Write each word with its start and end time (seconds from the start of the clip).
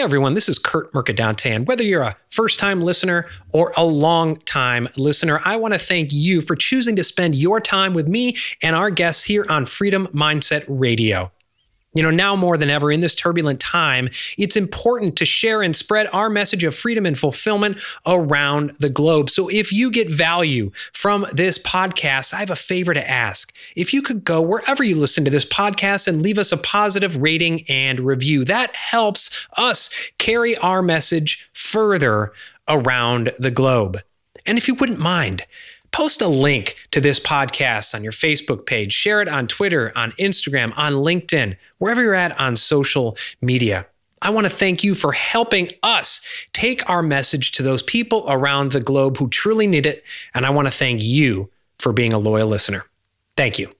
Hey 0.00 0.04
everyone, 0.04 0.32
this 0.32 0.48
is 0.48 0.58
Curt 0.58 0.94
Mercadante, 0.94 1.54
and 1.54 1.68
whether 1.68 1.84
you're 1.84 2.00
a 2.00 2.16
first 2.30 2.58
time 2.58 2.80
listener 2.80 3.26
or 3.52 3.74
a 3.76 3.84
long 3.84 4.36
time 4.36 4.88
listener, 4.96 5.42
I 5.44 5.56
want 5.56 5.74
to 5.74 5.78
thank 5.78 6.10
you 6.10 6.40
for 6.40 6.56
choosing 6.56 6.96
to 6.96 7.04
spend 7.04 7.34
your 7.34 7.60
time 7.60 7.92
with 7.92 8.08
me 8.08 8.34
and 8.62 8.74
our 8.74 8.88
guests 8.88 9.24
here 9.24 9.44
on 9.50 9.66
Freedom 9.66 10.06
Mindset 10.06 10.64
Radio. 10.68 11.30
You 11.92 12.04
know, 12.04 12.10
now 12.10 12.36
more 12.36 12.56
than 12.56 12.70
ever 12.70 12.92
in 12.92 13.00
this 13.00 13.16
turbulent 13.16 13.58
time, 13.58 14.10
it's 14.38 14.56
important 14.56 15.16
to 15.16 15.26
share 15.26 15.60
and 15.60 15.74
spread 15.74 16.08
our 16.12 16.30
message 16.30 16.62
of 16.62 16.76
freedom 16.76 17.04
and 17.04 17.18
fulfillment 17.18 17.78
around 18.06 18.76
the 18.78 18.88
globe. 18.88 19.28
So 19.28 19.48
if 19.48 19.72
you 19.72 19.90
get 19.90 20.08
value 20.08 20.70
from 20.92 21.26
this 21.32 21.58
podcast, 21.58 22.32
I 22.32 22.38
have 22.38 22.50
a 22.50 22.56
favor 22.56 22.94
to 22.94 23.10
ask. 23.10 23.52
If 23.74 23.92
you 23.92 24.02
could 24.02 24.22
go 24.22 24.40
wherever 24.40 24.84
you 24.84 24.94
listen 24.94 25.24
to 25.24 25.32
this 25.32 25.44
podcast 25.44 26.06
and 26.06 26.22
leave 26.22 26.38
us 26.38 26.52
a 26.52 26.56
positive 26.56 27.16
rating 27.16 27.64
and 27.68 27.98
review, 27.98 28.44
that 28.44 28.76
helps 28.76 29.48
us 29.56 29.90
carry 30.18 30.56
our 30.58 30.82
message 30.82 31.48
further 31.52 32.32
around 32.68 33.32
the 33.40 33.50
globe. 33.50 34.00
And 34.46 34.56
if 34.56 34.68
you 34.68 34.74
wouldn't 34.74 35.00
mind, 35.00 35.44
post 35.92 36.22
a 36.22 36.28
link 36.28 36.76
to 36.90 37.00
this 37.00 37.20
podcast 37.20 37.94
on 37.94 38.02
your 38.02 38.12
Facebook 38.12 38.66
page, 38.66 38.92
share 38.92 39.20
it 39.20 39.28
on 39.28 39.46
Twitter, 39.46 39.92
on 39.96 40.12
Instagram, 40.12 40.72
on 40.76 40.94
LinkedIn, 40.94 41.56
wherever 41.78 42.02
you're 42.02 42.14
at 42.14 42.38
on 42.40 42.56
social 42.56 43.16
media. 43.40 43.86
I 44.22 44.30
want 44.30 44.46
to 44.46 44.50
thank 44.50 44.84
you 44.84 44.94
for 44.94 45.12
helping 45.12 45.70
us 45.82 46.20
take 46.52 46.88
our 46.90 47.02
message 47.02 47.52
to 47.52 47.62
those 47.62 47.82
people 47.82 48.24
around 48.28 48.72
the 48.72 48.80
globe 48.80 49.16
who 49.16 49.28
truly 49.28 49.66
need 49.66 49.86
it. 49.86 50.04
And 50.34 50.44
I 50.44 50.50
want 50.50 50.66
to 50.66 50.72
thank 50.72 51.02
you 51.02 51.48
for 51.78 51.92
being 51.92 52.12
a 52.12 52.18
loyal 52.18 52.46
listener. 52.46 52.84
Thank 53.36 53.58
you. 53.58 53.72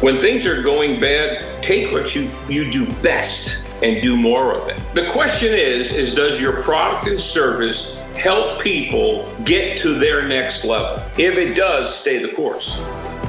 When 0.00 0.20
things 0.20 0.46
are 0.46 0.62
going 0.62 1.00
bad, 1.00 1.64
take 1.64 1.90
what 1.90 2.14
you, 2.14 2.30
you 2.48 2.70
do 2.70 2.86
best 3.02 3.67
and 3.82 4.02
do 4.02 4.16
more 4.16 4.54
of 4.54 4.68
it. 4.68 4.80
The 4.94 5.10
question 5.10 5.54
is, 5.54 5.92
is 5.92 6.14
does 6.14 6.40
your 6.40 6.62
product 6.62 7.06
and 7.06 7.18
service 7.18 7.98
help 8.14 8.60
people 8.60 9.32
get 9.44 9.78
to 9.80 9.94
their 9.94 10.26
next 10.26 10.64
level? 10.64 11.02
If 11.16 11.36
it 11.36 11.54
does, 11.54 11.94
stay 11.94 12.20
the 12.20 12.32
course. 12.32 12.80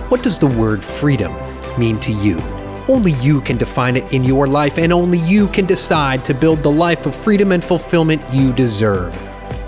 What 0.10 0.24
does 0.24 0.40
the 0.40 0.48
word 0.48 0.84
freedom 0.84 1.34
mean 1.80 2.00
to 2.00 2.12
you? 2.12 2.38
Only 2.88 3.12
you 3.14 3.42
can 3.42 3.58
define 3.58 3.96
it 3.96 4.12
in 4.12 4.24
your 4.24 4.48
life, 4.48 4.80
and 4.80 4.92
only 4.92 5.20
you 5.20 5.48
can 5.50 5.68
decide 5.68 6.26
to 6.26 6.34
build 6.34 6.64
the 6.64 6.72
life 6.72 7.06
of 7.06 7.14
freedom 7.14 7.52
and 7.52 7.64
fulfillment 7.64 8.22
you 8.34 8.52
deserve. 8.54 9.14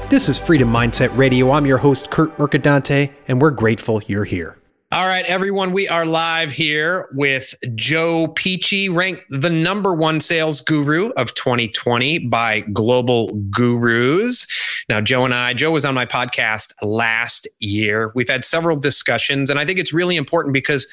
This 0.09 0.27
is 0.27 0.39
Freedom 0.39 0.67
Mindset 0.67 1.16
Radio. 1.16 1.52
I'm 1.52 1.67
your 1.67 1.77
host, 1.77 2.09
Curt 2.09 2.36
Mercadante, 2.39 3.11
and 3.27 3.39
we're 3.39 3.52
grateful 3.52 4.02
you're 4.08 4.25
here. 4.25 4.58
All 4.94 5.06
right, 5.06 5.23
everyone, 5.23 5.72
we 5.72 5.88
are 5.88 6.06
live 6.06 6.52
here 6.52 7.08
with 7.14 7.56
Joe 7.75 8.28
Pici, 8.36 8.89
ranked 8.89 9.23
the 9.30 9.50
number 9.50 9.94
one 9.94 10.20
sales 10.20 10.59
guru 10.59 11.11
of 11.11 11.33
2020 11.33 12.20
by 12.28 12.59
Global 12.59 13.31
Gurus. 13.50 14.45
Now, 14.89 15.00
Joe 15.00 15.23
and 15.23 15.33
I, 15.33 15.53
Joe 15.53 15.72
was 15.72 15.86
on 15.86 15.94
my 15.94 16.06
podcast 16.06 16.73
last 16.81 17.48
year. 17.59 18.11
We've 18.16 18.28
had 18.28 18.44
several 18.44 18.78
discussions, 18.78 19.50
and 19.50 19.58
I 19.58 19.66
think 19.66 19.80
it's 19.80 19.94
really 19.94 20.17
important 20.17 20.52
because 20.52 20.86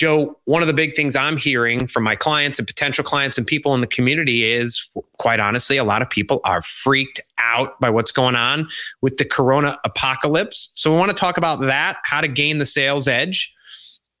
Joe, 0.00 0.38
one 0.46 0.62
of 0.62 0.66
the 0.66 0.72
big 0.72 0.96
things 0.96 1.14
I'm 1.14 1.36
hearing 1.36 1.86
from 1.86 2.04
my 2.04 2.16
clients 2.16 2.58
and 2.58 2.66
potential 2.66 3.04
clients 3.04 3.36
and 3.36 3.46
people 3.46 3.74
in 3.74 3.82
the 3.82 3.86
community 3.86 4.50
is 4.50 4.88
quite 5.18 5.40
honestly, 5.40 5.76
a 5.76 5.84
lot 5.84 6.00
of 6.00 6.08
people 6.08 6.40
are 6.44 6.62
freaked 6.62 7.20
out 7.38 7.78
by 7.80 7.90
what's 7.90 8.10
going 8.10 8.34
on 8.34 8.66
with 9.02 9.18
the 9.18 9.26
corona 9.26 9.78
apocalypse. 9.84 10.70
So 10.74 10.90
we 10.90 10.96
want 10.96 11.10
to 11.10 11.14
talk 11.14 11.36
about 11.36 11.60
that, 11.60 11.98
how 12.04 12.22
to 12.22 12.28
gain 12.28 12.56
the 12.56 12.64
sales 12.64 13.08
edge 13.08 13.52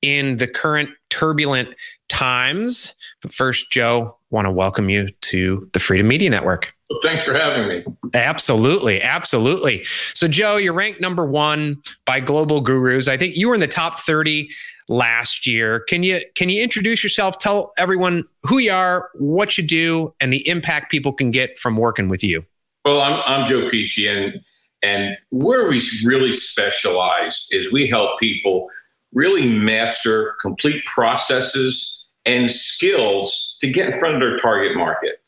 in 0.02 0.36
the 0.36 0.46
current 0.46 0.90
turbulent 1.08 1.70
times. 2.10 2.92
But 3.22 3.32
first, 3.32 3.70
Joe, 3.70 4.18
want 4.28 4.44
to 4.44 4.52
welcome 4.52 4.90
you 4.90 5.08
to 5.08 5.66
the 5.72 5.80
Freedom 5.80 6.06
Media 6.06 6.28
Network. 6.28 6.74
Well, 6.90 7.00
thanks 7.02 7.24
for 7.24 7.32
having 7.32 7.68
me. 7.68 7.84
Absolutely. 8.12 9.00
Absolutely. 9.00 9.84
So, 10.12 10.28
Joe, 10.28 10.56
you're 10.56 10.74
ranked 10.74 11.00
number 11.00 11.24
one 11.24 11.76
by 12.04 12.20
Global 12.20 12.60
Gurus. 12.60 13.08
I 13.08 13.16
think 13.16 13.36
you 13.36 13.48
were 13.48 13.54
in 13.54 13.60
the 13.60 13.68
top 13.68 14.00
30 14.00 14.48
last 14.90 15.46
year. 15.46 15.80
Can 15.80 16.02
you 16.02 16.20
can 16.34 16.50
you 16.50 16.62
introduce 16.62 17.02
yourself? 17.02 17.38
Tell 17.38 17.72
everyone 17.78 18.24
who 18.42 18.58
you 18.58 18.72
are, 18.72 19.08
what 19.14 19.56
you 19.56 19.66
do, 19.66 20.14
and 20.20 20.30
the 20.30 20.46
impact 20.46 20.90
people 20.90 21.12
can 21.12 21.30
get 21.30 21.58
from 21.58 21.78
working 21.78 22.10
with 22.10 22.22
you. 22.22 22.44
Well, 22.84 23.00
I'm 23.00 23.22
I'm 23.24 23.46
Joe 23.46 23.70
Pici, 23.70 24.06
and 24.06 24.40
and 24.82 25.16
where 25.30 25.66
we 25.68 25.80
really 26.04 26.32
specialize 26.32 27.48
is 27.52 27.72
we 27.72 27.88
help 27.88 28.18
people 28.18 28.68
really 29.14 29.48
master 29.48 30.36
complete 30.40 30.84
processes 30.84 32.08
and 32.26 32.50
skills 32.50 33.56
to 33.60 33.70
get 33.70 33.94
in 33.94 33.98
front 33.98 34.14
of 34.14 34.20
their 34.20 34.38
target 34.38 34.76
market. 34.76 35.22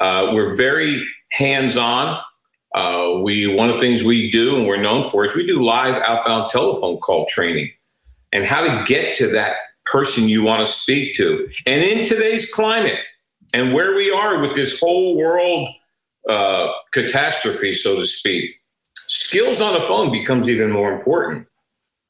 Uh, 0.00 0.30
we're 0.32 0.56
very 0.56 1.04
hands-on. 1.32 2.20
Uh, 2.74 3.18
we 3.22 3.52
one 3.52 3.68
of 3.68 3.74
the 3.74 3.80
things 3.80 4.04
we 4.04 4.30
do 4.30 4.56
and 4.56 4.66
we're 4.66 4.80
known 4.80 5.08
for 5.10 5.24
is 5.24 5.34
we 5.34 5.46
do 5.46 5.62
live 5.62 5.94
outbound 6.02 6.50
telephone 6.50 6.98
call 6.98 7.26
training 7.26 7.70
and 8.32 8.44
how 8.44 8.62
to 8.62 8.84
get 8.86 9.16
to 9.16 9.28
that 9.28 9.56
person 9.86 10.28
you 10.28 10.42
want 10.42 10.64
to 10.64 10.70
speak 10.70 11.16
to. 11.16 11.48
And 11.66 11.82
in 11.82 12.06
today's 12.06 12.52
climate 12.52 13.00
and 13.54 13.72
where 13.72 13.94
we 13.94 14.10
are 14.10 14.40
with 14.40 14.54
this 14.54 14.78
whole 14.78 15.16
world 15.16 15.68
uh, 16.28 16.68
catastrophe, 16.92 17.74
so 17.74 17.96
to 17.96 18.04
speak, 18.04 18.54
skills 18.94 19.60
on 19.60 19.74
the 19.74 19.86
phone 19.86 20.12
becomes 20.12 20.48
even 20.50 20.70
more 20.70 20.92
important. 20.92 21.46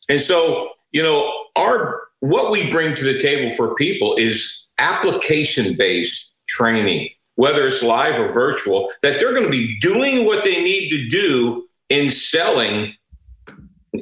And 0.09 0.21
so, 0.21 0.71
you 0.91 1.03
know, 1.03 1.33
our 1.56 2.03
what 2.21 2.50
we 2.50 2.71
bring 2.71 2.97
to 2.97 3.05
the 3.05 3.21
table 3.21 3.55
for 3.55 3.75
people 3.77 4.17
is 4.17 4.69
application 4.79 5.77
based 5.77 6.37
training, 6.49 7.11
whether 7.37 7.67
it's 7.67 7.83
live 7.83 8.19
or 8.19 8.33
virtual, 8.33 8.91
that 9.03 9.21
they're 9.21 9.35
going 9.35 9.45
to 9.45 9.50
be 9.50 9.79
doing 9.81 10.25
what 10.25 10.43
they 10.43 10.62
need 10.62 10.89
to 10.89 11.09
do 11.09 11.69
in 11.89 12.11
selling 12.11 12.95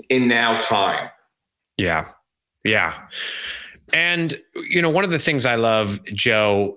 in 0.09 0.29
now 0.29 0.61
time. 0.63 1.11
Yeah. 1.77 2.09
Yeah. 2.65 2.95
And, 3.93 4.41
you 4.69 4.83
know, 4.83 4.91
one 4.91 5.05
of 5.05 5.11
the 5.11 5.19
things 5.19 5.47
I 5.47 5.55
love, 5.55 6.03
Joe, 6.07 6.77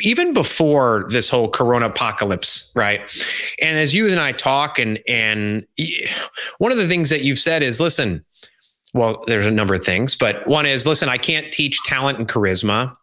even 0.00 0.32
before 0.32 1.06
this 1.10 1.28
whole 1.28 1.50
corona 1.50 1.86
apocalypse, 1.86 2.70
right? 2.76 3.00
And 3.60 3.76
as 3.76 3.92
you 3.92 4.08
and 4.08 4.20
I 4.20 4.32
talk, 4.32 4.78
and, 4.78 5.00
and 5.08 5.66
one 6.58 6.70
of 6.70 6.78
the 6.78 6.86
things 6.86 7.10
that 7.10 7.22
you've 7.22 7.40
said 7.40 7.62
is 7.62 7.80
listen, 7.80 8.24
well, 8.94 9.24
there's 9.26 9.46
a 9.46 9.50
number 9.50 9.74
of 9.74 9.84
things, 9.84 10.14
but 10.14 10.46
one 10.46 10.64
is 10.64 10.86
listen, 10.86 11.08
I 11.08 11.18
can't 11.18 11.50
teach 11.50 11.82
talent 11.84 12.18
and 12.18 12.28
charisma, 12.28 12.96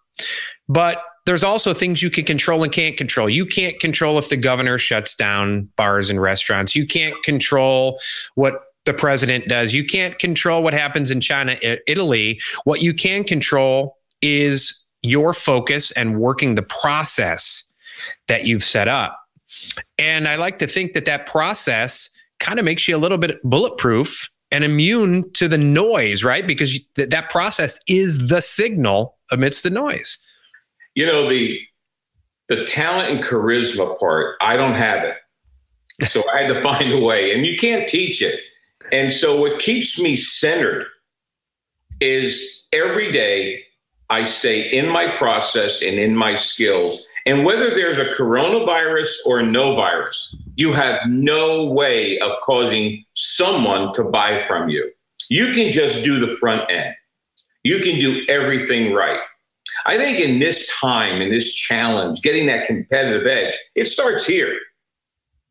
but 0.69 1.01
there's 1.25 1.43
also 1.43 1.73
things 1.73 2.01
you 2.01 2.09
can 2.09 2.25
control 2.25 2.63
and 2.63 2.71
can't 2.71 2.97
control. 2.97 3.29
You 3.29 3.45
can't 3.45 3.79
control 3.79 4.17
if 4.17 4.29
the 4.29 4.37
governor 4.37 4.77
shuts 4.77 5.13
down 5.13 5.69
bars 5.75 6.09
and 6.09 6.21
restaurants. 6.21 6.75
You 6.75 6.87
can't 6.87 7.21
control 7.23 7.99
what 8.35 8.61
the 8.89 8.93
president 8.95 9.47
does. 9.47 9.71
You 9.71 9.85
can't 9.85 10.17
control 10.17 10.63
what 10.63 10.73
happens 10.73 11.11
in 11.11 11.21
China, 11.21 11.55
Italy. 11.85 12.41
What 12.63 12.81
you 12.81 12.91
can 12.91 13.23
control 13.23 13.97
is 14.23 14.83
your 15.03 15.31
focus 15.31 15.91
and 15.91 16.19
working 16.19 16.55
the 16.55 16.63
process 16.63 17.63
that 18.27 18.47
you've 18.47 18.63
set 18.63 18.87
up. 18.87 19.19
And 19.99 20.27
I 20.27 20.37
like 20.37 20.57
to 20.59 20.67
think 20.67 20.93
that 20.93 21.05
that 21.05 21.27
process 21.27 22.09
kind 22.39 22.57
of 22.57 22.65
makes 22.65 22.87
you 22.87 22.95
a 22.95 22.97
little 22.97 23.19
bit 23.19 23.37
bulletproof 23.43 24.27
and 24.51 24.63
immune 24.63 25.31
to 25.33 25.47
the 25.47 25.57
noise, 25.57 26.23
right? 26.23 26.47
Because 26.47 26.79
th- 26.95 27.09
that 27.09 27.29
process 27.29 27.79
is 27.87 28.29
the 28.29 28.41
signal 28.41 29.17
amidst 29.29 29.61
the 29.61 29.69
noise. 29.69 30.17
You 30.95 31.05
know, 31.05 31.29
the 31.29 31.59
the 32.47 32.65
talent 32.65 33.11
and 33.11 33.23
charisma 33.23 33.99
part, 33.99 34.35
I 34.41 34.57
don't 34.57 34.73
have 34.73 35.03
it. 35.03 35.17
So 36.07 36.23
I 36.33 36.41
had 36.41 36.53
to 36.55 36.63
find 36.63 36.91
a 36.91 36.99
way. 36.99 37.35
And 37.35 37.45
you 37.45 37.55
can't 37.55 37.87
teach 37.87 38.23
it. 38.23 38.39
And 38.91 39.11
so 39.11 39.39
what 39.39 39.59
keeps 39.59 39.99
me 40.01 40.15
centered 40.15 40.85
is 41.99 42.67
every 42.71 43.11
day 43.11 43.63
I 44.09 44.23
stay 44.23 44.61
in 44.61 44.89
my 44.89 45.07
process 45.17 45.81
and 45.81 45.99
in 45.99 46.15
my 46.15 46.35
skills. 46.35 47.05
And 47.25 47.45
whether 47.45 47.69
there's 47.69 47.99
a 47.99 48.05
coronavirus 48.05 49.13
or 49.27 49.43
no 49.43 49.75
virus, 49.75 50.41
you 50.55 50.73
have 50.73 50.99
no 51.07 51.65
way 51.65 52.17
of 52.19 52.31
causing 52.43 53.05
someone 53.13 53.93
to 53.93 54.03
buy 54.03 54.43
from 54.47 54.69
you. 54.69 54.91
You 55.29 55.53
can 55.53 55.71
just 55.71 56.03
do 56.03 56.19
the 56.19 56.35
front 56.37 56.71
end. 56.71 56.95
You 57.63 57.79
can 57.79 57.99
do 57.99 58.25
everything 58.29 58.93
right. 58.93 59.19
I 59.85 59.97
think 59.97 60.19
in 60.19 60.39
this 60.39 60.71
time, 60.79 61.21
in 61.21 61.29
this 61.29 61.53
challenge, 61.53 62.21
getting 62.21 62.47
that 62.47 62.65
competitive 62.65 63.27
edge, 63.27 63.55
it 63.75 63.85
starts 63.85 64.25
here. 64.25 64.57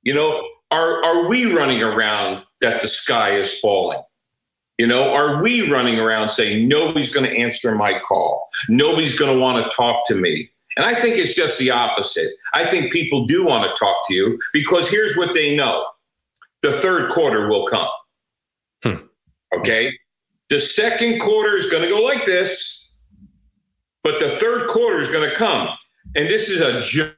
You 0.03 0.15
know, 0.15 0.43
are, 0.71 1.03
are 1.05 1.29
we 1.29 1.53
running 1.53 1.83
around 1.83 2.45
that 2.61 2.83
the 2.83 2.89
sky 2.89 3.37
is 3.37 3.59
falling? 3.59 4.03
You 4.79 4.87
know, 4.87 5.13
are 5.13 5.43
we 5.43 5.69
running 5.71 5.99
around 5.99 6.29
saying 6.29 6.69
nobody's 6.69 7.13
going 7.13 7.29
to 7.29 7.37
answer 7.37 7.75
my 7.75 7.99
call? 7.99 8.49
Nobody's 8.69 9.19
going 9.19 9.35
to 9.35 9.41
want 9.41 9.65
to 9.65 9.77
talk 9.77 10.07
to 10.07 10.15
me. 10.15 10.51
And 10.77 10.87
I 10.87 11.01
think 11.01 11.17
it's 11.17 11.35
just 11.35 11.59
the 11.59 11.73
opposite. 11.73 12.29
I 12.55 12.65
think 12.65 12.93
people 12.93 13.27
do 13.27 13.45
want 13.45 13.65
to 13.65 13.85
talk 13.85 14.07
to 14.07 14.15
you 14.15 14.39
because 14.53 14.89
here's 14.89 15.17
what 15.17 15.35
they 15.35 15.57
know 15.57 15.85
the 16.63 16.81
third 16.81 17.11
quarter 17.11 17.49
will 17.49 17.67
come. 17.67 17.89
Hmm. 18.85 19.59
Okay. 19.59 19.93
The 20.51 20.61
second 20.61 21.21
quarter 21.21 21.57
is 21.57 21.69
going 21.69 21.83
to 21.83 21.89
go 21.89 21.99
like 21.99 22.25
this, 22.25 22.95
but 24.05 24.21
the 24.21 24.37
third 24.39 24.69
quarter 24.69 24.99
is 24.99 25.11
going 25.11 25.29
to 25.29 25.35
come. 25.35 25.69
And 26.15 26.29
this 26.29 26.49
is 26.49 26.61
a 26.61 27.15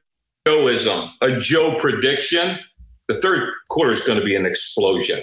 Joeism, 0.47 1.11
a 1.21 1.39
Joe 1.39 1.77
prediction. 1.79 2.59
The 3.07 3.19
third 3.21 3.49
quarter 3.69 3.91
is 3.91 4.01
going 4.01 4.19
to 4.19 4.25
be 4.25 4.35
an 4.35 4.45
explosion. 4.45 5.19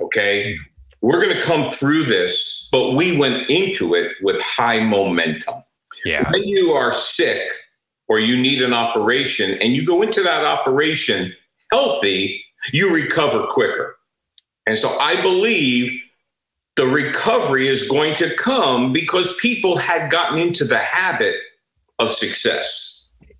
Okay. 0.00 0.56
We're 1.00 1.22
going 1.22 1.36
to 1.36 1.42
come 1.42 1.62
through 1.62 2.04
this, 2.04 2.68
but 2.72 2.92
we 2.92 3.16
went 3.16 3.48
into 3.48 3.94
it 3.94 4.12
with 4.22 4.40
high 4.40 4.80
momentum. 4.80 5.62
Yeah. 6.04 6.30
When 6.30 6.42
you 6.44 6.70
are 6.70 6.92
sick 6.92 7.48
or 8.08 8.18
you 8.18 8.40
need 8.40 8.62
an 8.62 8.72
operation 8.72 9.58
and 9.60 9.74
you 9.74 9.86
go 9.86 10.02
into 10.02 10.22
that 10.22 10.44
operation 10.44 11.34
healthy, 11.70 12.42
you 12.72 12.92
recover 12.92 13.46
quicker. 13.48 13.96
And 14.66 14.76
so 14.76 14.88
I 14.98 15.20
believe 15.20 16.00
the 16.76 16.86
recovery 16.86 17.68
is 17.68 17.88
going 17.88 18.16
to 18.16 18.34
come 18.36 18.92
because 18.92 19.36
people 19.36 19.76
had 19.76 20.10
gotten 20.10 20.38
into 20.38 20.64
the 20.64 20.78
habit 20.78 21.36
of 21.98 22.10
success. 22.10 22.97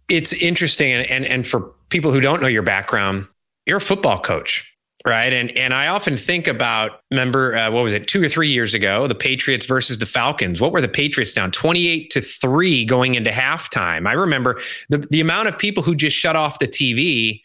It's 0.08 0.32
interesting. 0.32 0.92
And, 0.92 1.06
and, 1.10 1.26
and 1.26 1.46
for 1.46 1.72
people 1.90 2.12
who 2.12 2.20
don't 2.20 2.40
know 2.40 2.48
your 2.48 2.62
background, 2.62 3.26
you're 3.66 3.78
a 3.78 3.80
football 3.80 4.20
coach 4.20 4.64
right? 5.06 5.32
And 5.32 5.50
and 5.56 5.72
I 5.72 5.88
often 5.88 6.16
think 6.16 6.46
about 6.46 7.00
remember 7.10 7.56
uh, 7.56 7.70
what 7.70 7.82
was 7.82 7.92
it 7.92 8.08
two 8.08 8.22
or 8.22 8.28
three 8.28 8.48
years 8.48 8.74
ago 8.74 9.06
the 9.06 9.14
Patriots 9.14 9.66
versus 9.66 9.98
the 9.98 10.06
Falcons. 10.06 10.60
What 10.60 10.72
were 10.72 10.80
the 10.80 10.88
Patriots 10.88 11.34
down 11.34 11.50
twenty 11.50 11.88
eight 11.88 12.10
to 12.10 12.20
three 12.20 12.84
going 12.84 13.14
into 13.14 13.30
halftime? 13.30 14.06
I 14.06 14.12
remember 14.12 14.60
the 14.88 14.98
the 15.10 15.20
amount 15.20 15.48
of 15.48 15.58
people 15.58 15.82
who 15.82 15.94
just 15.94 16.16
shut 16.16 16.36
off 16.36 16.58
the 16.58 16.68
TV. 16.68 17.42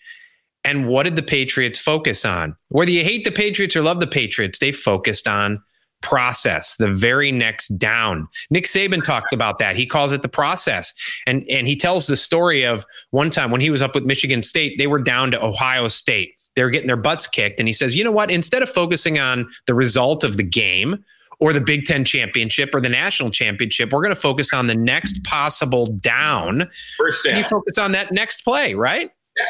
And 0.65 0.88
what 0.88 1.04
did 1.04 1.18
the 1.18 1.24
Patriots 1.24 1.77
focus 1.77 2.24
on? 2.24 2.56
Whether 2.69 2.92
you 2.92 3.04
hate 3.04 3.25
the 3.25 3.33
Patriots 3.33 3.75
or 3.75 3.81
love 3.81 4.00
the 4.00 4.07
Patriots, 4.07 4.60
they 4.60 4.71
focused 4.71 5.27
on 5.27 5.62
process, 6.04 6.76
the 6.76 6.92
very 6.92 7.32
next 7.32 7.70
down. 7.80 8.28
Nick 8.52 8.66
Saban 8.66 9.04
talks 9.04 9.32
about 9.34 9.58
that. 9.58 9.76
He 9.76 9.88
calls 9.88 10.12
it 10.12 10.22
the 10.22 10.30
process. 10.30 10.94
And 11.26 11.44
and 11.50 11.68
he 11.68 11.76
tells 11.76 12.06
the 12.06 12.18
story 12.18 12.64
of 12.64 12.86
one 13.10 13.32
time 13.32 13.50
when 13.50 13.62
he 13.62 13.72
was 13.72 13.82
up 13.82 13.96
with 13.96 14.06
Michigan 14.06 14.44
State, 14.44 14.78
they 14.78 14.88
were 14.88 15.02
down 15.02 15.32
to 15.32 15.44
Ohio 15.44 15.88
State 15.88 16.36
they 16.56 16.64
were 16.64 16.70
getting 16.70 16.88
their 16.88 16.96
butts 16.98 17.28
kicked. 17.28 17.60
And 17.60 17.68
he 17.68 17.74
says, 17.74 17.96
you 17.96 18.04
know 18.04 18.12
what? 18.12 18.30
Instead 18.30 18.62
of 18.62 18.70
focusing 18.70 19.20
on 19.20 19.50
the 19.66 19.74
result 19.74 20.24
of 20.24 20.38
the 20.38 20.44
game 20.44 21.04
or 21.40 21.52
the 21.52 21.62
Big 21.62 21.86
Ten 21.86 22.06
championship 22.06 22.74
or 22.74 22.82
the 22.82 22.90
national 22.90 23.32
championship, 23.32 23.92
we're 23.92 24.02
going 24.02 24.14
to 24.14 24.20
focus 24.20 24.54
on 24.54 24.68
the 24.68 24.76
next 24.76 25.24
possible 25.24 25.88
down. 25.88 26.70
First 26.98 27.26
down. 27.26 27.38
You 27.38 27.44
focus 27.46 27.78
on 27.78 27.92
that 27.94 28.12
next 28.12 28.44
play, 28.44 28.76
right? 28.76 29.12
Yeah. 29.36 29.44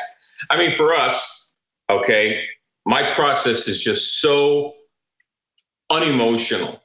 I 0.50 0.58
mean, 0.58 0.76
for 0.76 0.94
us, 0.94 1.56
okay, 1.90 2.44
my 2.86 3.12
process 3.14 3.68
is 3.68 3.84
just 3.84 4.22
so 4.22 4.74
unemotional. 5.90 6.82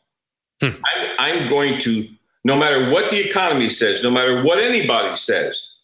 Hmm. 0.60 0.70
I'm, 0.84 1.10
I'm 1.18 1.48
going 1.48 1.80
to, 1.80 2.08
no 2.44 2.56
matter 2.56 2.90
what 2.90 3.10
the 3.10 3.18
economy 3.18 3.68
says, 3.68 4.02
no 4.02 4.10
matter 4.10 4.42
what 4.42 4.58
anybody 4.58 5.14
says, 5.14 5.82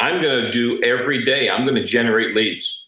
I'm 0.00 0.20
going 0.22 0.44
to 0.44 0.52
do 0.52 0.82
every 0.82 1.24
day. 1.24 1.48
I'm 1.48 1.64
going 1.64 1.76
to 1.76 1.84
generate 1.84 2.34
leads 2.34 2.82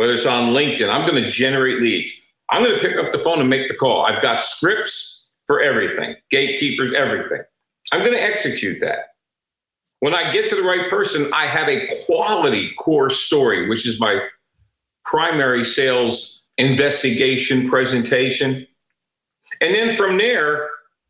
whether 0.00 0.14
it's 0.14 0.24
on 0.24 0.54
LinkedIn, 0.54 0.88
I'm 0.88 1.06
going 1.06 1.22
to 1.22 1.30
generate 1.30 1.82
leads. 1.82 2.10
I'm 2.48 2.62
going 2.64 2.74
to 2.74 2.80
pick 2.80 2.96
up 2.96 3.12
the 3.12 3.18
phone 3.18 3.38
and 3.38 3.50
make 3.50 3.68
the 3.68 3.74
call. 3.74 4.06
I've 4.06 4.22
got 4.22 4.42
scripts 4.42 5.34
for 5.46 5.60
everything, 5.60 6.16
gatekeepers, 6.30 6.94
everything. 6.94 7.42
I'm 7.92 8.00
going 8.00 8.14
to 8.14 8.22
execute 8.22 8.80
that. 8.80 9.10
When 9.98 10.14
I 10.14 10.32
get 10.32 10.48
to 10.48 10.56
the 10.56 10.62
right 10.62 10.88
person, 10.88 11.30
I 11.34 11.44
have 11.44 11.68
a 11.68 12.02
quality 12.06 12.72
core 12.78 13.10
story, 13.10 13.68
which 13.68 13.86
is 13.86 14.00
my 14.00 14.26
primary 15.04 15.66
sales 15.66 16.48
investigation 16.60 17.68
presentation. 17.68 18.66
And 19.60 19.74
then 19.74 19.96
from 19.96 20.18
there, 20.18 20.68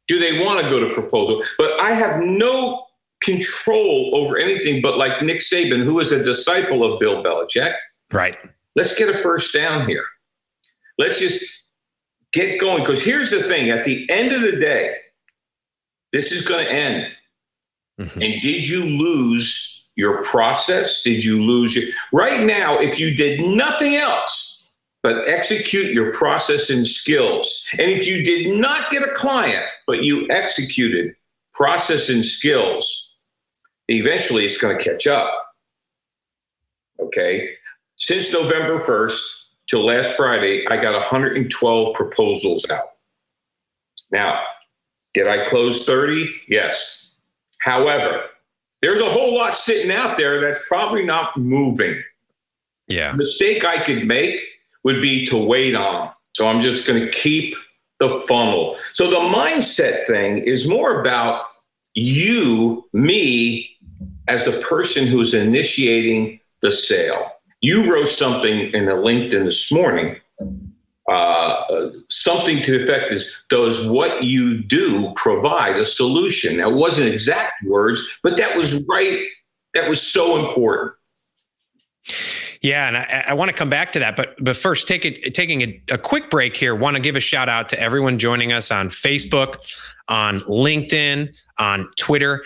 do 0.08 0.18
they 0.18 0.44
want 0.44 0.62
to 0.62 0.70
go 0.70 0.80
to 0.80 0.94
proposal? 0.94 1.42
But 1.58 1.78
I 1.80 1.92
have 1.92 2.20
no 2.20 2.86
control 3.22 4.12
over 4.14 4.38
anything 4.38 4.80
but 4.80 4.96
like 4.96 5.22
Nick 5.22 5.40
Saban, 5.40 5.84
who 5.84 6.00
is 6.00 6.12
a 6.12 6.24
disciple 6.24 6.82
of 6.84 6.98
Bill 6.98 7.22
Belichick. 7.22 7.74
Right. 8.12 8.36
Let's 8.76 8.98
get 8.98 9.14
a 9.14 9.18
first 9.18 9.52
down 9.52 9.86
here. 9.86 10.04
Let's 10.98 11.20
just 11.20 11.70
get 12.32 12.60
going. 12.60 12.82
Because 12.82 13.02
here's 13.02 13.30
the 13.30 13.42
thing 13.42 13.70
at 13.70 13.84
the 13.84 14.08
end 14.10 14.32
of 14.32 14.42
the 14.42 14.56
day, 14.56 14.94
this 16.12 16.32
is 16.32 16.46
going 16.46 16.64
to 16.64 16.72
end. 16.72 17.12
Mm-hmm. 18.00 18.22
And 18.22 18.42
did 18.42 18.68
you 18.68 18.84
lose 18.84 19.88
your 19.96 20.24
process? 20.24 21.02
Did 21.02 21.24
you 21.24 21.42
lose 21.42 21.76
your. 21.76 21.84
Right 22.12 22.44
now, 22.44 22.78
if 22.78 22.98
you 22.98 23.14
did 23.14 23.40
nothing 23.40 23.96
else 23.96 24.59
but 25.02 25.28
execute 25.28 25.92
your 25.92 26.12
process 26.12 26.70
and 26.70 26.86
skills, 26.86 27.68
and 27.78 27.90
if 27.90 28.06
you 28.06 28.24
did 28.24 28.58
not 28.60 28.90
get 28.90 29.02
a 29.02 29.12
client, 29.14 29.64
but 29.86 30.02
you 30.02 30.26
executed 30.30 31.14
process 31.54 32.08
and 32.08 32.24
skills, 32.24 33.18
eventually 33.88 34.44
it's 34.44 34.58
going 34.58 34.76
to 34.76 34.82
catch 34.82 35.06
up. 35.06 35.32
Okay. 37.00 37.50
Since 37.96 38.32
November 38.32 38.80
1st 38.84 39.50
till 39.68 39.84
last 39.84 40.16
Friday, 40.16 40.66
I 40.68 40.76
got 40.76 40.94
112 40.94 41.94
proposals 41.94 42.68
out. 42.70 42.84
Now, 44.10 44.42
did 45.14 45.26
I 45.26 45.48
close 45.48 45.84
30? 45.86 46.30
Yes. 46.48 47.16
However, 47.58 48.22
there's 48.82 49.00
a 49.00 49.10
whole 49.10 49.34
lot 49.34 49.54
sitting 49.54 49.92
out 49.92 50.16
there 50.16 50.40
that's 50.40 50.64
probably 50.66 51.04
not 51.04 51.36
moving. 51.36 52.02
Yeah. 52.88 53.12
mistake 53.12 53.64
I 53.64 53.84
could 53.84 54.04
make 54.04 54.40
would 54.84 55.02
be 55.02 55.26
to 55.26 55.36
wait 55.36 55.74
on. 55.74 56.10
So 56.34 56.46
I'm 56.46 56.60
just 56.60 56.86
going 56.86 57.00
to 57.00 57.10
keep 57.10 57.54
the 57.98 58.22
funnel. 58.26 58.76
So 58.92 59.10
the 59.10 59.16
mindset 59.16 60.06
thing 60.06 60.38
is 60.38 60.68
more 60.68 61.00
about 61.00 61.44
you, 61.94 62.88
me, 62.92 63.76
as 64.28 64.44
the 64.44 64.52
person 64.60 65.06
who's 65.06 65.34
initiating 65.34 66.40
the 66.62 66.70
sale. 66.70 67.32
You 67.60 67.92
wrote 67.92 68.08
something 68.08 68.70
in 68.72 68.88
a 68.88 68.94
LinkedIn 68.94 69.44
this 69.44 69.70
morning, 69.70 70.16
uh, 71.10 71.90
something 72.08 72.62
to 72.62 72.78
the 72.78 72.84
effect 72.84 73.10
is, 73.10 73.44
does 73.50 73.88
what 73.90 74.22
you 74.22 74.62
do 74.62 75.12
provide 75.16 75.76
a 75.76 75.84
solution? 75.84 76.58
That 76.58 76.72
wasn't 76.72 77.12
exact 77.12 77.64
words, 77.66 78.18
but 78.22 78.36
that 78.36 78.56
was 78.56 78.86
right. 78.88 79.26
That 79.74 79.88
was 79.88 80.00
so 80.00 80.46
important. 80.46 80.92
Yeah, 82.62 82.88
and 82.88 82.96
I, 82.96 83.24
I, 83.28 83.34
want 83.34 83.48
to 83.48 83.56
come 83.56 83.70
back 83.70 83.90
to 83.92 83.98
that, 84.00 84.16
but 84.16 84.34
but 84.38 84.54
first, 84.54 84.86
take 84.86 85.06
it, 85.06 85.34
taking 85.34 85.62
a, 85.62 85.82
a 85.92 85.98
quick 85.98 86.28
break 86.28 86.54
here. 86.54 86.74
Want 86.74 86.94
to 86.94 87.00
give 87.00 87.16
a 87.16 87.20
shout 87.20 87.48
out 87.48 87.70
to 87.70 87.80
everyone 87.80 88.18
joining 88.18 88.52
us 88.52 88.70
on 88.70 88.90
Facebook, 88.90 89.56
on 90.08 90.40
LinkedIn, 90.40 91.34
on 91.58 91.90
Twitter. 91.96 92.44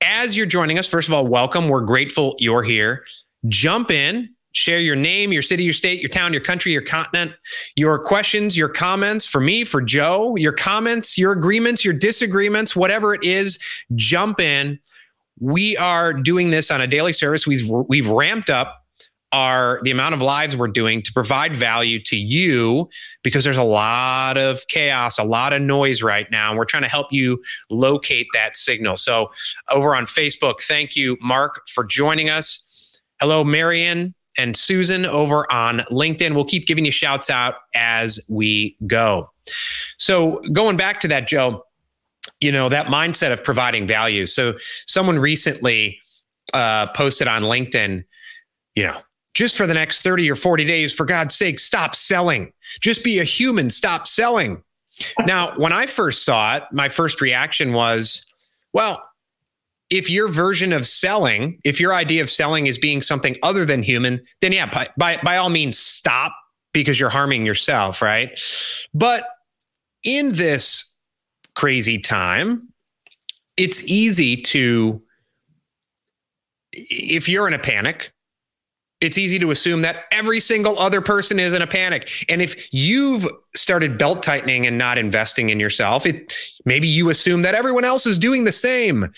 As 0.00 0.36
you're 0.36 0.46
joining 0.46 0.78
us, 0.78 0.86
first 0.86 1.08
of 1.08 1.14
all, 1.14 1.26
welcome. 1.26 1.68
We're 1.68 1.80
grateful 1.80 2.36
you're 2.38 2.62
here. 2.62 3.04
Jump 3.48 3.90
in, 3.90 4.28
Share 4.52 4.80
your 4.80 4.96
name, 4.96 5.32
your 5.32 5.42
city, 5.42 5.62
your 5.62 5.72
state, 5.72 6.00
your 6.00 6.08
town, 6.08 6.32
your 6.32 6.42
country, 6.42 6.72
your 6.72 6.82
continent, 6.82 7.32
your 7.76 7.98
questions, 7.98 8.56
your 8.56 8.68
comments 8.68 9.26
for 9.26 9.40
me, 9.40 9.62
for 9.62 9.82
Joe, 9.82 10.34
your 10.36 10.52
comments, 10.52 11.16
your 11.16 11.30
agreements, 11.30 11.84
your 11.84 11.94
disagreements, 11.94 12.74
whatever 12.74 13.14
it 13.14 13.22
is, 13.22 13.58
jump 13.94 14.40
in. 14.40 14.80
We 15.38 15.76
are 15.76 16.12
doing 16.12 16.50
this 16.50 16.70
on 16.70 16.80
a 16.80 16.88
daily 16.88 17.12
service. 17.12 17.46
We've 17.46 17.68
we've 17.68 18.08
ramped 18.08 18.50
up 18.50 18.77
our 19.32 19.80
the 19.82 19.90
amount 19.90 20.14
of 20.14 20.22
lives 20.22 20.56
we're 20.56 20.68
doing 20.68 21.02
to 21.02 21.12
provide 21.12 21.54
value 21.54 22.02
to 22.02 22.16
you 22.16 22.88
because 23.22 23.44
there's 23.44 23.56
a 23.56 23.62
lot 23.62 24.38
of 24.38 24.66
chaos, 24.68 25.18
a 25.18 25.24
lot 25.24 25.52
of 25.52 25.60
noise 25.60 26.02
right 26.02 26.30
now. 26.30 26.50
And 26.50 26.58
we're 26.58 26.64
trying 26.64 26.84
to 26.84 26.88
help 26.88 27.12
you 27.12 27.42
locate 27.70 28.26
that 28.32 28.56
signal. 28.56 28.96
So 28.96 29.30
over 29.70 29.94
on 29.94 30.06
Facebook, 30.06 30.60
thank 30.62 30.96
you, 30.96 31.16
Mark, 31.20 31.68
for 31.68 31.84
joining 31.84 32.30
us. 32.30 33.00
Hello, 33.20 33.44
Marion 33.44 34.14
and 34.38 34.56
Susan 34.56 35.04
over 35.04 35.50
on 35.52 35.80
LinkedIn. 35.90 36.34
We'll 36.34 36.44
keep 36.44 36.66
giving 36.66 36.84
you 36.84 36.92
shouts 36.92 37.28
out 37.28 37.56
as 37.74 38.20
we 38.28 38.76
go. 38.86 39.30
So, 39.98 40.40
going 40.52 40.76
back 40.76 41.00
to 41.00 41.08
that, 41.08 41.26
Joe, 41.26 41.64
you 42.40 42.52
know, 42.52 42.68
that 42.68 42.86
mindset 42.86 43.32
of 43.32 43.42
providing 43.42 43.86
value. 43.86 44.26
So, 44.26 44.54
someone 44.86 45.18
recently 45.18 45.98
uh, 46.54 46.86
posted 46.88 47.26
on 47.26 47.42
LinkedIn, 47.42 48.04
you 48.76 48.84
know, 48.84 48.96
just 49.38 49.56
for 49.56 49.68
the 49.68 49.74
next 49.74 50.02
30 50.02 50.28
or 50.32 50.34
40 50.34 50.64
days, 50.64 50.92
for 50.92 51.06
God's 51.06 51.32
sake, 51.32 51.60
stop 51.60 51.94
selling. 51.94 52.52
Just 52.80 53.04
be 53.04 53.20
a 53.20 53.24
human, 53.24 53.70
stop 53.70 54.04
selling. 54.04 54.64
Now, 55.24 55.56
when 55.56 55.72
I 55.72 55.86
first 55.86 56.24
saw 56.24 56.56
it, 56.56 56.64
my 56.72 56.88
first 56.88 57.20
reaction 57.20 57.72
was, 57.72 58.26
well, 58.72 59.00
if 59.90 60.10
your 60.10 60.26
version 60.26 60.72
of 60.72 60.88
selling, 60.88 61.60
if 61.62 61.78
your 61.78 61.94
idea 61.94 62.20
of 62.20 62.28
selling 62.28 62.66
is 62.66 62.78
being 62.78 63.00
something 63.00 63.36
other 63.44 63.64
than 63.64 63.84
human, 63.84 64.20
then 64.40 64.50
yeah, 64.50 64.66
by, 64.66 64.88
by, 64.98 65.20
by 65.22 65.36
all 65.36 65.50
means, 65.50 65.78
stop 65.78 66.34
because 66.72 66.98
you're 66.98 67.08
harming 67.08 67.46
yourself, 67.46 68.02
right? 68.02 68.40
But 68.92 69.24
in 70.02 70.32
this 70.32 70.96
crazy 71.54 72.00
time, 72.00 72.72
it's 73.56 73.84
easy 73.84 74.36
to, 74.36 75.00
if 76.72 77.28
you're 77.28 77.46
in 77.46 77.54
a 77.54 77.58
panic, 77.60 78.12
it's 79.00 79.16
easy 79.16 79.38
to 79.38 79.50
assume 79.50 79.82
that 79.82 80.04
every 80.10 80.40
single 80.40 80.78
other 80.78 81.00
person 81.00 81.38
is 81.38 81.54
in 81.54 81.62
a 81.62 81.66
panic. 81.66 82.26
And 82.28 82.42
if 82.42 82.72
you've 82.72 83.26
started 83.54 83.96
belt 83.98 84.22
tightening 84.22 84.66
and 84.66 84.76
not 84.76 84.98
investing 84.98 85.50
in 85.50 85.60
yourself, 85.60 86.04
it 86.04 86.32
maybe 86.64 86.88
you 86.88 87.08
assume 87.08 87.42
that 87.42 87.54
everyone 87.54 87.84
else 87.84 88.06
is 88.06 88.18
doing 88.18 88.44
the 88.44 88.52
same 88.52 89.12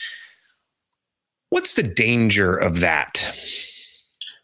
What's 1.51 1.75
the 1.75 1.83
danger 1.83 2.57
of 2.57 2.79
that? 2.79 3.27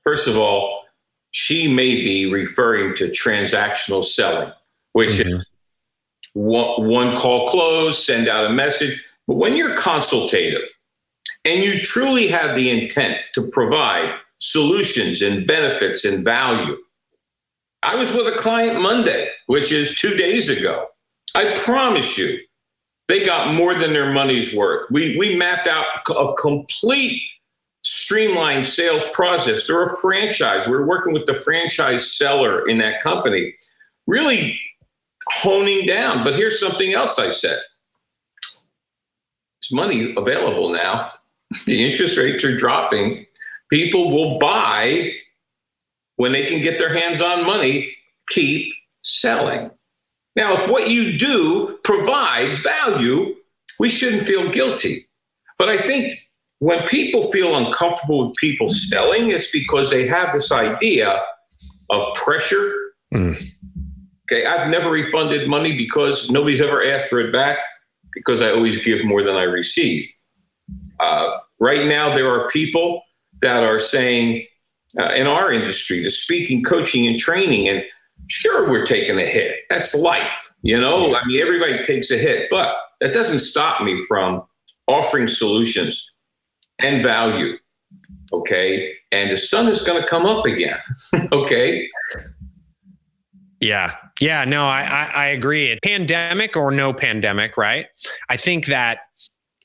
First 0.03 0.27
of 0.27 0.37
all, 0.37 0.83
she 1.31 1.73
may 1.73 1.95
be 1.95 2.31
referring 2.33 2.97
to 2.97 3.09
transactional 3.09 4.03
selling, 4.03 4.53
which 4.93 5.15
mm-hmm. 5.15 5.37
is 5.37 5.47
one, 6.35 6.89
one 6.89 7.17
call 7.17 7.47
close, 7.47 8.05
send 8.05 8.29
out 8.29 8.45
a 8.45 8.51
message. 8.51 9.05
But 9.29 9.37
when 9.37 9.57
you're 9.57 9.77
consultative 9.77 10.63
and 11.45 11.63
you 11.63 11.81
truly 11.81 12.27
have 12.27 12.57
the 12.57 12.71
intent 12.71 13.19
to 13.35 13.47
provide 13.47 14.13
solutions 14.51 15.23
and 15.23 15.47
benefits 15.47 16.05
and 16.05 16.25
value, 16.25 16.77
I 17.83 17.95
was 17.95 18.15
with 18.15 18.33
a 18.33 18.39
client 18.39 18.81
Monday, 18.81 19.29
which 19.47 19.73
is 19.73 19.99
two 19.99 20.15
days 20.15 20.49
ago. 20.49 20.89
I 21.35 21.57
promise 21.59 22.17
you, 22.17 22.39
they 23.09 23.25
got 23.25 23.55
more 23.55 23.75
than 23.75 23.93
their 23.93 24.13
money's 24.13 24.57
worth. 24.57 24.91
We, 24.91 25.17
we 25.19 25.37
mapped 25.37 25.69
out 25.69 25.87
a 26.11 26.35
complete 26.35 27.21
streamlined 27.83 28.67
sales 28.67 29.09
process. 29.13 29.67
They're 29.67 29.85
a 29.85 29.97
franchise. 29.99 30.67
We're 30.67 30.87
working 30.87 31.13
with 31.13 31.27
the 31.27 31.35
franchise 31.35 32.17
seller 32.17 32.67
in 32.69 32.79
that 32.79 33.01
company, 33.01 33.55
really 34.07 34.59
honing 35.29 35.87
down. 35.87 36.25
But 36.25 36.35
here's 36.35 36.59
something 36.59 36.95
else 36.95 37.19
I 37.19 37.31
said 37.31 37.61
it's 39.61 39.73
money 39.73 40.15
available 40.17 40.71
now. 40.71 41.13
The 41.67 41.89
interest 41.89 42.19
rates 42.19 42.45
are 42.45 42.57
dropping. 42.57 43.26
People 43.71 44.13
will 44.13 44.39
buy 44.39 45.13
when 46.17 46.33
they 46.33 46.47
can 46.47 46.63
get 46.63 46.79
their 46.79 46.95
hands 46.95 47.21
on 47.21 47.45
money, 47.45 47.95
keep 48.29 48.73
selling. 49.03 49.71
Now, 50.35 50.55
if 50.55 50.69
what 50.69 50.91
you 50.91 51.19
do 51.19 51.79
provides 51.85 52.59
value, 52.59 53.35
we 53.81 53.89
shouldn't 53.89 54.23
feel 54.23 54.51
guilty. 54.51 55.07
But 55.59 55.69
I 55.69 55.79
think 55.79 56.13
when 56.59 56.87
people 56.87 57.31
feel 57.31 57.57
uncomfortable 57.57 58.29
with 58.29 58.37
people 58.37 58.69
selling, 58.69 59.31
it's 59.31 59.51
because 59.51 59.91
they 59.91 60.07
have 60.07 60.33
this 60.33 60.53
idea 60.53 61.23
of 61.91 62.15
pressure. 62.15 62.73
Mm. 63.15 63.43
Okay, 64.31 64.45
I've 64.45 64.71
never 64.71 64.91
refunded 64.91 65.49
money 65.49 65.77
because 65.77 66.31
nobody's 66.31 66.61
ever 66.61 66.85
asked 66.85 67.09
for 67.09 67.21
it 67.21 67.33
back 67.33 67.59
because 68.13 68.43
I 68.43 68.51
always 68.51 68.83
give 68.83 69.05
more 69.05 69.23
than 69.23 69.37
I 69.37 69.43
receive. 69.43 70.09
Uh, 70.99 71.39
right 71.61 71.87
now, 71.87 72.15
there 72.15 72.29
are 72.29 72.49
people 72.51 73.03
that 73.43 73.63
are 73.63 73.79
saying 73.79 74.47
uh, 74.99 75.13
in 75.13 75.27
our 75.27 75.53
industry, 75.53 76.03
the 76.03 76.11
speaking, 76.11 76.63
coaching, 76.63 77.07
and 77.07 77.19
training, 77.19 77.69
and 77.69 77.85
Sure, 78.29 78.69
we're 78.69 78.85
taking 78.85 79.19
a 79.19 79.25
hit. 79.25 79.61
That's 79.71 79.95
life. 79.95 80.53
You 80.63 80.81
know, 80.81 81.15
I 81.15 81.25
mean, 81.27 81.41
everybody 81.41 81.85
takes 81.85 82.11
a 82.11 82.19
hit, 82.19 82.49
but 82.51 82.75
that 83.01 83.13
doesn't 83.13 83.41
stop 83.41 83.83
me 83.83 84.05
from 84.07 84.43
offering 84.89 85.29
solutions 85.29 86.19
and 86.81 87.05
value. 87.05 87.57
Okay. 88.33 88.93
And 89.13 89.31
the 89.31 89.37
sun 89.37 89.69
is 89.69 89.83
going 89.83 90.03
to 90.03 90.09
come 90.09 90.27
up 90.27 90.45
again. 90.45 90.79
okay. 91.33 91.89
Yeah. 93.61 93.95
Yeah. 94.21 94.45
No, 94.45 94.65
I, 94.65 94.83
I, 94.83 95.11
I 95.15 95.27
agree. 95.29 95.79
Pandemic 95.83 96.57
or 96.57 96.71
no 96.73 96.93
pandemic, 96.93 97.57
right? 97.57 97.87
I 98.29 98.37
think 98.37 98.67
that 98.67 99.01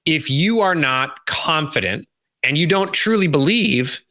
if 0.06 0.30
you 0.30 0.60
are 0.62 0.76
not 0.76 1.26
confident 1.26 2.06
and 2.44 2.58
you 2.58 2.68
don't 2.68 2.94
truly 2.94 3.28
believe 3.28 4.02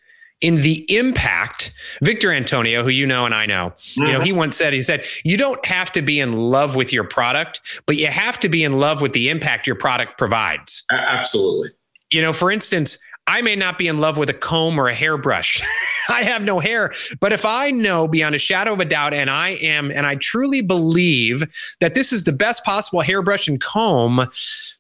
in 0.40 0.56
the 0.56 0.87
impact 0.96 1.72
victor 2.02 2.32
antonio 2.32 2.82
who 2.82 2.88
you 2.88 3.06
know 3.06 3.26
and 3.26 3.34
i 3.34 3.44
know 3.44 3.72
mm-hmm. 3.78 4.06
you 4.06 4.12
know 4.12 4.20
he 4.20 4.30
mm-hmm. 4.30 4.38
once 4.38 4.56
said 4.56 4.72
he 4.72 4.82
said 4.82 5.04
you 5.25 5.37
don't 5.37 5.64
have 5.66 5.92
to 5.92 6.00
be 6.00 6.18
in 6.18 6.32
love 6.32 6.76
with 6.76 6.92
your 6.92 7.04
product 7.04 7.60
but 7.87 7.96
you 7.96 8.06
have 8.06 8.38
to 8.38 8.49
be 8.49 8.64
in 8.64 8.78
love 8.78 9.02
with 9.02 9.12
the 9.12 9.28
impact 9.28 9.66
your 9.66 9.76
product 9.76 10.16
provides 10.16 10.84
absolutely 10.90 11.70
you 12.10 12.22
know 12.22 12.32
for 12.32 12.50
instance 12.50 12.99
I 13.26 13.42
may 13.42 13.54
not 13.54 13.78
be 13.78 13.86
in 13.86 13.98
love 13.98 14.18
with 14.18 14.28
a 14.28 14.34
comb 14.34 14.78
or 14.78 14.88
a 14.88 14.94
hairbrush. 14.94 15.62
I 16.08 16.24
have 16.24 16.42
no 16.42 16.58
hair. 16.58 16.92
But 17.20 17.32
if 17.32 17.44
I 17.44 17.70
know 17.70 18.08
beyond 18.08 18.34
a 18.34 18.38
shadow 18.38 18.72
of 18.72 18.80
a 18.80 18.84
doubt, 18.84 19.14
and 19.14 19.30
I 19.30 19.50
am, 19.50 19.92
and 19.92 20.06
I 20.06 20.16
truly 20.16 20.60
believe 20.60 21.44
that 21.80 21.94
this 21.94 22.12
is 22.12 22.24
the 22.24 22.32
best 22.32 22.64
possible 22.64 23.00
hairbrush 23.00 23.46
and 23.46 23.60
comb, 23.60 24.26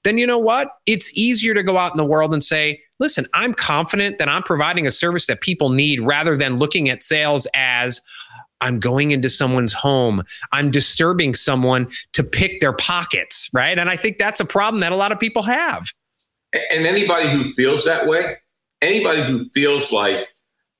then 0.02 0.18
you 0.18 0.26
know 0.26 0.38
what? 0.38 0.72
It's 0.86 1.16
easier 1.16 1.54
to 1.54 1.62
go 1.62 1.76
out 1.76 1.92
in 1.92 1.98
the 1.98 2.04
world 2.04 2.34
and 2.34 2.44
say, 2.44 2.80
listen, 2.98 3.26
I'm 3.32 3.54
confident 3.54 4.18
that 4.18 4.28
I'm 4.28 4.42
providing 4.42 4.86
a 4.86 4.90
service 4.90 5.26
that 5.26 5.40
people 5.40 5.70
need 5.70 6.00
rather 6.00 6.36
than 6.36 6.58
looking 6.58 6.88
at 6.88 7.04
sales 7.04 7.46
as, 7.54 8.02
I'm 8.60 8.78
going 8.78 9.10
into 9.12 9.30
someone's 9.30 9.72
home. 9.72 10.22
I'm 10.52 10.70
disturbing 10.70 11.34
someone 11.34 11.88
to 12.12 12.22
pick 12.22 12.60
their 12.60 12.72
pockets, 12.72 13.48
right? 13.52 13.78
And 13.78 13.88
I 13.88 13.96
think 13.96 14.18
that's 14.18 14.40
a 14.40 14.44
problem 14.44 14.80
that 14.80 14.92
a 14.92 14.96
lot 14.96 15.12
of 15.12 15.20
people 15.20 15.42
have. 15.44 15.92
And 16.52 16.86
anybody 16.86 17.28
who 17.28 17.52
feels 17.52 17.84
that 17.84 18.06
way, 18.06 18.36
anybody 18.82 19.22
who 19.22 19.44
feels 19.50 19.92
like 19.92 20.26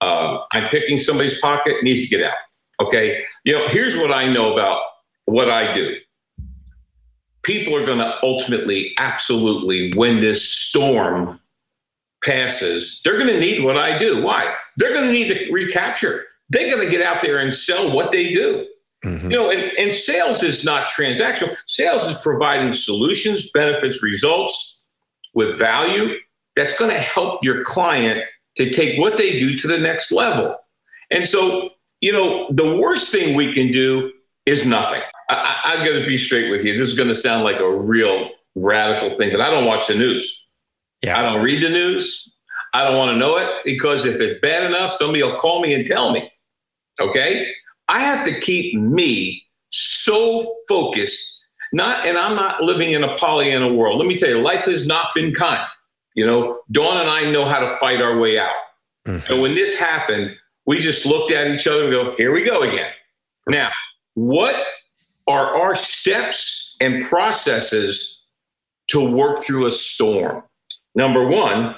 uh, 0.00 0.38
I'm 0.52 0.68
picking 0.70 0.98
somebody's 0.98 1.38
pocket 1.38 1.82
needs 1.82 2.08
to 2.08 2.16
get 2.16 2.26
out. 2.26 2.36
Okay. 2.80 3.24
You 3.44 3.54
know, 3.54 3.68
here's 3.68 3.96
what 3.96 4.12
I 4.12 4.26
know 4.32 4.52
about 4.52 4.80
what 5.26 5.50
I 5.50 5.74
do. 5.74 5.96
People 7.42 7.74
are 7.76 7.86
going 7.86 7.98
to 7.98 8.18
ultimately, 8.22 8.92
absolutely, 8.98 9.92
when 9.94 10.20
this 10.20 10.50
storm 10.50 11.40
passes, 12.24 13.00
they're 13.02 13.18
going 13.18 13.32
to 13.32 13.40
need 13.40 13.64
what 13.64 13.78
I 13.78 13.98
do. 13.98 14.22
Why? 14.22 14.54
They're 14.76 14.92
going 14.92 15.06
to 15.06 15.12
need 15.12 15.28
to 15.28 15.52
recapture. 15.52 16.24
They're 16.50 16.70
going 16.74 16.84
to 16.84 16.90
get 16.90 17.04
out 17.04 17.22
there 17.22 17.38
and 17.38 17.52
sell 17.52 17.94
what 17.94 18.12
they 18.12 18.32
do. 18.32 18.66
Mm-hmm. 19.04 19.30
You 19.30 19.36
know, 19.36 19.50
and, 19.50 19.72
and 19.78 19.92
sales 19.92 20.42
is 20.42 20.64
not 20.64 20.90
transactional. 20.90 21.56
Sales 21.66 22.06
is 22.06 22.20
providing 22.20 22.72
solutions, 22.72 23.50
benefits, 23.52 24.02
results 24.02 24.79
with 25.34 25.58
value 25.58 26.16
that's 26.56 26.78
going 26.78 26.90
to 26.90 26.98
help 26.98 27.44
your 27.44 27.64
client 27.64 28.22
to 28.56 28.70
take 28.70 28.98
what 28.98 29.16
they 29.16 29.38
do 29.38 29.56
to 29.56 29.68
the 29.68 29.78
next 29.78 30.10
level. 30.10 30.56
And 31.10 31.26
so, 31.26 31.70
you 32.00 32.12
know, 32.12 32.48
the 32.50 32.76
worst 32.76 33.12
thing 33.12 33.36
we 33.36 33.52
can 33.52 33.72
do 33.72 34.12
is 34.46 34.66
nothing. 34.66 35.02
I, 35.28 35.34
I, 35.34 35.72
I 35.72 35.76
got 35.78 35.98
to 35.98 36.06
be 36.06 36.18
straight 36.18 36.50
with 36.50 36.64
you. 36.64 36.76
This 36.76 36.88
is 36.88 36.96
going 36.96 37.08
to 37.08 37.14
sound 37.14 37.44
like 37.44 37.60
a 37.60 37.70
real 37.70 38.30
radical 38.54 39.16
thing, 39.16 39.30
but 39.30 39.40
I 39.40 39.50
don't 39.50 39.66
watch 39.66 39.86
the 39.86 39.94
news. 39.94 40.48
Yeah. 41.02 41.18
I 41.18 41.22
don't 41.22 41.42
read 41.42 41.62
the 41.62 41.68
news. 41.68 42.32
I 42.72 42.84
don't 42.84 42.96
want 42.96 43.12
to 43.12 43.16
know 43.16 43.36
it 43.36 43.48
because 43.64 44.04
if 44.04 44.20
it's 44.20 44.40
bad 44.40 44.64
enough, 44.64 44.92
somebody 44.92 45.22
will 45.22 45.38
call 45.38 45.60
me 45.60 45.74
and 45.74 45.86
tell 45.86 46.12
me. 46.12 46.30
Okay. 47.00 47.50
I 47.88 48.00
have 48.00 48.24
to 48.26 48.40
keep 48.40 48.78
me 48.78 49.44
so 49.70 50.56
focused, 50.68 51.39
not, 51.72 52.06
and 52.06 52.18
I'm 52.18 52.36
not 52.36 52.62
living 52.62 52.92
in 52.92 53.04
a 53.04 53.16
Pollyanna 53.16 53.72
world. 53.72 53.98
Let 53.98 54.08
me 54.08 54.18
tell 54.18 54.28
you, 54.28 54.40
life 54.40 54.64
has 54.64 54.86
not 54.86 55.08
been 55.14 55.34
kind. 55.34 55.64
You 56.14 56.26
know, 56.26 56.60
Dawn 56.72 56.96
and 56.96 57.08
I 57.08 57.30
know 57.30 57.44
how 57.44 57.60
to 57.60 57.76
fight 57.78 58.02
our 58.02 58.18
way 58.18 58.38
out. 58.38 58.54
Mm-hmm. 59.06 59.32
And 59.32 59.40
when 59.40 59.54
this 59.54 59.78
happened, 59.78 60.36
we 60.66 60.80
just 60.80 61.06
looked 61.06 61.32
at 61.32 61.48
each 61.48 61.66
other 61.66 61.84
and 61.84 61.92
go, 61.92 62.14
here 62.16 62.32
we 62.32 62.44
go 62.44 62.62
again. 62.62 62.90
Now, 63.48 63.70
what 64.14 64.54
are 65.26 65.54
our 65.56 65.74
steps 65.74 66.76
and 66.80 67.04
processes 67.04 68.24
to 68.88 69.00
work 69.00 69.42
through 69.42 69.66
a 69.66 69.70
storm? 69.70 70.42
Number 70.94 71.26
one, 71.26 71.76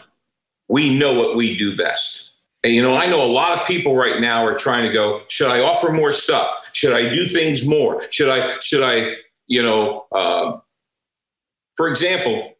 we 0.69 0.97
know 0.97 1.13
what 1.13 1.37
we 1.37 1.57
do 1.57 1.77
best. 1.77 2.35
And, 2.65 2.73
you 2.73 2.83
know, 2.83 2.97
I 2.97 3.07
know 3.07 3.23
a 3.23 3.27
lot 3.27 3.61
of 3.61 3.67
people 3.67 3.97
right 3.97 4.21
now 4.21 4.45
are 4.47 4.57
trying 4.57 4.87
to 4.87 4.93
go, 4.93 5.23
should 5.29 5.49
I 5.49 5.61
offer 5.61 5.93
more 5.93 6.13
stuff? 6.13 6.55
Should 6.73 6.95
I 6.95 7.13
do 7.13 7.27
things 7.27 7.69
more? 7.69 8.07
Should 8.11 8.31
I, 8.31 8.59
should 8.61 8.83
I, 8.83 9.15
you 9.47 9.63
know, 9.63 10.07
uh, 10.13 10.59
for 11.77 11.89
example, 11.89 12.53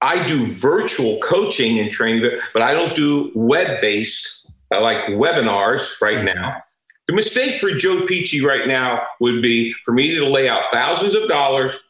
I 0.00 0.26
do 0.26 0.46
virtual 0.46 1.18
coaching 1.20 1.78
and 1.78 1.90
training, 1.90 2.30
but 2.52 2.62
I 2.62 2.74
don't 2.74 2.94
do 2.94 3.32
web 3.34 3.80
based 3.80 4.50
uh, 4.72 4.80
like 4.80 4.98
webinars 5.06 6.00
right 6.00 6.18
mm-hmm. 6.18 6.38
now. 6.38 6.62
The 7.08 7.14
mistake 7.14 7.60
for 7.60 7.70
Joe 7.70 8.06
Pici 8.06 8.44
right 8.44 8.66
now 8.66 9.02
would 9.20 9.42
be 9.42 9.72
for 9.84 9.92
me 9.92 10.14
to 10.18 10.26
lay 10.26 10.48
out 10.48 10.64
thousands 10.72 11.14
of 11.14 11.28
dollars 11.28 11.82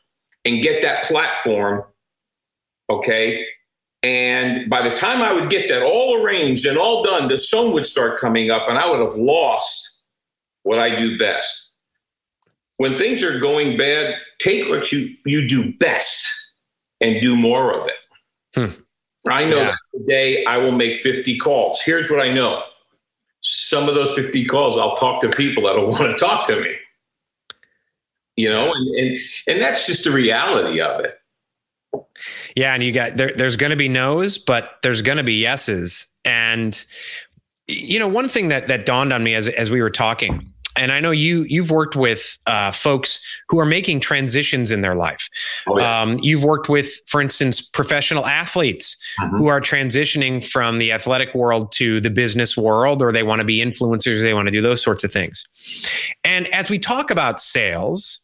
and 0.44 0.62
get 0.62 0.82
that 0.82 1.04
platform. 1.04 1.84
Okay. 2.90 3.46
And 4.02 4.68
by 4.68 4.86
the 4.86 4.94
time 4.94 5.22
I 5.22 5.32
would 5.32 5.50
get 5.50 5.68
that 5.68 5.82
all 5.82 6.22
arranged 6.22 6.66
and 6.66 6.76
all 6.76 7.02
done, 7.02 7.28
the 7.28 7.38
sun 7.38 7.72
would 7.72 7.86
start 7.86 8.20
coming 8.20 8.50
up 8.50 8.68
and 8.68 8.76
I 8.76 8.90
would 8.90 9.00
have 9.00 9.16
lost 9.16 10.04
what 10.64 10.78
I 10.78 10.98
do 10.98 11.16
best. 11.16 11.73
When 12.76 12.98
things 12.98 13.22
are 13.22 13.38
going 13.38 13.76
bad, 13.76 14.16
take 14.38 14.68
what 14.68 14.90
you, 14.90 15.14
you 15.24 15.48
do 15.48 15.72
best 15.78 16.26
and 17.00 17.20
do 17.20 17.36
more 17.36 17.72
of 17.72 17.88
it. 17.88 17.94
Hmm. 18.54 18.80
I 19.30 19.44
know 19.44 19.58
yeah. 19.58 19.64
that 19.64 19.78
today 19.98 20.44
I 20.44 20.58
will 20.58 20.72
make 20.72 21.00
50 21.00 21.38
calls. 21.38 21.80
Here's 21.80 22.10
what 22.10 22.20
I 22.20 22.32
know 22.32 22.62
some 23.44 23.88
of 23.88 23.94
those 23.94 24.14
50 24.14 24.46
calls, 24.46 24.78
I'll 24.78 24.96
talk 24.96 25.20
to 25.22 25.28
people 25.28 25.64
that 25.64 25.76
will 25.76 25.88
want 25.90 26.02
to 26.02 26.16
talk 26.16 26.46
to 26.48 26.60
me. 26.60 26.74
You 28.36 28.50
know, 28.50 28.72
and, 28.72 28.88
and, 28.96 29.18
and 29.46 29.62
that's 29.62 29.86
just 29.86 30.04
the 30.04 30.10
reality 30.10 30.80
of 30.80 31.04
it. 31.04 31.18
Yeah, 32.56 32.74
and 32.74 32.82
you 32.82 32.90
got 32.90 33.16
there, 33.16 33.32
there's 33.36 33.56
going 33.56 33.70
to 33.70 33.76
be 33.76 33.88
no's, 33.88 34.38
but 34.38 34.78
there's 34.82 35.02
going 35.02 35.18
to 35.18 35.22
be 35.22 35.34
yeses. 35.34 36.08
And 36.24 36.84
you 37.68 38.00
know, 38.00 38.08
one 38.08 38.28
thing 38.28 38.48
that 38.48 38.66
that 38.66 38.86
dawned 38.86 39.12
on 39.12 39.22
me 39.22 39.34
as 39.34 39.48
as 39.48 39.70
we 39.70 39.80
were 39.80 39.90
talking, 39.90 40.52
and 40.76 40.92
I 40.92 41.00
know 41.00 41.10
you 41.10 41.42
you've 41.42 41.70
worked 41.70 41.96
with 41.96 42.38
uh, 42.46 42.72
folks 42.72 43.20
who 43.48 43.58
are 43.58 43.64
making 43.64 44.00
transitions 44.00 44.70
in 44.70 44.80
their 44.80 44.94
life. 44.94 45.28
Oh, 45.66 45.78
yeah. 45.78 46.02
um, 46.02 46.18
you've 46.20 46.44
worked 46.44 46.68
with, 46.68 47.00
for 47.06 47.20
instance, 47.20 47.60
professional 47.60 48.26
athletes 48.26 48.96
mm-hmm. 49.20 49.36
who 49.36 49.46
are 49.46 49.60
transitioning 49.60 50.44
from 50.44 50.78
the 50.78 50.92
athletic 50.92 51.34
world 51.34 51.72
to 51.72 52.00
the 52.00 52.10
business 52.10 52.56
world, 52.56 53.02
or 53.02 53.12
they 53.12 53.22
want 53.22 53.40
to 53.40 53.44
be 53.44 53.58
influencers, 53.58 54.20
they 54.20 54.34
want 54.34 54.46
to 54.46 54.52
do 54.52 54.62
those 54.62 54.82
sorts 54.82 55.04
of 55.04 55.12
things. 55.12 55.46
And 56.24 56.48
as 56.48 56.70
we 56.70 56.78
talk 56.78 57.10
about 57.10 57.40
sales, 57.40 58.20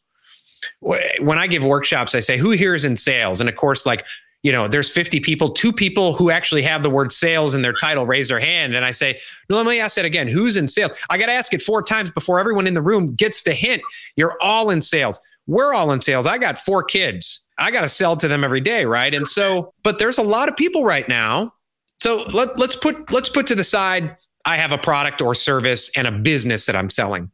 when 0.80 1.38
I 1.38 1.46
give 1.46 1.64
workshops, 1.64 2.14
I 2.14 2.20
say, 2.20 2.36
"Who 2.36 2.50
here 2.50 2.74
is 2.74 2.84
in 2.84 2.96
sales?" 2.96 3.40
And 3.40 3.48
of 3.48 3.56
course, 3.56 3.86
like 3.86 4.04
you 4.42 4.52
know, 4.52 4.68
there's 4.68 4.90
50 4.90 5.20
people, 5.20 5.50
two 5.50 5.72
people 5.72 6.14
who 6.14 6.30
actually 6.30 6.62
have 6.62 6.82
the 6.82 6.90
word 6.90 7.12
sales 7.12 7.54
in 7.54 7.62
their 7.62 7.74
title 7.74 8.06
raise 8.06 8.28
their 8.28 8.40
hand. 8.40 8.74
And 8.74 8.84
I 8.84 8.90
say, 8.90 9.20
no, 9.48 9.56
let 9.56 9.66
me 9.66 9.78
ask 9.80 9.96
that 9.96 10.04
again. 10.04 10.28
Who's 10.28 10.56
in 10.56 10.66
sales? 10.66 10.92
I 11.10 11.18
got 11.18 11.26
to 11.26 11.32
ask 11.32 11.52
it 11.52 11.60
four 11.60 11.82
times 11.82 12.10
before 12.10 12.40
everyone 12.40 12.66
in 12.66 12.74
the 12.74 12.82
room 12.82 13.14
gets 13.14 13.42
the 13.42 13.52
hint. 13.52 13.82
You're 14.16 14.36
all 14.40 14.70
in 14.70 14.80
sales. 14.80 15.20
We're 15.46 15.74
all 15.74 15.92
in 15.92 16.00
sales. 16.00 16.26
I 16.26 16.38
got 16.38 16.56
four 16.56 16.82
kids. 16.82 17.40
I 17.58 17.70
got 17.70 17.82
to 17.82 17.88
sell 17.88 18.16
to 18.16 18.28
them 18.28 18.42
every 18.42 18.62
day. 18.62 18.86
Right. 18.86 19.14
And 19.14 19.28
so, 19.28 19.74
but 19.82 19.98
there's 19.98 20.18
a 20.18 20.22
lot 20.22 20.48
of 20.48 20.56
people 20.56 20.84
right 20.84 21.08
now. 21.08 21.52
So 21.98 22.24
let, 22.32 22.58
let's 22.58 22.76
put, 22.76 23.12
let's 23.12 23.28
put 23.28 23.46
to 23.48 23.54
the 23.54 23.64
side. 23.64 24.16
I 24.46 24.56
have 24.56 24.72
a 24.72 24.78
product 24.78 25.20
or 25.20 25.34
service 25.34 25.90
and 25.94 26.06
a 26.06 26.12
business 26.12 26.64
that 26.64 26.74
I'm 26.76 26.88
selling. 26.88 27.30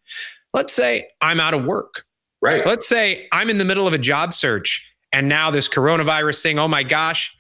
Let's 0.53 0.73
say 0.73 1.09
I'm 1.21 1.39
out 1.39 1.55
of 1.55 1.65
work. 1.65 2.05
Right. 2.43 2.67
Let's 2.67 2.89
say 2.89 3.29
I'm 3.31 3.49
in 3.49 3.59
the 3.59 3.65
middle 3.65 3.87
of 3.87 3.93
a 3.93 3.99
job 3.99 4.35
search 4.35 4.83
and 5.17 5.31
now 5.31 5.51
this 5.51 5.67
coronavirus 5.67 6.43
thing, 6.43 6.59
oh 6.59 6.69
my 6.69 6.83
gosh, 6.83 7.35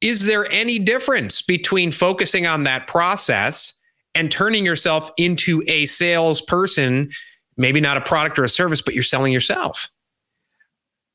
is 0.00 0.24
there 0.24 0.50
any 0.50 0.80
difference 0.80 1.40
between 1.40 1.92
focusing 1.92 2.48
on 2.48 2.64
that 2.64 2.88
process 2.88 3.74
and 4.16 4.28
turning 4.28 4.64
yourself 4.64 5.12
into 5.16 5.62
a 5.68 5.86
salesperson? 5.86 7.12
Maybe 7.56 7.80
not 7.80 7.96
a 7.96 8.00
product 8.00 8.40
or 8.40 8.44
a 8.44 8.48
service, 8.48 8.82
but 8.82 8.92
you're 8.92 9.04
selling 9.04 9.32
yourself. 9.32 9.88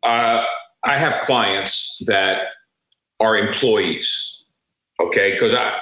Uh, 0.02 0.46
I 0.84 0.98
have 0.98 1.22
clients 1.24 2.02
that 2.08 2.44
are 3.20 3.38
employees. 3.38 4.46
Okay, 5.02 5.34
because 5.34 5.54
I 5.54 5.78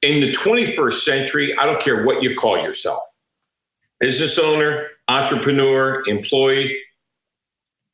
in 0.00 0.22
the 0.22 0.32
21st 0.32 0.94
century, 0.94 1.54
I 1.58 1.66
don't 1.66 1.82
care 1.82 2.06
what 2.06 2.22
you 2.22 2.34
call 2.36 2.56
yourself 2.56 3.02
business 4.00 4.38
owner, 4.38 4.86
entrepreneur, 5.08 6.02
employee, 6.06 6.78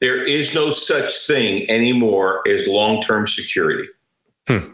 there 0.03 0.21
is 0.21 0.53
no 0.53 0.73
such 0.73 1.27
thing 1.29 1.71
anymore 1.71 2.43
as 2.49 2.67
long 2.67 3.01
term 3.01 3.25
security. 3.25 3.89
Hmm. 4.49 4.73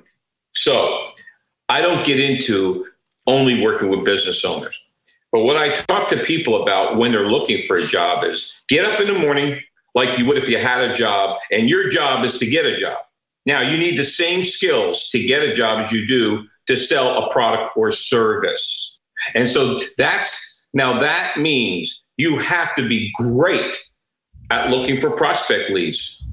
So 0.53 1.11
I 1.69 1.83
don't 1.83 2.05
get 2.05 2.19
into 2.19 2.87
only 3.27 3.63
working 3.63 3.91
with 3.91 4.07
business 4.07 4.43
owners. 4.43 4.83
But 5.31 5.41
what 5.41 5.59
I 5.59 5.75
talk 5.75 6.09
to 6.09 6.25
people 6.25 6.63
about 6.63 6.97
when 6.97 7.13
they're 7.13 7.31
looking 7.31 7.67
for 7.67 7.77
a 7.77 7.87
job 7.87 8.25
is 8.25 8.59
get 8.71 8.87
up 8.87 9.01
in 9.01 9.07
the 9.07 9.19
morning 9.19 9.61
like 9.95 10.19
you 10.19 10.25
would 10.25 10.39
if 10.39 10.49
you 10.49 10.57
had 10.57 10.81
a 10.81 10.95
job, 10.95 11.39
and 11.53 11.69
your 11.69 11.91
job 11.91 12.25
is 12.25 12.39
to 12.39 12.47
get 12.47 12.65
a 12.65 12.77
job. 12.77 12.99
Now, 13.45 13.61
you 13.61 13.77
need 13.77 13.99
the 13.99 14.05
same 14.05 14.45
skills 14.45 15.11
to 15.11 15.23
get 15.23 15.43
a 15.43 15.53
job 15.53 15.85
as 15.85 15.93
you 15.93 16.07
do 16.07 16.47
to 16.69 16.77
sell 16.77 17.23
a 17.23 17.31
product 17.31 17.77
or 17.77 17.91
service. 17.91 19.01
And 19.35 19.49
so 19.49 19.83
that's 19.99 20.69
now 20.73 21.01
that 21.01 21.39
means 21.39 22.07
you 22.17 22.39
have 22.39 22.75
to 22.77 22.89
be 22.89 23.13
great 23.17 23.75
at 24.51 24.71
looking 24.71 25.01
for 25.01 25.11
prospect 25.11 25.71
leads. 25.71 26.27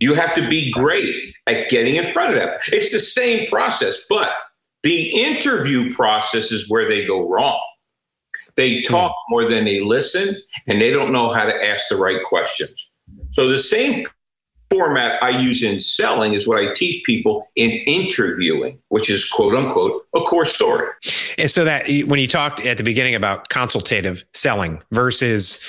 You 0.00 0.14
have 0.14 0.34
to 0.34 0.48
be 0.48 0.70
great 0.70 1.34
at 1.46 1.70
getting 1.70 1.96
in 1.96 2.12
front 2.12 2.34
of 2.34 2.40
them. 2.40 2.56
It's 2.68 2.92
the 2.92 2.98
same 2.98 3.48
process, 3.48 4.04
but 4.08 4.32
the 4.82 5.08
interview 5.08 5.92
process 5.94 6.52
is 6.52 6.70
where 6.70 6.88
they 6.88 7.04
go 7.04 7.28
wrong. 7.28 7.60
They 8.56 8.82
hmm. 8.82 8.92
talk 8.92 9.14
more 9.28 9.48
than 9.48 9.64
they 9.64 9.80
listen, 9.80 10.34
and 10.66 10.80
they 10.80 10.90
don't 10.90 11.12
know 11.12 11.28
how 11.30 11.44
to 11.44 11.64
ask 11.64 11.88
the 11.88 11.96
right 11.96 12.22
questions. 12.24 12.90
So, 13.30 13.48
the 13.48 13.58
same 13.58 14.06
format 14.70 15.22
I 15.22 15.30
use 15.30 15.62
in 15.62 15.80
selling 15.80 16.34
is 16.34 16.46
what 16.46 16.58
I 16.58 16.74
teach 16.74 17.04
people 17.04 17.48
in 17.56 17.70
interviewing, 17.70 18.78
which 18.88 19.08
is 19.08 19.28
quote 19.28 19.54
unquote 19.54 20.04
a 20.14 20.20
core 20.20 20.44
story. 20.44 20.88
And 21.38 21.50
so 21.50 21.64
that 21.64 21.88
when 22.06 22.20
you 22.20 22.26
talked 22.26 22.60
at 22.60 22.76
the 22.76 22.82
beginning 22.82 23.14
about 23.14 23.48
consultative 23.48 24.24
selling 24.34 24.82
versus 24.92 25.62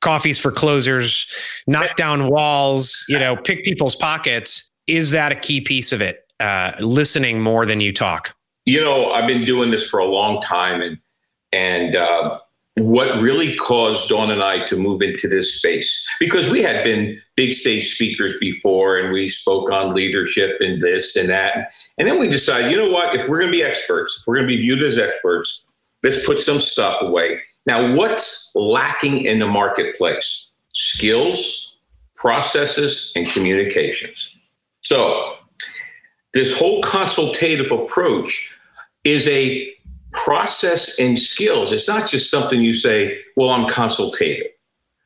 coffees 0.00 0.38
for 0.38 0.50
closers, 0.50 1.26
knock 1.66 1.96
down 1.96 2.28
walls, 2.28 3.04
you 3.08 3.18
know, 3.18 3.36
pick 3.36 3.64
people's 3.64 3.94
pockets. 3.94 4.70
Is 4.86 5.10
that 5.10 5.32
a 5.32 5.36
key 5.36 5.60
piece 5.60 5.92
of 5.92 6.00
it? 6.00 6.24
Uh, 6.40 6.72
listening 6.80 7.40
more 7.40 7.66
than 7.66 7.80
you 7.80 7.92
talk. 7.92 8.34
You 8.64 8.80
know, 8.80 9.10
I've 9.10 9.26
been 9.26 9.44
doing 9.44 9.70
this 9.70 9.88
for 9.88 9.98
a 9.98 10.06
long 10.06 10.40
time, 10.40 10.80
and 10.80 10.98
and 11.52 11.96
uh, 11.96 12.38
what 12.76 13.20
really 13.20 13.56
caused 13.56 14.08
Dawn 14.08 14.30
and 14.30 14.42
I 14.42 14.64
to 14.66 14.76
move 14.76 15.02
into 15.02 15.26
this 15.26 15.56
space 15.56 16.08
because 16.20 16.50
we 16.50 16.62
had 16.62 16.84
been 16.84 17.20
big 17.34 17.52
stage 17.52 17.92
speakers 17.94 18.38
before, 18.38 18.98
and 18.98 19.12
we 19.12 19.28
spoke 19.28 19.70
on 19.72 19.94
leadership 19.94 20.58
and 20.60 20.80
this 20.80 21.16
and 21.16 21.28
that, 21.28 21.72
and 21.96 22.06
then 22.06 22.20
we 22.20 22.28
decided, 22.28 22.70
you 22.70 22.76
know 22.76 22.90
what? 22.90 23.14
If 23.16 23.28
we're 23.28 23.40
going 23.40 23.50
to 23.50 23.58
be 23.58 23.64
experts, 23.64 24.18
if 24.20 24.26
we're 24.26 24.36
going 24.36 24.48
to 24.48 24.56
be 24.56 24.62
viewed 24.62 24.82
as 24.82 24.98
experts, 24.98 25.74
let's 26.04 26.24
put 26.24 26.38
some 26.38 26.60
stuff 26.60 27.02
away 27.02 27.40
now, 27.68 27.94
what's 27.94 28.50
lacking 28.54 29.26
in 29.26 29.40
the 29.40 29.46
marketplace? 29.46 30.56
Skills, 30.72 31.78
processes, 32.14 33.12
and 33.14 33.28
communications. 33.28 34.34
So, 34.80 35.34
this 36.32 36.58
whole 36.58 36.80
consultative 36.80 37.70
approach 37.70 38.56
is 39.04 39.28
a 39.28 39.70
process 40.12 40.98
and 40.98 41.18
skills. 41.18 41.70
It's 41.70 41.86
not 41.86 42.08
just 42.08 42.30
something 42.30 42.62
you 42.62 42.72
say, 42.72 43.18
well, 43.36 43.50
I'm 43.50 43.68
consultative. 43.68 44.46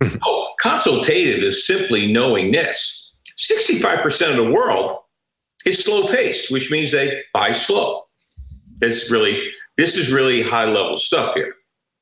oh, 0.25 0.55
consultative 0.61 1.43
is 1.43 1.67
simply 1.67 2.13
knowing 2.13 2.53
this 2.53 3.17
65% 3.39 4.31
of 4.31 4.37
the 4.37 4.53
world 4.53 4.99
is 5.67 5.83
slow 5.83 6.07
paced, 6.07 6.53
which 6.53 6.71
means 6.71 6.93
they 6.93 7.23
buy 7.35 7.51
slow. 7.51 8.05
It's 8.81 9.11
really, 9.11 9.51
this 9.77 9.97
is 9.97 10.13
really 10.13 10.45
high 10.45 10.65
level 10.65 10.97
stuff 10.97 11.35
here. 11.35 11.55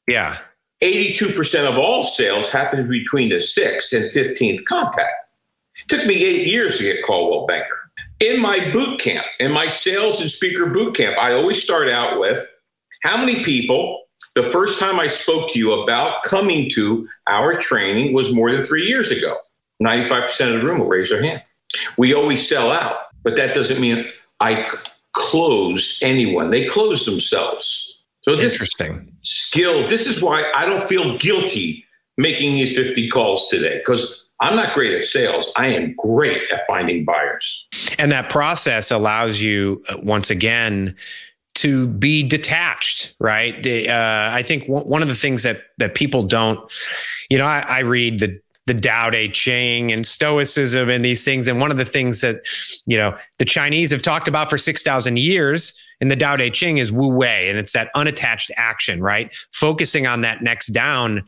Yeah. 0.07 0.37
82% 0.83 1.69
of 1.69 1.79
all 1.79 2.05
sales 2.05 2.51
happens 2.51 2.89
between 2.89 3.29
the 3.29 3.37
6th 3.37 3.93
and 3.93 4.11
15th 4.11 4.65
contact. 4.65 5.13
It 5.77 5.89
took 5.89 6.07
me 6.07 6.25
eight 6.25 6.47
years 6.47 6.79
to 6.79 6.85
get 6.85 7.05
Coldwell 7.05 7.47
Banker. 7.47 7.77
In 8.21 8.41
my 8.41 8.71
boot 8.71 9.01
camp, 9.01 9.27
in 9.39 9.53
my 9.53 9.69
sales 9.69 10.21
and 10.21 10.31
speaker 10.31 10.67
boot 10.67 10.95
camp, 10.95 11.17
I 11.19 11.33
always 11.33 11.63
start 11.63 11.89
out 11.89 12.21
with 12.21 12.47
how 13.03 13.17
many 13.17 13.43
people 13.45 14.03
the 14.35 14.51
first 14.51 14.79
time 14.79 15.01
I 15.01 15.07
spoke 15.07 15.51
to 15.51 15.59
you 15.59 15.73
about 15.73 16.23
coming 16.23 16.71
to 16.71 17.09
our 17.27 17.57
training 17.57 18.13
was 18.13 18.35
more 18.35 18.53
than 18.53 18.65
three 18.65 18.87
years 18.87 19.11
ago. 19.11 19.37
95% 19.83 20.55
of 20.55 20.61
the 20.61 20.67
room 20.67 20.81
will 20.81 20.87
raise 20.87 21.09
their 21.09 21.23
hand. 21.23 21.43
We 21.97 22.15
always 22.15 22.47
sell 22.47 22.71
out, 22.71 22.99
but 23.23 23.37
that 23.37 23.55
doesn't 23.55 23.81
mean 23.81 24.07
I 24.41 24.69
close 25.13 25.99
anyone. 26.03 26.51
They 26.51 26.67
close 26.67 27.07
themselves. 27.07 28.00
So 28.23 28.37
this 28.37 28.53
interesting 28.53 29.13
skill. 29.23 29.87
This 29.87 30.07
is 30.07 30.23
why 30.23 30.51
I 30.55 30.67
don't 30.67 30.89
feel 30.89 31.17
guilty 31.19 31.85
making 32.17 32.55
these 32.55 32.77
50 32.77 33.09
calls 33.09 33.49
today 33.49 33.79
because 33.79 34.31
I'm 34.41 34.57
not 34.57 34.75
great 34.75 34.93
at 34.93 35.05
sales. 35.05 35.53
I 35.57 35.69
am 35.69 35.95
great 35.97 36.43
at 36.51 36.67
finding 36.67 37.05
buyers. 37.05 37.69
And 37.99 38.13
that 38.13 38.31
process 38.31 38.91
allows 38.91 39.41
you 39.41 39.83
uh, 39.89 39.97
once 40.03 40.31
again 40.31 40.97
to 41.55 41.89
be 41.89 42.23
detached, 42.23 43.15
right? 43.19 43.67
Uh, 43.67 44.31
I 44.33 44.43
think 44.43 44.67
w- 44.67 44.87
one 44.87 45.03
of 45.03 45.09
the 45.09 45.15
things 45.15 45.43
that 45.43 45.63
that 45.79 45.95
people 45.95 46.23
don't, 46.23 46.61
you 47.29 47.39
know, 47.39 47.47
I, 47.47 47.65
I 47.69 47.79
read 47.81 48.21
the 48.21 48.41
the 48.67 48.75
Tao 48.75 49.11
Te 49.11 49.29
Ching 49.31 49.91
and 49.91 50.07
Stoicism 50.07 50.89
and 50.89 51.05
these 51.05 51.25
things, 51.25 51.49
and 51.49 51.61
one 51.61 51.71
of 51.71 51.77
the 51.77 51.85
things 51.85 52.21
that 52.21 52.43
you 52.87 52.97
know 52.97 53.17
the 53.39 53.45
Chinese 53.45 53.91
have 53.91 54.03
talked 54.03 54.29
about 54.29 54.49
for 54.49 54.59
six 54.59 54.83
thousand 54.83 55.19
years 55.19 55.75
in 56.01 56.09
the 56.09 56.17
Tao 56.17 56.37
Te 56.37 56.51
Ching 56.51 56.79
is 56.79 56.91
Wu 56.91 57.09
Wei, 57.09 57.49
and 57.49 57.59
it's 57.59 57.73
that 57.73 57.91
unattached 57.95 58.51
action, 58.57 59.03
right? 59.03 59.35
Focusing 59.53 60.07
on 60.07 60.23
that 60.23 60.43
next 60.43 60.69
down, 60.69 61.23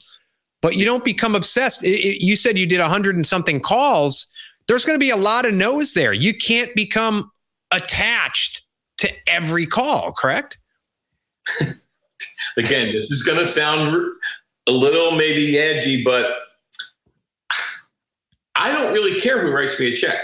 but 0.61 0.77
you 0.77 0.85
don't 0.85 1.05
become 1.05 1.35
obsessed. 1.35 1.85
It, 1.85 2.01
it, 2.01 2.25
you 2.25 2.37
said 2.37 2.59
you 2.59 2.67
did 2.67 2.81
a 2.81 2.89
hundred 2.89 3.17
and 3.17 3.27
something 3.27 3.61
calls. 3.61 4.27
There's 4.69 4.85
going 4.85 4.95
to 4.95 5.01
be 5.01 5.11
a 5.11 5.17
lot 5.17 5.45
of 5.45 5.55
no's 5.55 5.95
there. 5.95 6.13
You 6.13 6.35
can't 6.35 6.75
become 6.75 7.31
attached 7.73 8.63
to 8.99 9.11
every 9.27 9.67
call, 9.67 10.13
correct? 10.13 10.59
Again, 12.57 12.93
this 12.93 13.11
is 13.11 13.23
going 13.23 13.39
to 13.39 13.45
sound 13.45 13.97
a 14.69 14.71
little 14.71 15.13
maybe 15.13 15.59
edgy, 15.59 16.05
but 16.05 16.27
I 18.55 18.71
don't 18.71 18.93
really 18.93 19.21
care 19.21 19.43
who 19.43 19.51
writes 19.51 19.79
me 19.81 19.89
a 19.89 19.93
check. 19.93 20.21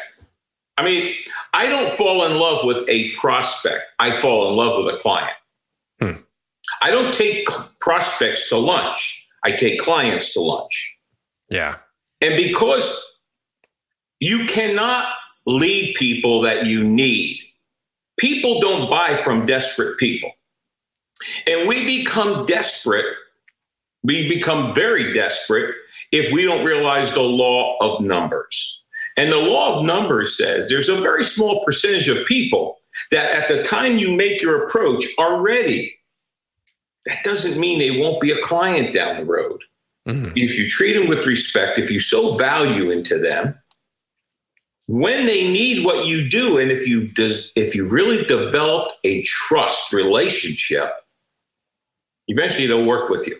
I 0.77 0.85
mean, 0.85 1.15
I 1.59 1.67
don't 1.67 1.97
fall 1.99 2.25
in 2.25 2.39
love 2.39 2.65
with 2.65 2.89
a 2.89 3.11
prospect. 3.17 3.83
I 3.99 4.21
fall 4.21 4.49
in 4.49 4.57
love 4.57 4.85
with 4.85 4.95
a 4.95 4.99
client. 4.99 5.37
Hmm. 6.01 6.23
I 6.81 6.93
don't 6.93 7.13
take 7.13 7.49
prospects 7.81 8.49
to 8.51 8.59
lunch. 8.59 9.29
I 9.43 9.51
take 9.51 9.81
clients 9.81 10.35
to 10.35 10.41
lunch. 10.41 10.99
Yeah. 11.51 11.79
And 12.21 12.37
because 12.37 13.05
you 14.21 14.47
cannot 14.47 15.13
lead 15.47 15.97
people 15.97 16.43
that 16.43 16.67
you 16.67 16.85
need, 16.85 17.41
people 18.19 18.61
don't 18.61 18.89
buy 18.89 19.17
from 19.17 19.45
desperate 19.45 19.99
people. 19.99 20.31
And 21.49 21.69
we 21.69 21.85
become 21.85 22.47
desperate 22.47 23.17
We 24.05 24.29
become 24.29 24.77
very 24.77 25.13
desperate 25.13 25.75
if 26.13 26.33
we 26.33 26.45
don't 26.45 26.65
realize 26.65 27.15
the 27.15 27.23
law 27.23 27.77
of 27.81 28.01
numbers. 28.01 28.78
And 29.19 29.33
the 29.33 29.37
law 29.37 29.77
of 29.77 29.85
numbers 29.85 30.37
says 30.37 30.69
there's 30.69 30.89
a 30.89 30.95
very 30.95 31.25
small 31.25 31.65
percentage 31.65 32.09
of 32.09 32.25
people 32.25 32.77
that 33.11 33.33
at 33.33 33.49
the 33.49 33.65
time 33.65 33.99
you 33.99 34.15
make 34.15 34.41
your 34.41 34.65
approach 34.65 35.05
are 35.19 35.43
ready. 35.43 35.93
That 37.05 37.25
doesn't 37.25 37.59
mean 37.59 37.81
they 37.81 38.01
won't 38.01 38.21
be 38.21 38.31
a 38.31 38.41
client 38.43 38.95
down 38.95 39.17
the 39.17 39.25
road. 39.25 39.61
Mm-hmm. 40.09 40.37
If 40.37 40.57
you 40.57 40.69
treat 40.69 40.93
them 40.93 41.09
with 41.09 41.27
respect, 41.27 41.81
if 41.81 41.91
you 41.91 41.99
sow 41.99 42.37
value 42.37 42.93
into 42.93 43.19
them, 43.19 43.59
when 44.87 45.27
they 45.27 45.51
need 45.51 45.85
what 45.85 46.07
you 46.07 46.31
do, 46.31 46.57
and 46.59 46.71
if 46.71 46.87
you 46.87 47.09
does, 47.09 47.51
if 47.57 47.75
you 47.75 47.89
really 47.89 48.25
develop 48.25 48.93
a 49.03 49.25
trust 49.25 49.93
relationship, 49.93 50.93
eventually 52.29 52.69
they'll 52.69 52.87
work 52.87 53.11
with 53.11 53.27
you. 53.27 53.37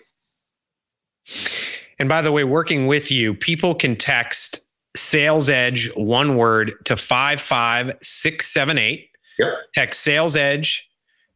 And 1.97 2.09
by 2.09 2.21
the 2.21 2.33
way, 2.33 2.43
working 2.43 2.85
with 2.87 3.11
you, 3.11 3.33
people 3.33 3.73
can 3.73 3.95
text 3.95 4.59
sales 4.99 5.49
edge 5.49 5.89
one 5.95 6.35
word 6.35 6.73
to 6.85 6.95
55678. 6.95 9.09
Yep. 9.37 9.53
Text 9.73 10.01
sales 10.01 10.35
edge 10.35 10.87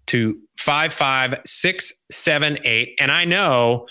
to 0.07 0.37
55678. 0.57 2.95
And 2.99 3.11
I 3.11 3.23
know, 3.25 3.87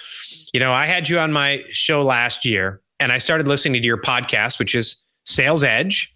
you 0.52 0.61
know, 0.61 0.72
I 0.72 0.87
had 0.87 1.08
you 1.08 1.18
on 1.18 1.32
my 1.32 1.64
show 1.70 2.04
last 2.04 2.44
year 2.44 2.80
and 3.00 3.11
I 3.11 3.16
started 3.18 3.48
listening 3.48 3.80
to 3.80 3.87
your 3.87 4.00
podcast, 4.00 4.58
which 4.58 4.74
is 4.74 4.98
Sales 5.24 5.64
Edge. 5.64 6.14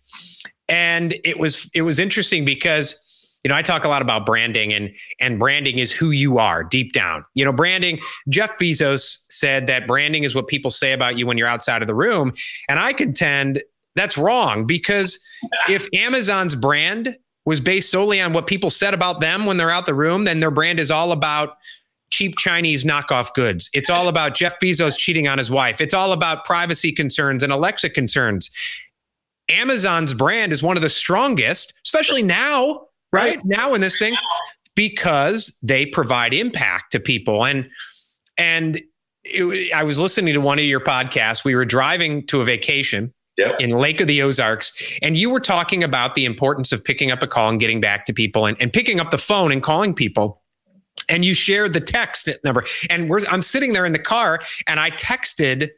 And 0.68 1.14
it 1.24 1.38
was 1.38 1.70
it 1.74 1.80
was 1.82 1.98
interesting 1.98 2.44
because 2.44 3.00
you 3.46 3.48
know, 3.48 3.54
I 3.54 3.62
talk 3.62 3.84
a 3.84 3.88
lot 3.88 4.02
about 4.02 4.26
branding 4.26 4.72
and 4.72 4.92
and 5.20 5.38
branding 5.38 5.78
is 5.78 5.92
who 5.92 6.10
you 6.10 6.38
are 6.38 6.64
deep 6.64 6.92
down. 6.92 7.24
You 7.34 7.44
know, 7.44 7.52
branding, 7.52 8.00
Jeff 8.28 8.58
Bezos 8.58 9.18
said 9.30 9.68
that 9.68 9.86
branding 9.86 10.24
is 10.24 10.34
what 10.34 10.48
people 10.48 10.72
say 10.72 10.90
about 10.90 11.16
you 11.16 11.28
when 11.28 11.38
you're 11.38 11.46
outside 11.46 11.80
of 11.80 11.86
the 11.86 11.94
room, 11.94 12.32
and 12.68 12.80
I 12.80 12.92
contend 12.92 13.62
that's 13.94 14.18
wrong 14.18 14.66
because 14.66 15.20
if 15.68 15.86
Amazon's 15.94 16.56
brand 16.56 17.16
was 17.44 17.60
based 17.60 17.88
solely 17.88 18.20
on 18.20 18.32
what 18.32 18.48
people 18.48 18.68
said 18.68 18.94
about 18.94 19.20
them 19.20 19.46
when 19.46 19.58
they're 19.58 19.70
out 19.70 19.86
the 19.86 19.94
room, 19.94 20.24
then 20.24 20.40
their 20.40 20.50
brand 20.50 20.80
is 20.80 20.90
all 20.90 21.12
about 21.12 21.56
cheap 22.10 22.36
Chinese 22.38 22.82
knockoff 22.82 23.32
goods. 23.32 23.70
It's 23.72 23.88
all 23.88 24.08
about 24.08 24.34
Jeff 24.34 24.58
Bezos 24.58 24.98
cheating 24.98 25.28
on 25.28 25.38
his 25.38 25.52
wife. 25.52 25.80
It's 25.80 25.94
all 25.94 26.10
about 26.10 26.44
privacy 26.44 26.90
concerns 26.90 27.44
and 27.44 27.52
Alexa 27.52 27.90
concerns. 27.90 28.50
Amazon's 29.48 30.14
brand 30.14 30.52
is 30.52 30.64
one 30.64 30.76
of 30.76 30.82
the 30.82 30.88
strongest, 30.88 31.74
especially 31.84 32.24
now, 32.24 32.86
right? 33.12 33.36
right. 33.36 33.44
Now 33.44 33.74
in 33.74 33.80
this 33.80 33.98
thing, 33.98 34.14
because 34.74 35.56
they 35.62 35.86
provide 35.86 36.32
impact 36.32 36.92
to 36.92 37.00
people. 37.00 37.44
And 37.44 37.68
and 38.38 38.80
it, 39.24 39.72
I 39.72 39.82
was 39.82 39.98
listening 39.98 40.34
to 40.34 40.40
one 40.40 40.58
of 40.58 40.64
your 40.64 40.80
podcasts. 40.80 41.44
We 41.44 41.54
were 41.54 41.64
driving 41.64 42.26
to 42.28 42.40
a 42.40 42.44
vacation 42.44 43.12
Yep. 43.38 43.56
in 43.60 43.70
Lake 43.72 44.00
of 44.00 44.06
the 44.06 44.22
Ozarks. 44.22 44.72
And 45.02 45.14
you 45.14 45.28
were 45.28 45.40
talking 45.40 45.84
about 45.84 46.14
the 46.14 46.24
importance 46.24 46.72
of 46.72 46.82
picking 46.82 47.10
up 47.10 47.22
a 47.22 47.26
call 47.26 47.50
and 47.50 47.60
getting 47.60 47.82
back 47.82 48.06
to 48.06 48.14
people 48.14 48.46
and, 48.46 48.56
and 48.62 48.72
picking 48.72 48.98
up 48.98 49.10
the 49.10 49.18
phone 49.18 49.52
and 49.52 49.62
calling 49.62 49.92
people. 49.92 50.42
And 51.10 51.22
you 51.22 51.34
shared 51.34 51.74
the 51.74 51.80
text 51.80 52.30
number. 52.44 52.64
And 52.88 53.12
I'm 53.28 53.42
sitting 53.42 53.74
there 53.74 53.84
in 53.84 53.92
the 53.92 53.98
car 53.98 54.40
and 54.66 54.80
I 54.80 54.90
texted 54.92 55.68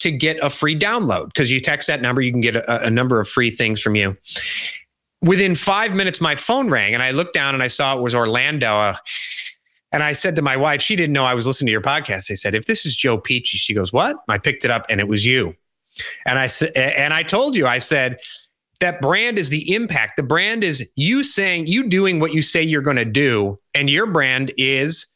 to 0.00 0.10
get 0.10 0.36
a 0.42 0.50
free 0.50 0.76
download 0.76 1.26
because 1.26 1.48
you 1.48 1.60
text 1.60 1.86
that 1.86 2.02
number, 2.02 2.20
you 2.20 2.32
can 2.32 2.40
get 2.40 2.56
a, 2.56 2.86
a 2.86 2.90
number 2.90 3.20
of 3.20 3.28
free 3.28 3.52
things 3.52 3.80
from 3.80 3.94
you. 3.94 4.16
Within 5.22 5.54
five 5.54 5.94
minutes, 5.94 6.20
my 6.20 6.34
phone 6.34 6.70
rang 6.70 6.94
and 6.94 7.02
I 7.02 7.10
looked 7.10 7.34
down 7.34 7.54
and 7.54 7.62
I 7.62 7.68
saw 7.68 7.96
it 7.96 8.02
was 8.02 8.14
Orlando. 8.14 8.68
Uh, 8.68 8.96
and 9.92 10.02
I 10.02 10.12
said 10.12 10.36
to 10.36 10.42
my 10.42 10.56
wife, 10.56 10.82
she 10.82 10.96
didn't 10.96 11.12
know 11.12 11.24
I 11.24 11.34
was 11.34 11.46
listening 11.46 11.66
to 11.66 11.72
your 11.72 11.80
podcast. 11.80 12.30
I 12.30 12.34
said, 12.34 12.54
if 12.54 12.66
this 12.66 12.84
is 12.84 12.96
Joe 12.96 13.18
Pici, 13.18 13.56
she 13.56 13.72
goes, 13.74 13.92
what? 13.92 14.16
I 14.28 14.38
picked 14.38 14.64
it 14.64 14.70
up 14.70 14.84
and 14.88 15.00
it 15.00 15.08
was 15.08 15.24
you. 15.24 15.54
And 16.26 16.38
I 16.38 16.48
said, 16.48 16.72
and 16.76 17.14
I 17.14 17.22
told 17.22 17.56
you, 17.56 17.66
I 17.66 17.78
said, 17.78 18.18
that 18.80 19.00
brand 19.00 19.38
is 19.38 19.48
the 19.48 19.74
impact. 19.74 20.18
The 20.18 20.22
brand 20.22 20.62
is 20.62 20.86
you 20.96 21.24
saying, 21.24 21.66
you 21.66 21.88
doing 21.88 22.20
what 22.20 22.34
you 22.34 22.42
say 22.42 22.62
you're 22.62 22.82
going 22.82 22.98
to 22.98 23.06
do. 23.06 23.58
And 23.74 23.88
your 23.88 24.06
brand 24.06 24.52
is, 24.58 25.06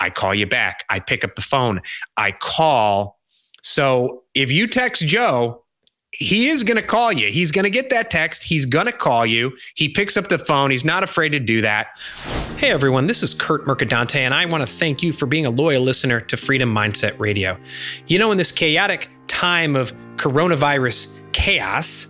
I 0.00 0.10
call 0.10 0.34
you 0.34 0.46
back. 0.46 0.84
I 0.90 0.98
pick 0.98 1.22
up 1.22 1.36
the 1.36 1.42
phone. 1.42 1.80
I 2.16 2.32
call 2.32 3.18
so 3.62 4.22
if 4.34 4.50
you 4.50 4.66
text 4.66 5.06
Joe, 5.06 5.64
he 6.18 6.48
is 6.48 6.64
going 6.64 6.76
to 6.76 6.82
call 6.82 7.12
you. 7.12 7.30
He's 7.30 7.52
going 7.52 7.62
to 7.62 7.70
get 7.70 7.90
that 7.90 8.10
text. 8.10 8.42
He's 8.42 8.66
going 8.66 8.86
to 8.86 8.92
call 8.92 9.24
you. 9.24 9.56
He 9.76 9.88
picks 9.88 10.16
up 10.16 10.26
the 10.26 10.38
phone. 10.38 10.72
He's 10.72 10.84
not 10.84 11.04
afraid 11.04 11.28
to 11.30 11.38
do 11.38 11.60
that. 11.62 11.96
Hey, 12.56 12.72
everyone, 12.72 13.06
this 13.06 13.22
is 13.22 13.32
Curt 13.32 13.64
Mercadante, 13.66 14.18
and 14.18 14.34
I 14.34 14.44
want 14.46 14.66
to 14.66 14.72
thank 14.72 15.00
you 15.00 15.12
for 15.12 15.26
being 15.26 15.46
a 15.46 15.50
loyal 15.50 15.80
listener 15.80 16.20
to 16.22 16.36
Freedom 16.36 16.74
Mindset 16.74 17.16
Radio. 17.20 17.56
You 18.08 18.18
know, 18.18 18.32
in 18.32 18.38
this 18.38 18.50
chaotic 18.50 19.08
time 19.28 19.76
of 19.76 19.94
coronavirus 20.16 21.14
chaos, 21.32 22.08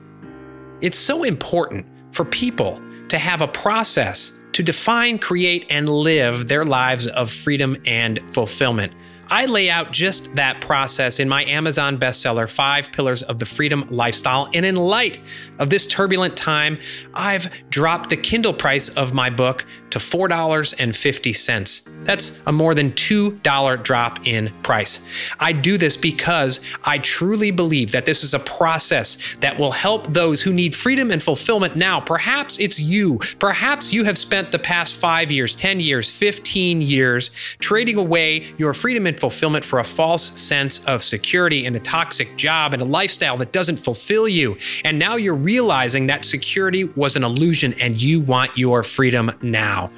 it's 0.80 0.98
so 0.98 1.22
important 1.22 1.84
for 2.12 2.24
people 2.24 2.80
to 3.10 3.18
have 3.18 3.42
a 3.42 3.48
process 3.48 4.32
to 4.52 4.62
define, 4.62 5.18
create, 5.18 5.66
and 5.68 5.86
live 5.86 6.48
their 6.48 6.64
lives 6.64 7.08
of 7.08 7.30
freedom 7.30 7.76
and 7.84 8.20
fulfillment. 8.32 8.94
I 9.30 9.44
lay 9.44 9.68
out 9.68 9.92
just 9.92 10.34
that 10.36 10.62
process 10.62 11.20
in 11.20 11.28
my 11.28 11.44
Amazon 11.44 11.98
bestseller, 11.98 12.48
Five 12.48 12.90
Pillars 12.92 13.22
of 13.22 13.38
the 13.38 13.44
Freedom 13.44 13.86
Lifestyle. 13.90 14.48
And 14.54 14.64
in 14.64 14.76
light 14.76 15.18
of 15.58 15.68
this 15.68 15.86
turbulent 15.86 16.36
time, 16.36 16.78
I've 17.12 17.50
dropped 17.68 18.08
the 18.08 18.16
Kindle 18.16 18.54
price 18.54 18.88
of 18.90 19.12
my 19.12 19.28
book 19.28 19.66
to 19.90 19.98
$4.50. 19.98 21.82
That's 22.04 22.40
a 22.46 22.52
more 22.52 22.74
than 22.74 22.92
$2 22.92 23.82
drop 23.82 24.26
in 24.26 24.52
price. 24.62 25.00
I 25.40 25.52
do 25.52 25.78
this 25.78 25.96
because 25.96 26.60
I 26.84 26.98
truly 26.98 27.50
believe 27.50 27.92
that 27.92 28.06
this 28.06 28.22
is 28.22 28.34
a 28.34 28.38
process 28.38 29.36
that 29.40 29.58
will 29.58 29.72
help 29.72 30.12
those 30.12 30.42
who 30.42 30.52
need 30.52 30.74
freedom 30.74 31.10
and 31.10 31.22
fulfillment 31.22 31.76
now. 31.76 32.00
Perhaps 32.00 32.58
it's 32.58 32.80
you. 32.80 33.20
Perhaps 33.38 33.92
you 33.92 34.04
have 34.04 34.18
spent 34.18 34.52
the 34.52 34.58
past 34.58 34.94
five 34.94 35.30
years, 35.30 35.54
10 35.56 35.80
years, 35.80 36.10
15 36.10 36.82
years 36.82 37.30
trading 37.58 37.96
away 37.96 38.54
your 38.58 38.74
freedom 38.74 39.06
and 39.06 39.18
fulfillment 39.18 39.64
for 39.64 39.78
a 39.78 39.84
false 39.84 40.38
sense 40.40 40.84
of 40.84 41.02
security 41.02 41.66
and 41.66 41.76
a 41.76 41.80
toxic 41.80 42.36
job 42.36 42.72
and 42.72 42.82
a 42.82 42.84
lifestyle 42.84 43.36
that 43.36 43.52
doesn't 43.52 43.78
fulfill 43.78 44.28
you. 44.28 44.56
And 44.84 44.98
now 44.98 45.16
you're 45.16 45.34
realizing 45.34 46.06
that 46.06 46.24
security 46.24 46.84
was 46.84 47.16
an 47.16 47.24
illusion 47.24 47.74
and 47.74 48.00
you 48.00 48.20
want 48.20 48.56
your 48.56 48.82
freedom 48.82 49.32
now 49.42 49.77
now. 49.78 49.90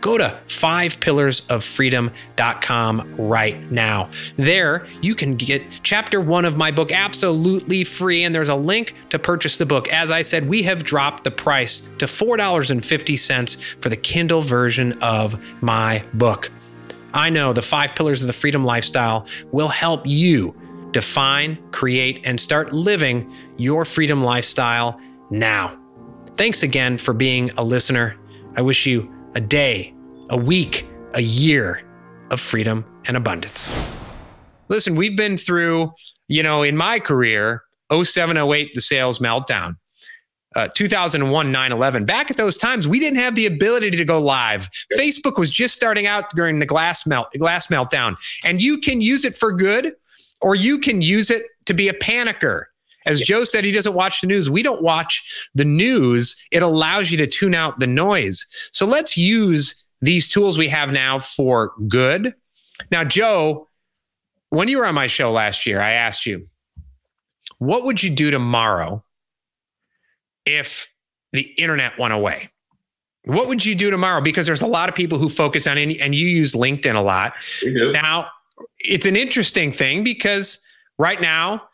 Go 0.00 0.16
to 0.16 0.40
fivepillarsoffreedom.com 0.46 3.14
right 3.18 3.72
now. 3.72 4.10
There, 4.36 4.86
you 5.02 5.16
can 5.16 5.34
get 5.34 5.64
chapter 5.82 6.20
one 6.20 6.44
of 6.44 6.56
my 6.56 6.70
book 6.70 6.92
absolutely 6.92 7.82
free, 7.82 8.22
and 8.22 8.32
there's 8.32 8.48
a 8.48 8.54
link 8.54 8.94
to 9.10 9.18
purchase 9.18 9.58
the 9.58 9.66
book. 9.66 9.88
As 9.88 10.12
I 10.12 10.22
said, 10.22 10.48
we 10.48 10.62
have 10.62 10.84
dropped 10.84 11.24
the 11.24 11.32
price 11.32 11.82
to 11.98 12.06
$4.50 12.06 13.56
for 13.82 13.88
the 13.88 13.96
Kindle 13.96 14.40
version 14.40 14.92
of 15.02 15.36
my 15.60 16.04
book. 16.14 16.52
I 17.12 17.28
know 17.30 17.52
the 17.52 17.62
five 17.62 17.96
pillars 17.96 18.22
of 18.22 18.28
the 18.28 18.32
freedom 18.32 18.64
lifestyle 18.64 19.26
will 19.50 19.66
help 19.66 20.06
you 20.06 20.54
define, 20.92 21.58
create, 21.72 22.20
and 22.24 22.40
start 22.40 22.72
living 22.72 23.34
your 23.56 23.84
freedom 23.84 24.22
lifestyle 24.22 25.00
now. 25.30 25.76
Thanks 26.36 26.62
again 26.62 26.98
for 26.98 27.12
being 27.12 27.50
a 27.56 27.64
listener. 27.64 28.14
I 28.56 28.62
wish 28.62 28.86
you 28.86 29.12
a 29.38 29.40
day, 29.40 29.94
a 30.30 30.36
week, 30.36 30.84
a 31.14 31.22
year 31.22 31.84
of 32.32 32.40
freedom 32.40 32.84
and 33.06 33.16
abundance. 33.16 33.70
Listen, 34.68 34.96
we've 34.96 35.16
been 35.16 35.38
through, 35.38 35.92
you 36.26 36.42
know, 36.42 36.64
in 36.64 36.76
my 36.76 36.98
career, 36.98 37.62
0708, 37.92 38.74
the 38.74 38.80
sales 38.80 39.20
meltdown. 39.20 39.76
Uh, 40.56 40.66
2001 40.74 41.52
9-11 41.52 42.06
back 42.06 42.30
at 42.30 42.38
those 42.38 42.56
times 42.56 42.88
we 42.88 42.98
didn't 42.98 43.18
have 43.18 43.34
the 43.34 43.44
ability 43.44 43.90
to 43.90 44.04
go 44.04 44.18
live 44.18 44.70
facebook 44.96 45.36
was 45.36 45.50
just 45.50 45.74
starting 45.74 46.06
out 46.06 46.30
during 46.30 46.58
the 46.58 46.64
glass 46.64 47.06
melt 47.06 47.28
glass 47.38 47.66
meltdown 47.66 48.16
and 48.44 48.60
you 48.60 48.78
can 48.78 49.02
use 49.02 49.26
it 49.26 49.36
for 49.36 49.52
good 49.52 49.92
or 50.40 50.54
you 50.54 50.78
can 50.78 51.02
use 51.02 51.30
it 51.30 51.44
to 51.66 51.74
be 51.74 51.88
a 51.88 51.92
panicker 51.92 52.64
as 53.08 53.20
Joe 53.20 53.44
said, 53.44 53.64
he 53.64 53.72
doesn't 53.72 53.94
watch 53.94 54.20
the 54.20 54.26
news. 54.26 54.48
We 54.48 54.62
don't 54.62 54.82
watch 54.82 55.24
the 55.54 55.64
news. 55.64 56.36
It 56.52 56.62
allows 56.62 57.10
you 57.10 57.18
to 57.18 57.26
tune 57.26 57.54
out 57.54 57.80
the 57.80 57.86
noise. 57.86 58.46
So 58.72 58.86
let's 58.86 59.16
use 59.16 59.82
these 60.00 60.28
tools 60.28 60.56
we 60.56 60.68
have 60.68 60.92
now 60.92 61.18
for 61.18 61.72
good. 61.88 62.34
Now, 62.92 63.02
Joe, 63.02 63.68
when 64.50 64.68
you 64.68 64.78
were 64.78 64.86
on 64.86 64.94
my 64.94 65.08
show 65.08 65.32
last 65.32 65.66
year, 65.66 65.80
I 65.80 65.92
asked 65.92 66.24
you, 66.24 66.46
what 67.58 67.82
would 67.84 68.02
you 68.02 68.10
do 68.10 68.30
tomorrow 68.30 69.02
if 70.46 70.86
the 71.32 71.42
internet 71.42 71.98
went 71.98 72.14
away? 72.14 72.50
What 73.24 73.48
would 73.48 73.64
you 73.64 73.74
do 73.74 73.90
tomorrow? 73.90 74.20
Because 74.20 74.46
there's 74.46 74.62
a 74.62 74.66
lot 74.66 74.88
of 74.88 74.94
people 74.94 75.18
who 75.18 75.28
focus 75.28 75.66
on 75.66 75.76
it, 75.76 76.00
and 76.00 76.14
you 76.14 76.26
use 76.26 76.52
LinkedIn 76.52 76.94
a 76.94 77.00
lot. 77.00 77.34
Now, 77.64 78.30
it's 78.78 79.06
an 79.06 79.16
interesting 79.16 79.72
thing 79.72 80.04
because 80.04 80.60
right 80.98 81.20
now, 81.20 81.67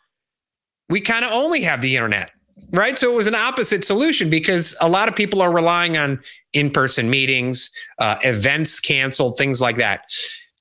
we 0.89 1.01
kind 1.01 1.25
of 1.25 1.31
only 1.31 1.61
have 1.61 1.81
the 1.81 1.95
internet, 1.95 2.31
right? 2.71 2.97
So 2.97 3.11
it 3.11 3.15
was 3.15 3.27
an 3.27 3.35
opposite 3.35 3.83
solution 3.83 4.29
because 4.29 4.75
a 4.81 4.89
lot 4.89 5.07
of 5.07 5.15
people 5.15 5.41
are 5.41 5.51
relying 5.51 5.97
on 5.97 6.21
in 6.53 6.69
person 6.71 7.09
meetings, 7.09 7.69
uh, 7.99 8.17
events 8.23 8.79
canceled, 8.79 9.37
things 9.37 9.59
like 9.61 9.77
that. 9.77 10.01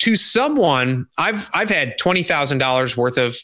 to 0.01 0.17
someone, 0.17 1.07
I've 1.19 1.49
I've 1.55 1.71
had 1.71 1.97
twenty 1.99 2.23
thousand 2.23 2.59
dollars 2.59 2.97
worth 2.97 3.17
of 3.19 3.37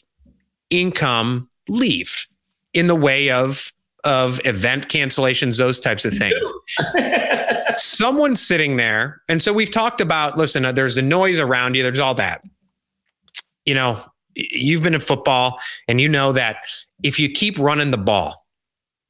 income 0.69 1.49
leave 1.69 2.27
in 2.73 2.87
the 2.87 2.95
way 2.95 3.29
of 3.29 3.71
of 4.03 4.41
event 4.45 4.87
cancellations, 4.89 5.57
those 5.57 5.79
types 5.79 6.05
of 6.05 6.13
things. 6.13 6.45
Someone 7.73 8.35
sitting 8.35 8.75
there, 8.77 9.21
and 9.29 9.41
so 9.41 9.53
we've 9.53 9.71
talked 9.71 10.01
about. 10.01 10.37
Listen, 10.37 10.65
uh, 10.65 10.71
there's 10.71 10.95
the 10.95 11.01
noise 11.01 11.39
around 11.39 11.75
you. 11.75 11.83
There's 11.83 11.99
all 11.99 12.15
that. 12.15 12.43
You 13.65 13.75
know, 13.75 14.03
you've 14.35 14.83
been 14.83 14.93
in 14.93 15.01
football, 15.01 15.59
and 15.87 15.99
you 15.99 16.09
know 16.09 16.31
that 16.31 16.57
if 17.03 17.19
you 17.19 17.29
keep 17.29 17.57
running 17.59 17.91
the 17.91 17.97
ball, 17.97 18.45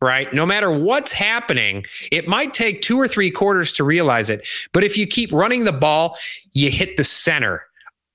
right? 0.02 0.34
No 0.34 0.46
matter 0.46 0.72
what's 0.72 1.14
happening, 1.14 1.86
it 2.12 2.28
might 2.28 2.54
take 2.54 2.82
two 2.82 3.00
or 3.00 3.08
three 3.08 3.32
quarters 3.32 3.74
to 3.74 3.84
realize 3.84 4.30
it. 4.30 4.48
But 4.74 4.84
if 4.84 4.98
you 4.98 5.06
keep 5.06 5.32
running 5.32 5.64
the 5.64 5.72
ball, 5.72 6.18
you 6.54 6.72
hit 6.72 6.98
the 6.98 7.04
center 7.04 7.66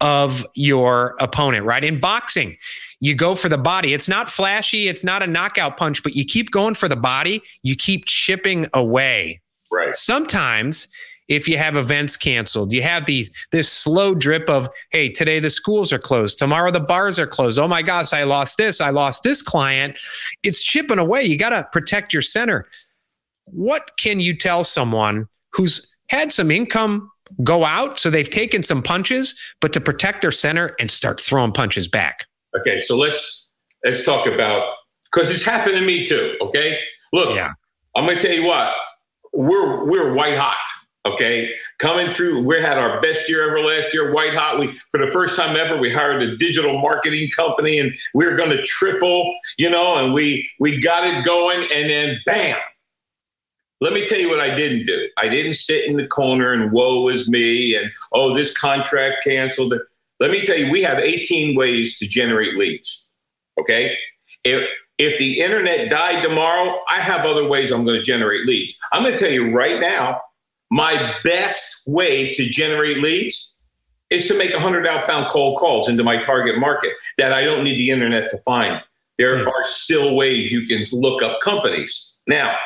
of 0.00 0.44
your 0.54 1.16
opponent, 1.20 1.64
right? 1.64 1.82
In 1.82 2.00
boxing, 2.00 2.56
you 3.00 3.14
go 3.14 3.34
for 3.34 3.48
the 3.48 3.58
body. 3.58 3.94
It's 3.94 4.08
not 4.08 4.30
flashy, 4.30 4.88
it's 4.88 5.04
not 5.04 5.22
a 5.22 5.26
knockout 5.26 5.76
punch, 5.76 6.02
but 6.02 6.14
you 6.14 6.24
keep 6.24 6.50
going 6.50 6.74
for 6.74 6.88
the 6.88 6.96
body, 6.96 7.42
you 7.62 7.76
keep 7.76 8.04
chipping 8.06 8.66
away. 8.74 9.40
Right. 9.70 9.94
Sometimes 9.94 10.88
if 11.28 11.48
you 11.48 11.58
have 11.58 11.76
events 11.76 12.16
canceled, 12.16 12.72
you 12.72 12.82
have 12.82 13.06
these 13.06 13.30
this 13.50 13.70
slow 13.70 14.14
drip 14.14 14.48
of, 14.48 14.68
hey, 14.90 15.08
today 15.08 15.40
the 15.40 15.50
schools 15.50 15.92
are 15.92 15.98
closed, 15.98 16.38
tomorrow 16.38 16.70
the 16.70 16.80
bars 16.80 17.18
are 17.18 17.26
closed. 17.26 17.58
Oh 17.58 17.68
my 17.68 17.82
gosh, 17.82 18.12
I 18.12 18.24
lost 18.24 18.58
this, 18.58 18.80
I 18.80 18.90
lost 18.90 19.22
this 19.22 19.42
client. 19.42 19.98
It's 20.42 20.62
chipping 20.62 20.98
away. 20.98 21.24
You 21.24 21.36
got 21.36 21.50
to 21.50 21.66
protect 21.72 22.12
your 22.12 22.22
center. 22.22 22.66
What 23.44 23.96
can 23.98 24.20
you 24.20 24.36
tell 24.36 24.64
someone 24.64 25.28
who's 25.52 25.90
had 26.08 26.32
some 26.32 26.50
income 26.50 27.10
go 27.42 27.64
out, 27.64 27.98
so 27.98 28.10
they've 28.10 28.30
taken 28.30 28.62
some 28.62 28.82
punches, 28.82 29.34
but 29.60 29.72
to 29.72 29.80
protect 29.80 30.22
their 30.22 30.32
center 30.32 30.76
and 30.78 30.90
start 30.90 31.20
throwing 31.20 31.52
punches 31.52 31.88
back? 31.88 32.26
Okay, 32.58 32.80
so 32.80 32.96
let's 32.96 33.52
let's 33.84 34.04
talk 34.04 34.26
about 34.26 34.74
because 35.12 35.30
it's 35.30 35.44
happened 35.44 35.76
to 35.76 35.84
me 35.84 36.06
too. 36.06 36.36
Okay, 36.40 36.78
look, 37.12 37.34
yeah. 37.34 37.52
I'm 37.94 38.06
gonna 38.06 38.20
tell 38.20 38.32
you 38.32 38.44
what 38.44 38.72
we're 39.32 39.88
we're 39.88 40.14
white 40.14 40.36
hot. 40.36 40.56
Okay, 41.06 41.54
coming 41.78 42.12
through, 42.12 42.42
we 42.42 42.60
had 42.60 42.78
our 42.78 43.00
best 43.00 43.28
year 43.28 43.48
ever 43.48 43.60
last 43.60 43.94
year, 43.94 44.12
white 44.12 44.34
hot. 44.34 44.58
We 44.58 44.72
for 44.90 44.98
the 44.98 45.12
first 45.12 45.36
time 45.36 45.56
ever, 45.56 45.76
we 45.76 45.92
hired 45.92 46.20
a 46.20 46.36
digital 46.36 46.80
marketing 46.80 47.30
company, 47.36 47.78
and 47.78 47.92
we 48.12 48.24
are 48.26 48.34
going 48.34 48.50
to 48.50 48.60
triple, 48.62 49.32
you 49.56 49.70
know, 49.70 49.94
and 49.96 50.12
we 50.12 50.50
we 50.58 50.80
got 50.80 51.06
it 51.06 51.24
going, 51.24 51.68
and 51.72 51.88
then 51.88 52.18
bam. 52.26 52.58
Let 53.80 53.92
me 53.92 54.06
tell 54.06 54.18
you 54.18 54.28
what 54.28 54.40
I 54.40 54.54
didn't 54.54 54.86
do. 54.86 55.08
I 55.16 55.28
didn't 55.28 55.54
sit 55.54 55.86
in 55.86 55.96
the 55.96 56.06
corner 56.06 56.52
and 56.52 56.72
woe 56.72 57.08
is 57.08 57.28
me, 57.28 57.76
and 57.76 57.92
oh, 58.12 58.34
this 58.34 58.56
contract 58.56 59.22
canceled. 59.22 59.74
Let 60.18 60.30
me 60.30 60.44
tell 60.44 60.56
you, 60.56 60.70
we 60.70 60.82
have 60.82 60.98
18 60.98 61.56
ways 61.56 61.98
to 61.98 62.08
generate 62.08 62.56
leads. 62.56 63.12
Okay. 63.60 63.96
If, 64.44 64.68
if 64.98 65.18
the 65.18 65.40
internet 65.40 65.90
died 65.90 66.22
tomorrow, 66.22 66.80
I 66.88 67.00
have 67.00 67.26
other 67.26 67.46
ways 67.46 67.70
I'm 67.70 67.84
going 67.84 67.98
to 67.98 68.02
generate 68.02 68.46
leads. 68.46 68.78
I'm 68.92 69.02
going 69.02 69.12
to 69.12 69.20
tell 69.20 69.30
you 69.30 69.54
right 69.54 69.78
now, 69.78 70.22
my 70.70 71.14
best 71.24 71.84
way 71.86 72.32
to 72.32 72.44
generate 72.46 72.98
leads 72.98 73.58
is 74.10 74.28
to 74.28 74.38
make 74.38 74.52
100 74.52 74.86
outbound 74.86 75.28
cold 75.28 75.58
calls 75.58 75.88
into 75.88 76.04
my 76.04 76.20
target 76.22 76.58
market 76.58 76.92
that 77.18 77.32
I 77.32 77.44
don't 77.44 77.64
need 77.64 77.76
the 77.76 77.90
internet 77.90 78.30
to 78.30 78.38
find. 78.38 78.80
There 79.18 79.42
hmm. 79.42 79.48
are 79.48 79.64
still 79.64 80.14
ways 80.14 80.52
you 80.52 80.66
can 80.66 80.84
look 80.98 81.22
up 81.22 81.40
companies. 81.40 82.18
Now, 82.26 82.56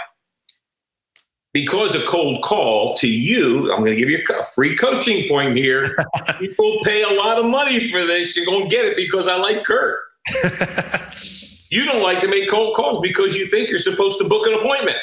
because 1.53 1.95
a 1.95 2.07
cold 2.07 2.43
call 2.43 2.97
to 2.99 3.09
you, 3.09 3.73
I'm 3.73 3.81
going 3.81 3.93
to 3.93 3.97
give 3.97 4.09
you 4.09 4.23
a 4.39 4.45
free 4.45 4.77
coaching 4.77 5.29
point 5.29 5.57
here. 5.57 5.97
People 6.39 6.79
pay 6.85 7.03
a 7.03 7.11
lot 7.11 7.39
of 7.39 7.47
money 7.47 7.91
for 7.91 8.05
this. 8.05 8.37
You're 8.37 8.47
going 8.47 8.69
to 8.69 8.69
get 8.69 8.85
it 8.85 8.97
because 8.97 9.27
I 9.27 9.37
like 9.37 9.65
Curt. 9.65 9.99
you 11.71 11.85
don't 11.85 12.03
like 12.03 12.21
to 12.21 12.29
make 12.29 12.49
cold 12.49 12.77
calls 12.77 13.01
because 13.01 13.35
you 13.35 13.49
think 13.49 13.69
you're 13.69 13.79
supposed 13.79 14.19
to 14.21 14.29
book 14.29 14.47
an 14.47 14.55
appointment 14.55 14.99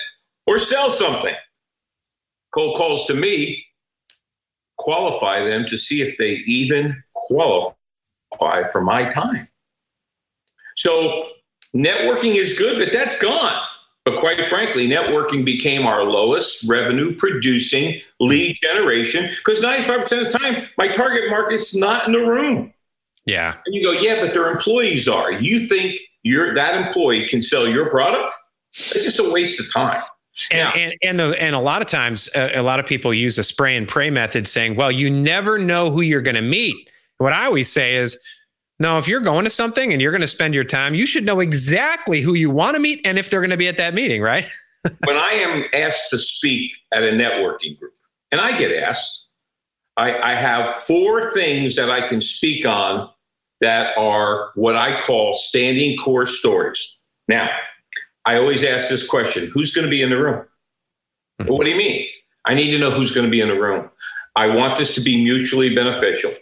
or 0.46 0.58
sell 0.58 0.90
something. 0.90 1.36
Cold 2.54 2.78
calls 2.78 3.06
to 3.08 3.14
me 3.14 3.64
qualify 4.78 5.44
them 5.44 5.66
to 5.68 5.78
see 5.78 6.02
if 6.02 6.18
they 6.18 6.36
even 6.46 7.04
qualify 7.14 8.68
for 8.72 8.82
my 8.82 9.10
time. 9.12 9.48
So 10.76 11.30
networking 11.76 12.36
is 12.36 12.58
good, 12.58 12.78
but 12.80 12.94
that's 12.94 13.20
gone. 13.22 13.62
But 14.06 14.20
quite 14.22 14.48
frankly, 14.48 14.88
networking 14.88 15.44
became 15.44 15.86
our 15.86 16.04
lowest 16.04 16.70
revenue 16.70 17.14
producing 17.16 18.00
lead 18.22 18.58
generation 18.64 19.30
because 19.38 19.62
95% 19.62 20.26
of 20.26 20.32
the 20.32 20.40
time, 20.40 20.68
my 20.78 20.88
target 20.88 21.30
market's 21.30 21.76
not 21.76 22.06
in 22.06 22.14
the 22.14 22.20
room. 22.26 22.74
Yeah. 23.26 23.56
And 23.66 23.76
you 23.76 23.84
go, 23.84 23.92
yeah, 23.92 24.24
but 24.24 24.34
their 24.34 24.50
employees 24.50 25.10
are. 25.10 25.34
You 25.34 25.68
think 25.68 26.00
you're 26.24 26.56
that 26.56 26.88
employee 26.88 27.28
can 27.28 27.42
sell 27.42 27.68
your 27.68 27.90
product? 27.90 28.34
It's 28.78 29.04
just 29.04 29.20
a 29.20 29.30
waste 29.30 29.60
of 29.60 29.72
time. 29.74 30.02
And, 30.52 30.60
now, 30.60 30.72
and 30.72 30.94
and, 31.02 31.20
the, 31.20 31.42
and 31.42 31.56
a 31.56 31.60
lot 31.60 31.82
of 31.82 31.88
times, 31.88 32.30
uh, 32.36 32.52
a 32.54 32.62
lot 32.62 32.80
of 32.80 32.86
people 32.86 33.14
use 33.14 33.36
the 33.36 33.44
spray 33.44 33.76
and 33.76 33.88
pray 33.88 34.10
method, 34.10 34.48
saying, 34.48 34.76
"Well, 34.76 34.92
you 34.92 35.10
never 35.10 35.58
know 35.58 35.92
who 35.92 36.02
you're 36.02 36.22
going 36.22 36.36
to 36.36 36.42
meet." 36.42 36.90
What 37.18 37.34
I 37.34 37.46
always 37.46 37.72
say 37.72 37.96
is, 37.96 38.18
no, 38.80 38.98
if 38.98 39.08
you're 39.08 39.22
going 39.22 39.44
to 39.44 39.50
something 39.50 39.92
and 39.92 40.02
you're 40.02 40.12
going 40.12 40.22
to 40.22 40.28
spend 40.28 40.54
your 40.54 40.64
time, 40.64 40.94
you 40.94 41.06
should 41.06 41.26
know 41.26 41.40
exactly 41.40 42.22
who 42.22 42.34
you 42.36 42.50
want 42.50 42.76
to 42.76 42.80
meet 42.80 43.02
and 43.06 43.18
if 43.18 43.30
they're 43.30 43.42
going 43.42 43.50
to 43.50 43.58
be 43.58 43.68
at 43.68 43.78
that 43.78 43.94
meeting, 43.94 44.22
right? 44.22 44.48
when 45.04 45.18
I 45.18 45.32
am 45.32 45.66
asked 45.74 46.12
to 46.12 46.18
speak 46.18 46.72
at 46.92 47.04
a 47.04 47.08
networking 47.08 47.78
group, 47.80 47.94
and 48.32 48.40
I 48.40 48.58
get 48.58 48.72
asked, 48.84 49.32
I, 49.96 50.18
I 50.20 50.36
have 50.36 50.76
four 50.84 51.34
things 51.34 51.76
that 51.76 51.90
I 51.90 52.08
can 52.08 52.22
speak 52.22 52.66
on 52.66 53.10
that 53.62 53.98
are 53.98 54.52
what 54.56 54.76
I 54.76 55.02
call 55.02 55.34
standing 55.34 55.98
core 55.98 56.26
stories. 56.26 57.02
Now, 57.28 57.50
I 58.28 58.36
always 58.38 58.66
ask 58.66 58.90
this 58.90 59.08
question 59.08 59.50
who's 59.54 59.74
going 59.74 59.86
to 59.86 59.90
be 59.90 60.02
in 60.02 60.10
the 60.10 60.18
room? 60.18 60.46
Mm-hmm. 61.40 61.48
Well, 61.48 61.58
what 61.58 61.64
do 61.64 61.72
you 61.72 61.78
mean? 61.78 62.08
I 62.46 62.54
need 62.54 62.72
to 62.72 62.78
know 62.78 62.92
who's 62.92 63.14
going 63.14 63.26
to 63.26 63.32
be 63.32 63.40
in 63.40 63.48
the 63.48 63.60
room. 63.60 63.90
I 64.36 64.54
want 64.54 64.78
this 64.78 64.94
to 64.96 65.02
be 65.02 65.24
mutually 65.24 65.74
beneficial. 65.74 66.34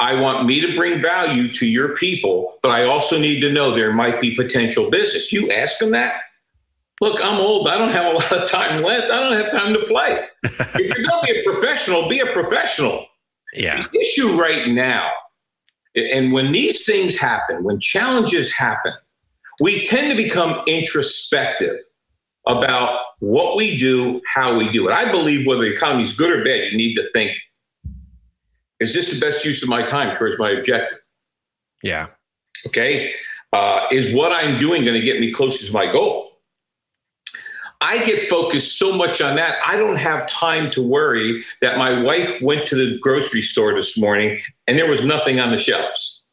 I 0.00 0.14
want 0.20 0.46
me 0.46 0.60
to 0.60 0.76
bring 0.76 1.02
value 1.02 1.52
to 1.54 1.66
your 1.66 1.96
people, 1.96 2.58
but 2.62 2.70
I 2.70 2.84
also 2.84 3.18
need 3.18 3.40
to 3.40 3.52
know 3.52 3.72
there 3.72 3.92
might 3.92 4.20
be 4.20 4.36
potential 4.36 4.88
business. 4.88 5.32
You 5.32 5.50
ask 5.50 5.78
them 5.78 5.90
that. 5.90 6.22
Look, 7.00 7.20
I'm 7.22 7.40
old. 7.40 7.66
I 7.66 7.76
don't 7.76 7.90
have 7.90 8.06
a 8.06 8.10
lot 8.18 8.32
of 8.32 8.48
time 8.48 8.82
left. 8.82 9.10
I 9.10 9.20
don't 9.20 9.36
have 9.36 9.50
time 9.50 9.72
to 9.72 9.84
play. 9.86 10.26
if 10.44 10.96
you're 10.96 11.06
going 11.06 11.26
to 11.26 11.32
be 11.32 11.40
a 11.40 11.42
professional, 11.42 12.08
be 12.08 12.20
a 12.20 12.32
professional. 12.32 13.04
Yeah. 13.52 13.84
The 13.92 13.98
issue 13.98 14.40
right 14.40 14.68
now, 14.68 15.10
and 15.96 16.32
when 16.32 16.52
these 16.52 16.84
things 16.84 17.18
happen, 17.18 17.64
when 17.64 17.80
challenges 17.80 18.52
happen, 18.52 18.92
we 19.60 19.86
tend 19.86 20.10
to 20.10 20.16
become 20.16 20.62
introspective 20.66 21.80
about 22.46 22.98
what 23.20 23.56
we 23.56 23.78
do, 23.78 24.20
how 24.32 24.56
we 24.56 24.70
do 24.72 24.88
it. 24.88 24.92
I 24.92 25.10
believe 25.10 25.46
whether 25.46 25.62
the 25.62 25.72
economy 25.72 26.04
is 26.04 26.16
good 26.16 26.30
or 26.30 26.44
bad, 26.44 26.70
you 26.70 26.76
need 26.76 26.94
to 26.94 27.08
think 27.12 27.36
is 28.80 28.94
this 28.94 29.12
the 29.12 29.24
best 29.24 29.44
use 29.44 29.62
of 29.62 29.68
my 29.68 29.82
time 29.82 30.16
towards 30.16 30.38
my 30.38 30.50
objective? 30.50 30.98
Yeah. 31.82 32.08
Okay. 32.66 33.12
Uh, 33.52 33.86
is 33.90 34.14
what 34.14 34.32
I'm 34.32 34.60
doing 34.60 34.82
going 34.82 34.94
to 34.94 35.02
get 35.02 35.20
me 35.20 35.32
closer 35.32 35.66
to 35.66 35.72
my 35.72 35.90
goal? 35.90 36.26
I 37.80 38.04
get 38.04 38.28
focused 38.28 38.78
so 38.78 38.96
much 38.96 39.20
on 39.20 39.36
that. 39.36 39.56
I 39.64 39.76
don't 39.76 39.96
have 39.96 40.26
time 40.26 40.70
to 40.72 40.82
worry 40.82 41.44
that 41.62 41.78
my 41.78 42.02
wife 42.02 42.40
went 42.42 42.66
to 42.68 42.76
the 42.76 42.98
grocery 42.98 43.42
store 43.42 43.72
this 43.72 43.98
morning 43.98 44.40
and 44.66 44.76
there 44.76 44.88
was 44.88 45.04
nothing 45.04 45.38
on 45.38 45.52
the 45.52 45.58
shelves. 45.58 46.26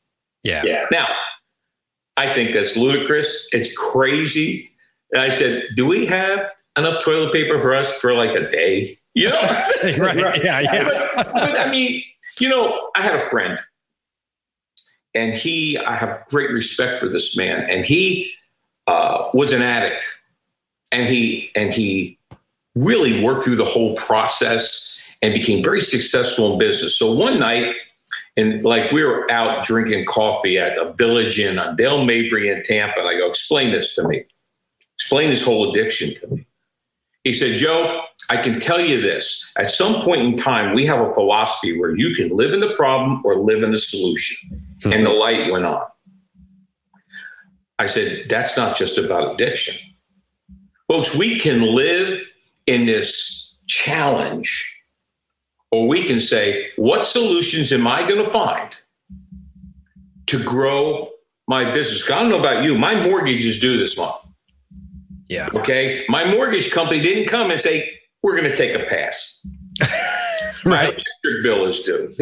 Yeah. 0.43 0.63
Yeah. 0.65 0.85
Now, 0.91 1.07
I 2.17 2.33
think 2.33 2.53
that's 2.53 2.77
ludicrous. 2.77 3.47
It's 3.51 3.75
crazy. 3.77 4.71
And 5.11 5.21
I 5.21 5.29
said, 5.29 5.63
Do 5.75 5.85
we 5.85 6.05
have 6.05 6.51
enough 6.77 7.03
toilet 7.03 7.33
paper 7.33 7.61
for 7.61 7.75
us 7.75 7.95
for 7.97 8.13
like 8.13 8.31
a 8.31 8.49
day? 8.49 8.97
You 9.13 9.29
know? 9.29 9.41
right. 9.97 10.17
Yeah. 10.43 10.59
Yeah. 10.59 11.09
But, 11.15 11.33
but 11.33 11.59
I 11.59 11.69
mean, 11.69 12.03
you 12.39 12.49
know, 12.49 12.91
I 12.95 13.01
had 13.01 13.15
a 13.15 13.29
friend, 13.29 13.59
and 15.13 15.33
he, 15.33 15.77
I 15.77 15.95
have 15.95 16.23
great 16.29 16.51
respect 16.51 16.99
for 16.99 17.07
this 17.07 17.37
man, 17.37 17.69
and 17.69 17.85
he 17.85 18.31
uh, 18.87 19.29
was 19.33 19.53
an 19.53 19.61
addict, 19.61 20.05
and 20.91 21.07
he 21.07 21.51
and 21.55 21.71
he 21.73 22.19
really 22.75 23.23
worked 23.23 23.45
through 23.45 23.55
the 23.55 23.65
whole 23.65 23.95
process 23.95 25.01
and 25.21 25.33
became 25.33 25.63
very 25.63 25.79
successful 25.79 26.53
in 26.53 26.59
business. 26.59 26.97
So 26.97 27.13
one 27.13 27.39
night, 27.39 27.75
and 28.37 28.63
like 28.63 28.91
we 28.91 29.03
were 29.03 29.29
out 29.31 29.63
drinking 29.63 30.05
coffee 30.05 30.57
at 30.57 30.77
a 30.77 30.93
village 30.93 31.39
inn 31.39 31.57
on 31.57 31.75
Dale 31.75 32.05
Mabry 32.05 32.49
in 32.49 32.63
Tampa, 32.63 32.99
and 32.99 33.07
I 33.07 33.17
go, 33.17 33.27
explain 33.27 33.71
this 33.71 33.95
to 33.95 34.07
me. 34.07 34.25
Explain 34.95 35.29
this 35.29 35.43
whole 35.43 35.69
addiction 35.69 36.13
to 36.21 36.27
me. 36.35 36.45
He 37.23 37.33
said, 37.33 37.57
Joe, 37.57 38.03
I 38.29 38.37
can 38.37 38.59
tell 38.59 38.79
you 38.79 39.01
this 39.01 39.51
at 39.57 39.69
some 39.69 40.01
point 40.01 40.21
in 40.21 40.37
time, 40.37 40.75
we 40.75 40.85
have 40.85 40.99
a 40.99 41.13
philosophy 41.13 41.79
where 41.79 41.95
you 41.95 42.15
can 42.15 42.35
live 42.35 42.53
in 42.53 42.59
the 42.59 42.73
problem 42.75 43.21
or 43.25 43.37
live 43.37 43.63
in 43.63 43.71
the 43.71 43.77
solution. 43.77 44.61
Mm-hmm. 44.79 44.93
And 44.93 45.05
the 45.05 45.09
light 45.09 45.51
went 45.51 45.65
on. 45.65 45.85
I 47.79 47.87
said, 47.87 48.27
that's 48.29 48.55
not 48.55 48.77
just 48.77 48.97
about 48.97 49.33
addiction. 49.33 49.91
Folks, 50.87 51.15
we 51.17 51.39
can 51.39 51.61
live 51.61 52.21
in 52.67 52.85
this 52.85 53.55
challenge 53.67 54.74
or 55.75 55.87
we 55.87 56.03
can 56.03 56.19
say, 56.19 56.69
what 56.77 57.03
solutions 57.03 57.73
am 57.73 57.85
I 57.85 58.07
going 58.07 58.23
to 58.23 58.31
find 58.31 58.75
to 60.27 60.41
grow 60.41 61.09
my 61.47 61.69
business? 61.73 62.09
I 62.09 62.21
don't 62.21 62.29
know 62.29 62.39
about 62.39 62.63
you. 62.63 62.77
My 62.77 62.95
mortgage 63.05 63.45
is 63.45 63.59
due 63.59 63.77
this 63.77 63.97
month. 63.97 64.15
Yeah. 65.27 65.49
Okay. 65.53 66.05
My 66.07 66.23
mortgage 66.31 66.71
company 66.71 67.01
didn't 67.01 67.27
come 67.27 67.51
and 67.51 67.59
say, 67.59 67.99
we're 68.23 68.37
going 68.37 68.49
to 68.49 68.55
take 68.55 68.73
a 68.73 68.85
pass. 68.85 69.45
right. 70.65 70.65
My 70.65 70.83
electric 70.83 71.43
bill 71.43 71.65
is 71.65 71.81
due. 71.81 72.15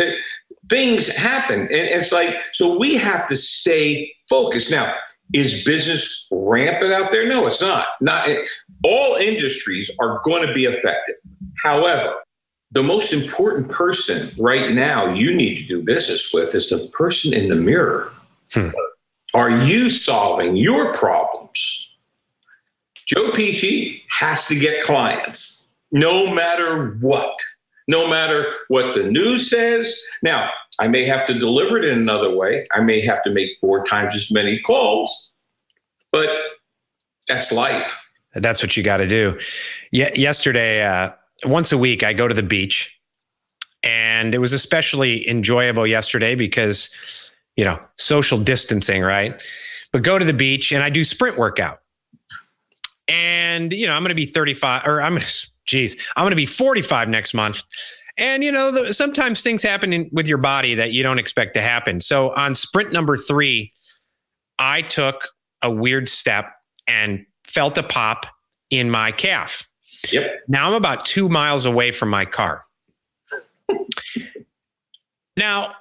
Things 0.70 1.08
happen. 1.08 1.62
And 1.62 1.72
it's 1.72 2.12
like, 2.12 2.36
so 2.54 2.78
we 2.78 2.96
have 2.96 3.28
to 3.28 3.36
stay 3.36 4.12
focused. 4.30 4.72
Now, 4.72 4.96
is 5.34 5.64
business 5.64 6.28
rampant 6.32 6.92
out 6.92 7.12
there? 7.12 7.28
No, 7.28 7.46
it's 7.46 7.62
not. 7.62 7.88
Not 8.02 8.28
eh, 8.28 8.38
all 8.84 9.16
industries 9.16 9.92
are 10.02 10.22
going 10.24 10.48
to 10.48 10.54
be 10.54 10.66
affected. 10.66 11.16
However, 11.62 12.16
the 12.74 12.84
most 12.84 13.14
important 13.14 13.70
person 13.70 14.30
right 14.38 14.74
now 14.74 15.14
you 15.14 15.34
need 15.34 15.58
to 15.60 15.68
do 15.68 15.82
business 15.82 16.34
with 16.34 16.56
is 16.56 16.70
the 16.70 16.88
person 16.92 17.34
in 17.34 17.50
the 17.50 17.56
mirror. 17.56 18.12
Hmm. 18.52 18.70
Are 19.34 19.50
you 19.50 19.90
solving 19.90 20.56
your 20.56 20.94
problems? 20.94 21.96
Joe 23.06 23.32
Pici 23.32 24.02
has 24.10 24.48
to 24.48 24.56
get 24.56 24.84
clients 24.84 25.68
no 25.92 26.34
matter 26.34 26.98
what, 27.02 27.40
no 27.88 28.08
matter 28.08 28.46
what 28.70 28.96
the 28.96 29.04
news 29.04 29.50
says. 29.50 30.02
Now, 30.24 30.50
I 30.80 30.88
may 30.88 31.06
have 31.06 31.28
to 31.28 31.34
deliver 31.38 31.78
it 31.78 31.86
in 31.86 31.98
another 31.98 32.36
way. 32.36 32.66
I 32.72 32.82
may 32.82 33.02
have 33.02 33.24
to 33.24 33.32
make 33.32 33.52
four 33.62 33.86
times 33.86 34.16
as 34.16 34.32
many 34.32 34.60
calls, 34.60 35.32
but 36.12 36.30
that's 37.28 37.52
life. 37.52 38.00
That's 38.36 38.64
what 38.64 38.76
you 38.76 38.82
got 38.82 38.98
to 38.98 39.08
do. 39.08 39.40
Yeah, 39.92 40.12
yesterday, 40.16 40.84
uh, 40.84 41.12
once 41.46 41.72
a 41.72 41.78
week, 41.78 42.04
I 42.04 42.14
go 42.14 42.28
to 42.28 42.34
the 42.34 42.44
beach, 42.44 42.94
and 43.84 44.34
it 44.34 44.40
was 44.40 44.54
especially 44.54 45.28
enjoyable 45.28 45.86
yesterday 45.86 46.36
because, 46.36 46.90
you 47.56 47.66
know, 47.66 47.80
social 47.98 48.38
distancing, 48.38 49.02
right? 49.02 49.42
But 49.92 50.04
go 50.04 50.18
to 50.18 50.26
the 50.26 50.34
beach, 50.34 50.72
and 50.72 50.84
I 50.84 50.90
do 50.90 51.04
sprint 51.04 51.38
workout, 51.38 51.82
and 53.08 53.74
you 53.74 53.86
know, 53.86 53.94
I'm 53.94 54.02
going 54.02 54.10
to 54.10 54.16
be 54.16 54.26
35, 54.26 54.86
or 54.86 55.02
I'm 55.02 55.14
going 55.14 55.22
to, 55.26 55.48
geez, 55.66 55.96
I'm 56.16 56.24
going 56.24 56.32
to 56.32 56.36
be 56.36 56.46
45 56.46 57.10
next 57.10 57.34
month. 57.34 57.62
And 58.18 58.44
you 58.44 58.52
know, 58.52 58.72
the, 58.72 58.94
sometimes 58.94 59.42
things 59.42 59.64
happen 59.64 59.92
in, 59.94 60.10
with 60.12 60.28
your 60.28 60.38
body 60.38 60.76
that 60.76 60.92
you 60.92 61.04
don't 61.04 61.20
expect 61.20 61.56
to 61.56 61.62
happen. 61.62 62.00
So 62.00 62.32
on 62.36 62.56
sprint 62.56 62.92
number 62.92 63.18
three, 63.18 63.74
I 64.60 64.84
took 64.84 65.30
a 65.62 65.72
weird 65.72 66.08
step 66.10 66.52
and 66.88 67.26
felt 67.46 67.78
a 67.78 67.84
pop 67.84 68.28
in 68.70 68.90
my 68.90 69.12
calf. 69.12 69.68
Yep. 70.12 70.44
Now 70.48 70.68
I'm 70.68 70.74
about 70.74 71.06
two 71.06 71.30
miles 71.30 71.66
away 71.66 71.92
from 71.92 72.10
my 72.10 72.26
car. 72.26 72.66
now, 75.38 75.74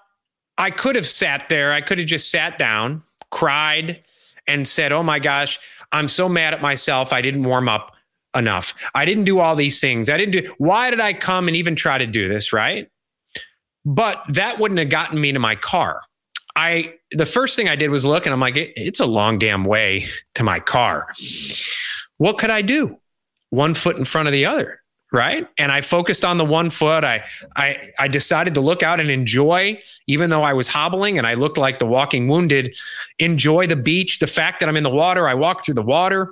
I 0.59 0.71
could 0.71 0.97
have 0.97 1.07
sat 1.07 1.49
there. 1.49 1.73
I 1.73 1.81
could 1.81 1.99
have 1.99 2.07
just 2.07 2.31
sat 2.31 2.59
down, 2.59 3.03
cried, 3.31 4.03
and 4.47 4.67
said, 4.67 4.93
Oh 4.93 5.03
my 5.03 5.19
gosh, 5.19 5.59
I'm 5.91 6.09
so 6.09 6.29
mad 6.29 6.55
at 6.55 6.63
myself. 6.63 7.13
I 7.13 7.21
didn't 7.23 7.45
warm 7.45 7.69
up 7.69 7.95
enough. 8.35 8.75
I 8.95 9.05
didn't 9.05 9.25
do 9.25 9.41
all 9.41 9.57
these 9.57 9.81
things. 9.81 10.09
I 10.09 10.17
didn't 10.17 10.33
do, 10.33 10.55
why 10.59 10.91
did 10.91 11.01
I 11.01 11.13
come 11.13 11.49
and 11.49 11.57
even 11.57 11.77
try 11.77 11.99
to 11.99 12.07
do 12.07 12.29
this? 12.29 12.53
Right. 12.53 12.89
But 13.85 14.23
that 14.29 14.59
wouldn't 14.59 14.79
have 14.79 14.89
gotten 14.89 15.21
me 15.21 15.33
to 15.33 15.39
my 15.39 15.57
car. 15.57 16.03
I, 16.55 16.95
the 17.11 17.27
first 17.27 17.57
thing 17.57 17.69
I 17.69 17.77
did 17.77 17.91
was 17.91 18.05
look 18.05 18.27
and 18.27 18.33
I'm 18.33 18.41
like, 18.41 18.57
it, 18.57 18.73
it's 18.77 19.01
a 19.01 19.07
long 19.07 19.39
damn 19.39 19.65
way 19.65 20.07
to 20.35 20.45
my 20.45 20.61
car. 20.61 21.09
What 22.19 22.39
could 22.39 22.51
I 22.51 22.63
do? 22.63 22.99
One 23.53 23.75
foot 23.75 23.97
in 23.97 24.05
front 24.05 24.29
of 24.29 24.33
the 24.33 24.47
other 24.47 24.81
right 25.15 25.47
and 25.59 25.71
i 25.71 25.83
focused 25.83 26.25
on 26.25 26.39
the 26.39 26.45
one 26.45 26.71
foot 26.71 27.05
I, 27.05 27.23
I 27.55 27.93
i 27.99 28.09
decided 28.09 28.55
to 28.55 28.63
look 28.63 28.83
out 28.83 28.99
and 28.99 29.11
enjoy 29.11 29.79
even 30.07 30.31
though 30.31 30.43
i 30.43 30.55
was 30.55 30.69
hobbling 30.69 31.19
and 31.19 31.27
i 31.27 31.35
looked 31.35 31.59
like 31.59 31.79
the 31.79 31.85
walking 31.85 32.29
wounded 32.29 32.75
enjoy 33.19 33.67
the 33.67 33.77
beach 33.77 34.21
the 34.21 34.27
fact 34.27 34.61
that 34.61 34.71
i'm 34.71 34.77
in 34.79 34.85
the 34.85 34.89
water 34.89 35.29
i 35.29 35.35
walk 35.35 35.63
through 35.63 35.75
the 35.75 35.83
water 35.83 36.31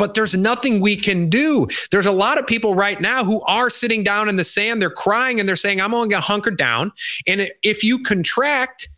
but 0.00 0.14
there's 0.14 0.34
nothing 0.34 0.80
we 0.80 0.96
can 0.96 1.28
do. 1.28 1.66
There's 1.90 2.06
a 2.06 2.10
lot 2.10 2.38
of 2.38 2.46
people 2.46 2.74
right 2.74 2.98
now 3.02 3.22
who 3.22 3.42
are 3.42 3.68
sitting 3.68 4.02
down 4.02 4.30
in 4.30 4.36
the 4.36 4.44
sand. 4.44 4.80
They're 4.80 4.88
crying 4.88 5.38
and 5.38 5.46
they're 5.46 5.56
saying, 5.56 5.78
I'm 5.78 5.92
only 5.92 6.08
to 6.14 6.20
hunker 6.22 6.50
down. 6.50 6.90
And 7.26 7.50
if 7.62 7.84
you 7.84 8.02
contract, 8.02 8.88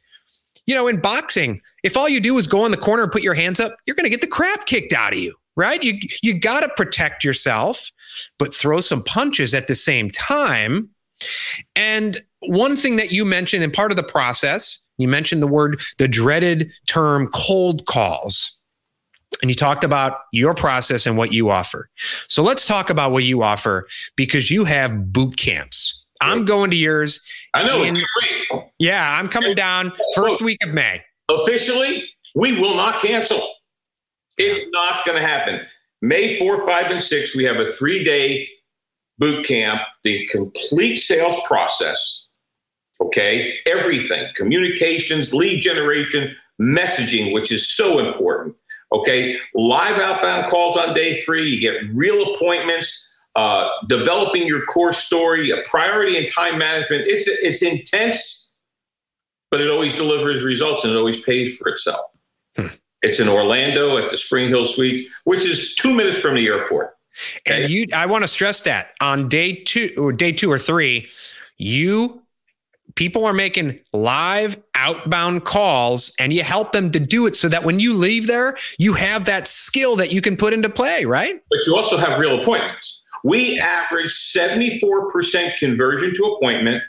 you 0.64 0.76
know, 0.76 0.86
in 0.86 1.00
boxing, 1.00 1.60
if 1.82 1.96
all 1.96 2.08
you 2.08 2.20
do 2.20 2.38
is 2.38 2.46
go 2.46 2.64
in 2.66 2.70
the 2.70 2.76
corner 2.76 3.02
and 3.02 3.10
put 3.10 3.24
your 3.24 3.34
hands 3.34 3.58
up, 3.58 3.76
you're 3.84 3.96
to 3.96 4.10
get 4.10 4.20
the 4.20 4.28
crap 4.28 4.64
kicked 4.66 4.92
out 4.92 5.12
of 5.12 5.18
you, 5.18 5.34
right? 5.56 5.82
You, 5.82 5.98
you 6.22 6.38
got 6.38 6.60
to 6.60 6.68
protect 6.70 7.24
yourself, 7.24 7.90
but 8.38 8.54
throw 8.54 8.80
some 8.80 9.02
punches 9.02 9.54
at 9.54 9.66
the 9.66 9.74
same 9.74 10.10
time. 10.10 10.90
And 11.76 12.20
one 12.40 12.76
thing 12.76 12.96
that 12.96 13.12
you 13.12 13.24
mentioned 13.24 13.62
in 13.62 13.70
part 13.70 13.90
of 13.90 13.96
the 13.96 14.02
process, 14.02 14.78
you 14.98 15.08
mentioned 15.08 15.42
the 15.42 15.46
word, 15.46 15.80
the 15.98 16.08
dreaded 16.08 16.70
term 16.86 17.28
cold 17.32 17.86
calls 17.86 18.56
and 19.40 19.50
you 19.50 19.54
talked 19.54 19.84
about 19.84 20.20
your 20.32 20.54
process 20.54 21.06
and 21.06 21.16
what 21.16 21.32
you 21.32 21.50
offer. 21.50 21.88
So 22.28 22.42
let's 22.42 22.66
talk 22.66 22.90
about 22.90 23.12
what 23.12 23.24
you 23.24 23.42
offer 23.42 23.88
because 24.16 24.50
you 24.50 24.64
have 24.64 25.12
boot 25.12 25.36
camps. 25.36 26.04
I'm 26.20 26.44
going 26.44 26.70
to 26.70 26.76
yours. 26.76 27.20
I 27.52 27.64
know. 27.66 27.82
In, 27.82 28.00
yeah, 28.78 29.18
I'm 29.18 29.28
coming 29.28 29.54
down 29.54 29.92
first 30.14 30.40
week 30.40 30.58
of 30.62 30.72
May. 30.72 31.02
Officially, 31.28 32.04
we 32.34 32.58
will 32.60 32.74
not 32.74 33.02
cancel. 33.02 33.40
It's 34.42 34.66
not 34.70 35.04
going 35.04 35.20
to 35.20 35.26
happen. 35.26 35.60
May 36.00 36.38
4, 36.38 36.66
5, 36.66 36.90
and 36.90 37.02
6, 37.02 37.36
we 37.36 37.44
have 37.44 37.56
a 37.56 37.72
three 37.72 38.02
day 38.02 38.48
boot 39.18 39.46
camp, 39.46 39.80
the 40.04 40.26
complete 40.26 40.96
sales 40.96 41.36
process. 41.46 42.30
Okay. 43.00 43.58
Everything 43.66 44.26
communications, 44.34 45.32
lead 45.34 45.60
generation, 45.60 46.34
messaging, 46.60 47.32
which 47.32 47.52
is 47.52 47.68
so 47.68 47.98
important. 47.98 48.56
Okay, 48.92 49.38
live 49.54 49.98
outbound 49.98 50.50
calls 50.50 50.76
on 50.76 50.94
day 50.94 51.20
three. 51.22 51.48
You 51.48 51.60
get 51.60 51.82
real 51.94 52.34
appointments. 52.34 53.08
Uh, 53.34 53.66
developing 53.88 54.46
your 54.46 54.66
core 54.66 54.92
story, 54.92 55.48
a 55.48 55.62
priority 55.64 56.18
and 56.18 56.30
time 56.30 56.58
management. 56.58 57.04
It's 57.06 57.26
it's 57.26 57.62
intense, 57.62 58.58
but 59.50 59.62
it 59.62 59.70
always 59.70 59.96
delivers 59.96 60.42
results 60.42 60.84
and 60.84 60.92
it 60.92 60.98
always 60.98 61.22
pays 61.22 61.56
for 61.56 61.68
itself. 61.68 62.04
Hmm. 62.56 62.66
It's 63.02 63.18
in 63.18 63.28
Orlando 63.28 63.96
at 63.98 64.10
the 64.10 64.16
Spring 64.16 64.48
Hill 64.48 64.64
Suite, 64.64 65.08
which 65.24 65.44
is 65.44 65.74
two 65.74 65.92
minutes 65.94 66.20
from 66.20 66.36
the 66.36 66.46
airport. 66.46 66.96
Okay? 67.46 67.64
And 67.64 67.72
you, 67.72 67.86
I 67.94 68.06
want 68.06 68.22
to 68.24 68.28
stress 68.28 68.62
that 68.62 68.92
on 69.00 69.28
day 69.28 69.54
two 69.54 69.92
or 69.98 70.12
day 70.12 70.32
two 70.32 70.50
or 70.50 70.58
three, 70.58 71.08
you 71.58 72.22
people 72.94 73.24
are 73.24 73.32
making 73.32 73.78
live 73.92 74.62
outbound 74.74 75.44
calls 75.44 76.12
and 76.18 76.32
you 76.32 76.42
help 76.42 76.72
them 76.72 76.90
to 76.92 77.00
do 77.00 77.26
it 77.26 77.36
so 77.36 77.48
that 77.48 77.64
when 77.64 77.80
you 77.80 77.94
leave 77.94 78.26
there, 78.26 78.56
you 78.78 78.92
have 78.92 79.24
that 79.24 79.48
skill 79.48 79.96
that 79.96 80.12
you 80.12 80.20
can 80.20 80.36
put 80.36 80.52
into 80.52 80.68
play, 80.68 81.04
right? 81.04 81.42
But 81.50 81.60
you 81.66 81.76
also 81.76 81.96
have 81.96 82.18
real 82.18 82.40
appointments. 82.40 83.04
We 83.24 83.58
average 83.58 84.10
74% 84.10 85.56
conversion 85.58 86.14
to 86.14 86.24
appointment. 86.24 86.82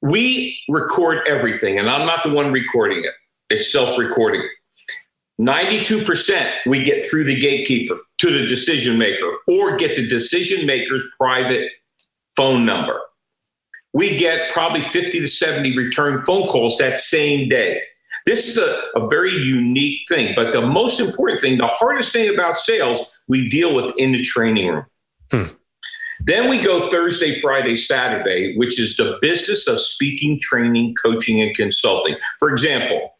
We 0.00 0.58
record 0.68 1.28
everything, 1.28 1.78
and 1.78 1.88
I'm 1.88 2.06
not 2.06 2.24
the 2.24 2.30
one 2.30 2.50
recording 2.50 3.04
it, 3.04 3.12
it's 3.50 3.70
self 3.70 3.98
recording. 3.98 4.42
92% 5.40 6.52
we 6.66 6.84
get 6.84 7.06
through 7.06 7.24
the 7.24 7.40
gatekeeper 7.40 7.96
to 8.18 8.30
the 8.30 8.46
decision 8.46 8.98
maker 8.98 9.38
or 9.48 9.76
get 9.76 9.96
the 9.96 10.06
decision 10.06 10.66
maker's 10.66 11.04
private 11.18 11.70
phone 12.36 12.64
number 12.64 13.00
we 13.92 14.16
get 14.16 14.52
probably 14.52 14.82
50 14.90 15.20
to 15.20 15.26
70 15.26 15.76
return 15.76 16.24
phone 16.24 16.48
calls 16.48 16.78
that 16.78 16.96
same 16.96 17.48
day. 17.48 17.82
This 18.24 18.48
is 18.48 18.56
a, 18.56 18.82
a 18.94 19.08
very 19.08 19.32
unique 19.32 20.00
thing. 20.08 20.34
But 20.34 20.52
the 20.52 20.62
most 20.62 21.00
important 21.00 21.40
thing, 21.40 21.58
the 21.58 21.66
hardest 21.66 22.12
thing 22.12 22.32
about 22.32 22.56
sales, 22.56 23.18
we 23.28 23.48
deal 23.48 23.74
with 23.74 23.92
in 23.98 24.12
the 24.12 24.22
training 24.22 24.68
room. 24.68 24.86
Hmm. 25.30 25.44
Then 26.24 26.48
we 26.48 26.62
go 26.62 26.88
Thursday, 26.88 27.40
Friday, 27.40 27.74
Saturday, 27.74 28.56
which 28.56 28.78
is 28.78 28.96
the 28.96 29.18
business 29.20 29.66
of 29.66 29.80
speaking, 29.80 30.38
training, 30.40 30.94
coaching, 31.02 31.40
and 31.40 31.54
consulting. 31.54 32.16
For 32.38 32.48
example, 32.48 33.11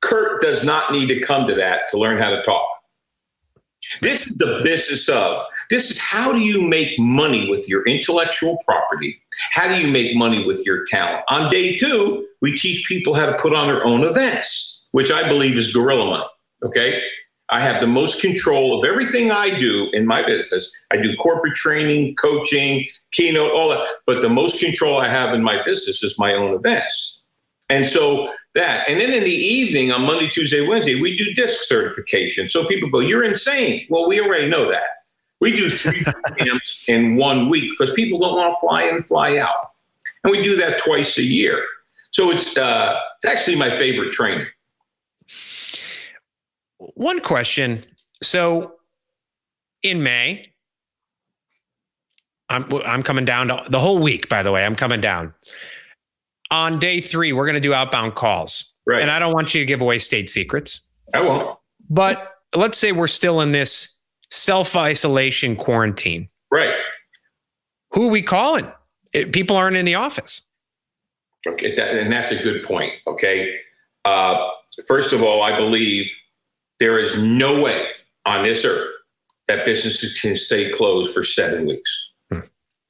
Curt 0.00 0.40
does 0.40 0.64
not 0.64 0.92
need 0.92 1.06
to 1.08 1.20
come 1.20 1.46
to 1.46 1.54
that 1.54 1.82
to 1.90 1.98
learn 1.98 2.18
how 2.18 2.30
to 2.30 2.42
talk. 2.42 2.66
This 4.00 4.26
is 4.26 4.36
the 4.36 4.60
business 4.62 5.08
of 5.08 5.44
this 5.70 5.90
is 5.90 6.00
how 6.00 6.32
do 6.32 6.40
you 6.40 6.60
make 6.60 6.98
money 6.98 7.48
with 7.48 7.68
your 7.68 7.84
intellectual 7.86 8.58
property? 8.64 9.20
How 9.52 9.68
do 9.68 9.80
you 9.80 9.90
make 9.90 10.16
money 10.16 10.44
with 10.44 10.66
your 10.66 10.84
talent? 10.86 11.24
On 11.28 11.48
day 11.48 11.76
two, 11.76 12.26
we 12.40 12.56
teach 12.56 12.86
people 12.88 13.14
how 13.14 13.26
to 13.26 13.38
put 13.38 13.54
on 13.54 13.68
their 13.68 13.84
own 13.84 14.02
events, 14.02 14.88
which 14.90 15.12
I 15.12 15.28
believe 15.28 15.56
is 15.56 15.72
gorilla 15.72 16.06
money. 16.06 16.24
Okay. 16.64 17.00
I 17.50 17.60
have 17.60 17.80
the 17.80 17.86
most 17.86 18.20
control 18.20 18.78
of 18.78 18.88
everything 18.88 19.32
I 19.32 19.58
do 19.58 19.90
in 19.92 20.06
my 20.06 20.24
business. 20.24 20.72
I 20.92 20.98
do 20.98 21.16
corporate 21.16 21.54
training, 21.54 22.14
coaching, 22.16 22.86
keynote, 23.12 23.52
all 23.52 23.68
that. 23.70 23.86
But 24.06 24.22
the 24.22 24.28
most 24.28 24.60
control 24.60 24.98
I 24.98 25.08
have 25.08 25.34
in 25.34 25.42
my 25.42 25.62
business 25.64 26.02
is 26.02 26.18
my 26.18 26.34
own 26.34 26.54
events. 26.54 27.19
And 27.70 27.86
so 27.86 28.32
that. 28.54 28.88
And 28.88 29.00
then 29.00 29.12
in 29.12 29.24
the 29.24 29.30
evening 29.30 29.92
on 29.92 30.02
Monday, 30.02 30.28
Tuesday, 30.28 30.66
Wednesday, 30.66 31.00
we 31.00 31.16
do 31.16 31.32
disc 31.34 31.62
certification. 31.68 32.48
So 32.48 32.66
people 32.66 32.90
go, 32.90 33.00
You're 33.00 33.24
insane. 33.24 33.86
Well, 33.88 34.08
we 34.08 34.20
already 34.20 34.48
know 34.48 34.70
that. 34.70 34.84
We 35.40 35.52
do 35.52 35.70
three 35.70 36.04
camps 36.38 36.84
in 36.86 37.16
one 37.16 37.48
week 37.48 37.70
because 37.78 37.94
people 37.94 38.18
don't 38.18 38.36
want 38.36 38.54
to 38.54 38.60
fly 38.60 38.82
in 38.82 38.96
and 38.96 39.06
fly 39.06 39.38
out. 39.38 39.70
And 40.24 40.30
we 40.30 40.42
do 40.42 40.56
that 40.56 40.78
twice 40.78 41.16
a 41.16 41.22
year. 41.22 41.64
So 42.10 42.30
it's 42.30 42.58
uh, 42.58 42.98
it's 43.16 43.24
actually 43.24 43.56
my 43.56 43.70
favorite 43.70 44.12
training. 44.12 44.46
One 46.78 47.20
question. 47.20 47.84
So 48.22 48.74
in 49.82 50.02
May, 50.02 50.52
I'm 52.48 52.66
I'm 52.84 53.02
coming 53.02 53.24
down 53.24 53.48
to 53.48 53.62
the 53.70 53.80
whole 53.80 53.98
week. 53.98 54.28
By 54.28 54.42
the 54.42 54.52
way, 54.52 54.66
I'm 54.66 54.76
coming 54.76 55.00
down. 55.00 55.32
On 56.50 56.78
day 56.78 57.00
three, 57.00 57.32
we're 57.32 57.44
going 57.46 57.54
to 57.54 57.60
do 57.60 57.72
outbound 57.74 58.14
calls, 58.16 58.72
Right. 58.86 59.00
and 59.02 59.10
I 59.10 59.18
don't 59.18 59.32
want 59.32 59.54
you 59.54 59.60
to 59.60 59.64
give 59.66 59.80
away 59.80 59.98
state 59.98 60.28
secrets. 60.28 60.80
I 61.14 61.20
won't. 61.20 61.58
But 61.88 62.34
let's 62.54 62.76
say 62.78 62.92
we're 62.92 63.06
still 63.06 63.40
in 63.40 63.52
this 63.52 63.98
self 64.30 64.74
isolation 64.76 65.56
quarantine. 65.56 66.28
Right. 66.50 66.74
Who 67.92 68.08
are 68.08 68.10
we 68.10 68.22
calling? 68.22 68.66
It- 69.12 69.32
people 69.32 69.56
aren't 69.56 69.76
in 69.76 69.84
the 69.84 69.94
office. 69.96 70.42
Okay. 71.48 71.74
That, 71.76 71.94
and 71.96 72.12
that's 72.12 72.32
a 72.32 72.42
good 72.42 72.64
point. 72.64 72.92
Okay. 73.06 73.54
Uh, 74.04 74.48
first 74.86 75.12
of 75.12 75.22
all, 75.22 75.42
I 75.42 75.56
believe 75.56 76.10
there 76.80 76.98
is 76.98 77.20
no 77.22 77.62
way 77.62 77.86
on 78.26 78.44
this 78.44 78.64
earth 78.64 78.88
that 79.48 79.64
businesses 79.64 80.20
can 80.20 80.34
stay 80.36 80.70
closed 80.72 81.12
for 81.14 81.22
seven 81.22 81.66
weeks. 81.66 82.12
Hmm. 82.32 82.40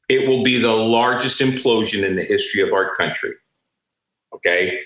It 0.09 0.29
will 0.29 0.43
be 0.43 0.59
the 0.61 0.73
largest 0.73 1.41
implosion 1.41 2.05
in 2.05 2.17
the 2.17 2.25
history 2.25 2.63
of 2.63 2.73
our 2.73 2.95
country. 2.97 3.31
Okay. 4.35 4.81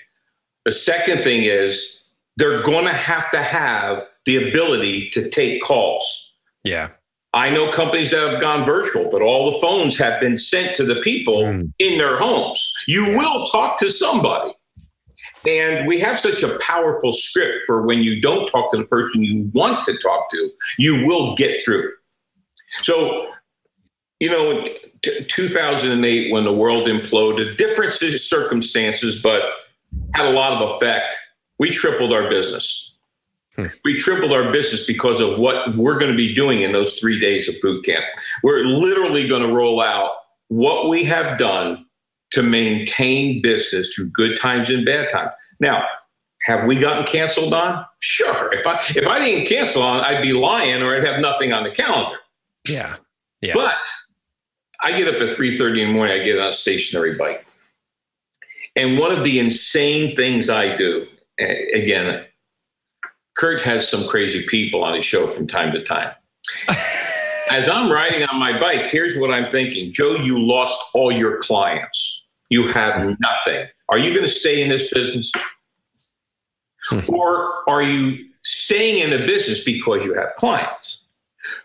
The 0.65 0.71
second 0.71 1.23
thing 1.23 1.43
is 1.43 2.03
they're 2.37 2.63
going 2.63 2.85
to 2.85 2.93
have 2.93 3.29
to 3.31 3.41
have 3.41 4.07
the 4.25 4.49
ability 4.49 5.09
to 5.11 5.29
take 5.29 5.61
calls. 5.63 6.37
Yeah. 6.63 6.89
I 7.33 7.49
know 7.49 7.69
companies 7.71 8.11
that 8.11 8.31
have 8.31 8.41
gone 8.41 8.65
virtual, 8.65 9.09
but 9.11 9.21
all 9.21 9.51
the 9.51 9.59
phones 9.59 9.97
have 9.97 10.19
been 10.21 10.37
sent 10.37 10.75
to 10.77 10.85
the 10.85 10.95
people 11.01 11.43
Mm. 11.43 11.73
in 11.79 11.97
their 11.97 12.17
homes. 12.17 12.73
You 12.87 13.05
will 13.17 13.45
talk 13.47 13.77
to 13.79 13.89
somebody. 13.89 14.53
And 15.45 15.85
we 15.87 15.99
have 15.99 16.17
such 16.17 16.41
a 16.41 16.57
powerful 16.59 17.11
script 17.11 17.59
for 17.67 17.83
when 17.85 18.01
you 18.01 18.19
don't 18.21 18.49
talk 18.49 18.71
to 18.71 18.77
the 18.77 18.85
person 18.85 19.23
you 19.23 19.51
want 19.53 19.83
to 19.85 19.95
talk 19.99 20.31
to, 20.31 20.49
you 20.79 21.05
will 21.05 21.35
get 21.35 21.61
through. 21.63 21.91
So, 22.81 23.27
you 24.19 24.29
know, 24.29 24.59
in 24.59 24.67
t- 25.01 25.25
2008, 25.25 26.31
when 26.31 26.43
the 26.43 26.53
world 26.53 26.87
imploded, 26.87 27.57
different 27.57 27.91
circumstances, 27.91 29.21
but 29.21 29.43
had 30.13 30.25
a 30.25 30.31
lot 30.31 30.61
of 30.61 30.75
effect, 30.75 31.13
we 31.59 31.69
tripled 31.69 32.13
our 32.13 32.29
business. 32.29 32.97
Hmm. 33.55 33.67
We 33.83 33.97
tripled 33.97 34.31
our 34.31 34.51
business 34.51 34.85
because 34.85 35.21
of 35.21 35.39
what 35.39 35.75
we're 35.77 35.97
going 35.97 36.11
to 36.11 36.17
be 36.17 36.35
doing 36.35 36.61
in 36.61 36.71
those 36.71 36.99
three 36.99 37.19
days 37.19 37.47
of 37.47 37.55
boot 37.61 37.85
camp. 37.85 38.03
We're 38.43 38.63
literally 38.63 39.27
going 39.27 39.43
to 39.43 39.53
roll 39.53 39.81
out 39.81 40.11
what 40.47 40.89
we 40.89 41.03
have 41.05 41.37
done 41.37 41.85
to 42.31 42.43
maintain 42.43 43.41
business 43.41 43.93
through 43.93 44.09
good 44.11 44.37
times 44.39 44.69
and 44.69 44.85
bad 44.85 45.09
times. 45.09 45.33
Now, 45.59 45.85
have 46.43 46.67
we 46.67 46.79
gotten 46.79 47.05
canceled 47.05 47.53
on? 47.53 47.85
Sure. 48.01 48.53
If 48.53 48.67
I 48.67 48.79
if 48.89 49.07
I 49.07 49.19
didn't 49.19 49.47
cancel 49.47 49.81
on, 49.81 50.01
I'd 50.01 50.21
be 50.21 50.33
lying 50.33 50.83
or 50.83 50.95
I'd 50.95 51.03
have 51.03 51.19
nothing 51.19 51.53
on 51.53 51.63
the 51.63 51.71
calendar. 51.71 52.17
Yeah. 52.67 52.95
Yeah. 53.41 53.53
But 53.53 53.75
I 54.81 54.97
get 54.97 55.07
up 55.07 55.21
at 55.21 55.33
3:30 55.33 55.81
in 55.81 55.87
the 55.87 55.93
morning, 55.93 56.19
I 56.19 56.23
get 56.23 56.39
on 56.39 56.47
a 56.47 56.51
stationary 56.51 57.15
bike. 57.15 57.45
And 58.75 58.97
one 58.97 59.11
of 59.11 59.23
the 59.23 59.39
insane 59.39 60.15
things 60.15 60.49
I 60.49 60.75
do, 60.75 61.07
again, 61.39 62.25
Curt 63.35 63.61
has 63.61 63.87
some 63.87 64.05
crazy 64.07 64.45
people 64.47 64.83
on 64.83 64.95
his 64.95 65.05
show 65.05 65.27
from 65.27 65.47
time 65.47 65.71
to 65.73 65.83
time. 65.83 66.13
As 67.51 67.69
I'm 67.69 67.91
riding 67.91 68.23
on 68.23 68.39
my 68.39 68.59
bike, 68.59 68.87
here's 68.87 69.17
what 69.17 69.31
I'm 69.31 69.49
thinking 69.51 69.91
Joe, 69.93 70.15
you 70.15 70.39
lost 70.39 70.91
all 70.93 71.11
your 71.11 71.41
clients. 71.41 72.27
You 72.49 72.67
have 72.69 73.17
nothing. 73.19 73.67
Are 73.89 73.97
you 73.97 74.13
going 74.13 74.25
to 74.25 74.31
stay 74.31 74.61
in 74.61 74.69
this 74.69 74.91
business? 74.93 75.31
Hmm. 76.89 76.99
or 77.07 77.67
are 77.67 77.81
you 77.81 78.29
staying 78.43 79.01
in 79.01 79.09
the 79.09 79.25
business 79.25 79.63
because 79.63 80.05
you 80.05 80.13
have 80.13 80.35
clients? 80.37 81.01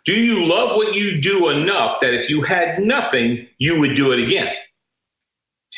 Do 0.04 0.14
you 0.14 0.44
love 0.44 0.76
what 0.76 0.94
you 0.94 1.20
do 1.20 1.50
enough 1.50 2.00
that 2.00 2.14
if 2.14 2.30
you 2.30 2.42
had 2.42 2.80
nothing, 2.80 3.46
you 3.58 3.78
would 3.80 3.96
do 3.96 4.12
it 4.12 4.20
again? 4.20 4.54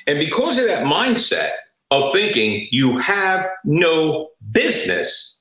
And 0.07 0.19
because 0.19 0.59
of 0.59 0.67
that 0.67 0.85
mindset 0.85 1.51
of 1.91 2.13
thinking 2.13 2.69
you 2.71 2.99
have 2.99 3.47
no 3.65 4.31
business, 4.51 5.39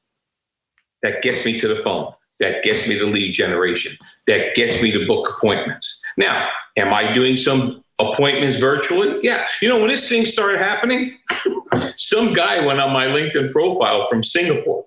that 1.04 1.22
gets 1.22 1.46
me 1.46 1.60
to 1.60 1.68
the 1.68 1.82
phone, 1.84 2.14
that 2.40 2.64
gets 2.64 2.88
me 2.88 2.98
to 2.98 3.06
lead 3.06 3.34
generation, 3.34 3.96
that 4.28 4.56
gets 4.56 4.82
me 4.82 4.92
to 4.92 5.06
book 5.08 5.30
appointments. 5.38 6.00
Now, 6.18 6.50
am 6.78 6.94
I 6.94 7.14
doing 7.14 7.38
some 7.38 7.84
appointments 8.00 8.58
virtually? 8.58 9.20
Yeah. 9.24 9.46
You 9.62 9.70
know, 9.70 9.80
when 9.80 9.90
this 9.90 10.08
thing 10.10 10.26
started 10.26 10.60
happening, 10.60 11.18
some 11.96 12.34
guy 12.34 12.66
went 12.66 12.80
on 12.80 12.92
my 12.92 13.06
LinkedIn 13.06 13.52
profile 13.52 14.08
from 14.08 14.22
Singapore. 14.22 14.86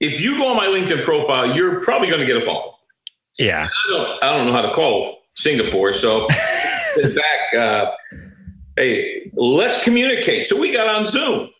If 0.00 0.20
you 0.20 0.36
go 0.36 0.48
on 0.48 0.56
my 0.56 0.66
LinkedIn 0.66 1.04
profile, 1.04 1.54
you're 1.54 1.80
probably 1.82 2.08
going 2.08 2.20
to 2.20 2.26
get 2.26 2.36
a 2.36 2.44
phone. 2.44 2.54
call. 2.54 2.80
yeah. 3.38 3.68
I 3.68 3.90
don't, 3.90 4.22
I 4.22 4.36
don't 4.36 4.46
know 4.46 4.52
how 4.52 4.62
to 4.62 4.72
call 4.72 5.22
Singapore. 5.34 5.92
So, 5.92 6.26
in 7.02 7.12
fact, 7.12 7.54
uh, 7.58 7.92
hey, 8.76 9.30
let's 9.34 9.82
communicate. 9.82 10.46
So 10.46 10.58
we 10.60 10.72
got 10.72 10.88
on 10.88 11.06
Zoom. 11.06 11.50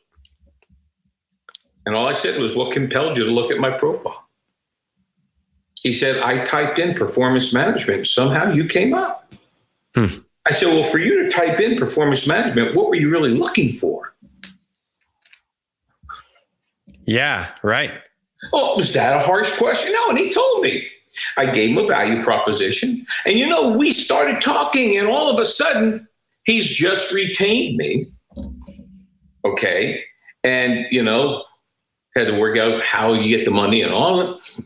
And 1.87 1.95
all 1.95 2.07
I 2.07 2.12
said 2.12 2.41
was, 2.41 2.57
What 2.57 2.72
compelled 2.72 3.16
you 3.16 3.24
to 3.24 3.30
look 3.30 3.51
at 3.51 3.59
my 3.59 3.70
profile? 3.70 4.24
He 5.82 5.93
said, 5.93 6.20
I 6.20 6.45
typed 6.45 6.78
in 6.78 6.95
performance 6.95 7.55
management. 7.55 8.09
Somehow 8.09 8.51
you 8.53 8.66
came 8.66 8.93
up. 8.93 9.32
Hmm. 9.95 10.07
I 10.45 10.51
said, 10.53 10.68
Well, 10.68 10.84
for 10.84 10.99
you 10.99 11.22
to 11.22 11.30
type 11.30 11.61
in 11.61 11.78
performance 11.78 12.26
management, 12.26 12.74
what 12.74 12.89
were 12.89 12.97
you 12.97 13.11
really 13.11 13.32
looking 13.32 13.72
for? 13.72 14.14
Yeah. 17.07 17.53
Right. 17.62 17.93
Oh, 18.53 18.76
was 18.76 18.92
that 18.94 19.16
a 19.16 19.20
harsh 19.20 19.57
question? 19.57 19.92
No. 19.92 20.11
And 20.11 20.18
he 20.18 20.32
told 20.32 20.62
me. 20.62 20.88
I 21.38 21.47
gave 21.47 21.70
him 21.70 21.78
a 21.78 21.86
value 21.86 22.22
proposition. 22.22 23.07
And 23.24 23.38
you 23.38 23.49
know, 23.49 23.76
we 23.76 23.92
started 23.92 24.42
talking, 24.42 24.99
and 24.99 25.09
all 25.09 25.30
of 25.30 25.40
a 25.40 25.47
sudden, 25.47 26.07
he's 26.44 26.68
just 26.68 27.12
retained 27.12 27.76
me. 27.78 28.07
Okay. 29.44 30.05
And, 30.44 30.86
you 30.90 31.03
know, 31.03 31.42
had 32.14 32.26
to 32.26 32.38
work 32.38 32.59
out 32.59 32.82
how 32.82 33.12
you 33.14 33.34
get 33.34 33.44
the 33.44 33.51
money 33.51 33.82
and 33.82 33.92
all 33.92 34.20
of 34.20 34.38
it. 34.38 34.61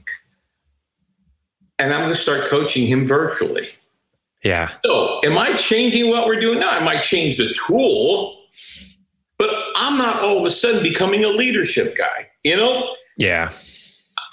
And 1.79 1.95
I'm 1.95 2.01
going 2.01 2.13
to 2.13 2.21
start 2.21 2.49
coaching 2.49 2.87
him 2.87 3.07
virtually. 3.07 3.69
Yeah. 4.45 4.71
So, 4.85 5.21
am 5.25 5.39
I 5.39 5.53
changing 5.55 6.11
what 6.11 6.27
we're 6.27 6.41
doing 6.41 6.61
now? 6.61 6.71
I 6.71 6.81
might 6.81 7.03
change 7.03 7.37
the 7.37 7.55
tool, 7.67 8.39
but 9.39 9.51
I'm 9.77 9.99
not 9.99 10.23
all 10.23 10.39
of 10.39 10.45
a 10.45 10.51
sudden 10.51 10.83
becoming 10.83 11.25
a 11.25 11.29
leadership 11.29 11.97
guy. 11.97 12.29
You 12.43 12.57
know, 12.57 12.95
Yeah. 13.17 13.51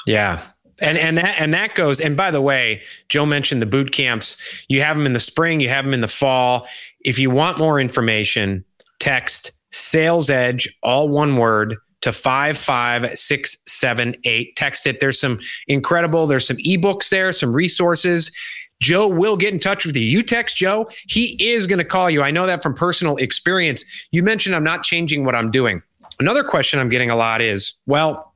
Yeah. 0.07 0.41
And 0.79 0.97
and 0.97 1.17
that 1.17 1.35
and 1.39 1.53
that 1.53 1.75
goes. 1.75 1.99
And 1.99 2.15
by 2.15 2.31
the 2.31 2.41
way, 2.41 2.81
Joe 3.09 3.25
mentioned 3.25 3.61
the 3.61 3.67
boot 3.67 3.91
camps. 3.91 4.37
You 4.67 4.81
have 4.83 4.95
them 4.95 5.05
in 5.05 5.13
the 5.13 5.19
spring, 5.19 5.59
you 5.59 5.69
have 5.69 5.85
them 5.85 5.93
in 5.93 6.01
the 6.01 6.07
fall. 6.07 6.67
If 7.01 7.19
you 7.19 7.29
want 7.29 7.57
more 7.57 7.79
information, 7.79 8.63
text 8.99 9.51
sales 9.71 10.29
edge, 10.29 10.69
all 10.83 11.09
one 11.09 11.37
word, 11.37 11.77
to 12.01 12.11
55678. 12.11 14.55
Text 14.55 14.87
it. 14.87 14.99
There's 14.99 15.19
some 15.19 15.39
incredible, 15.67 16.27
there's 16.27 16.47
some 16.47 16.57
ebooks 16.57 17.09
there, 17.09 17.31
some 17.31 17.53
resources. 17.53 18.31
Joe 18.79 19.07
will 19.07 19.35
get 19.35 19.51
in 19.53 19.59
touch 19.59 19.83
with 19.85 19.95
you. 19.95 20.03
You 20.03 20.21
text 20.21 20.57
Joe, 20.57 20.87
he 21.07 21.35
is 21.43 21.65
going 21.65 21.79
to 21.79 21.85
call 21.85 22.11
you. 22.11 22.21
I 22.21 22.29
know 22.29 22.45
that 22.45 22.61
from 22.61 22.75
personal 22.75 23.17
experience. 23.17 23.83
You 24.11 24.21
mentioned 24.21 24.55
I'm 24.55 24.63
not 24.63 24.83
changing 24.83 25.25
what 25.25 25.33
I'm 25.33 25.49
doing. 25.49 25.81
Another 26.19 26.43
question 26.43 26.79
I'm 26.79 26.89
getting 26.89 27.09
a 27.09 27.15
lot 27.15 27.41
is, 27.41 27.73
well, 27.87 28.26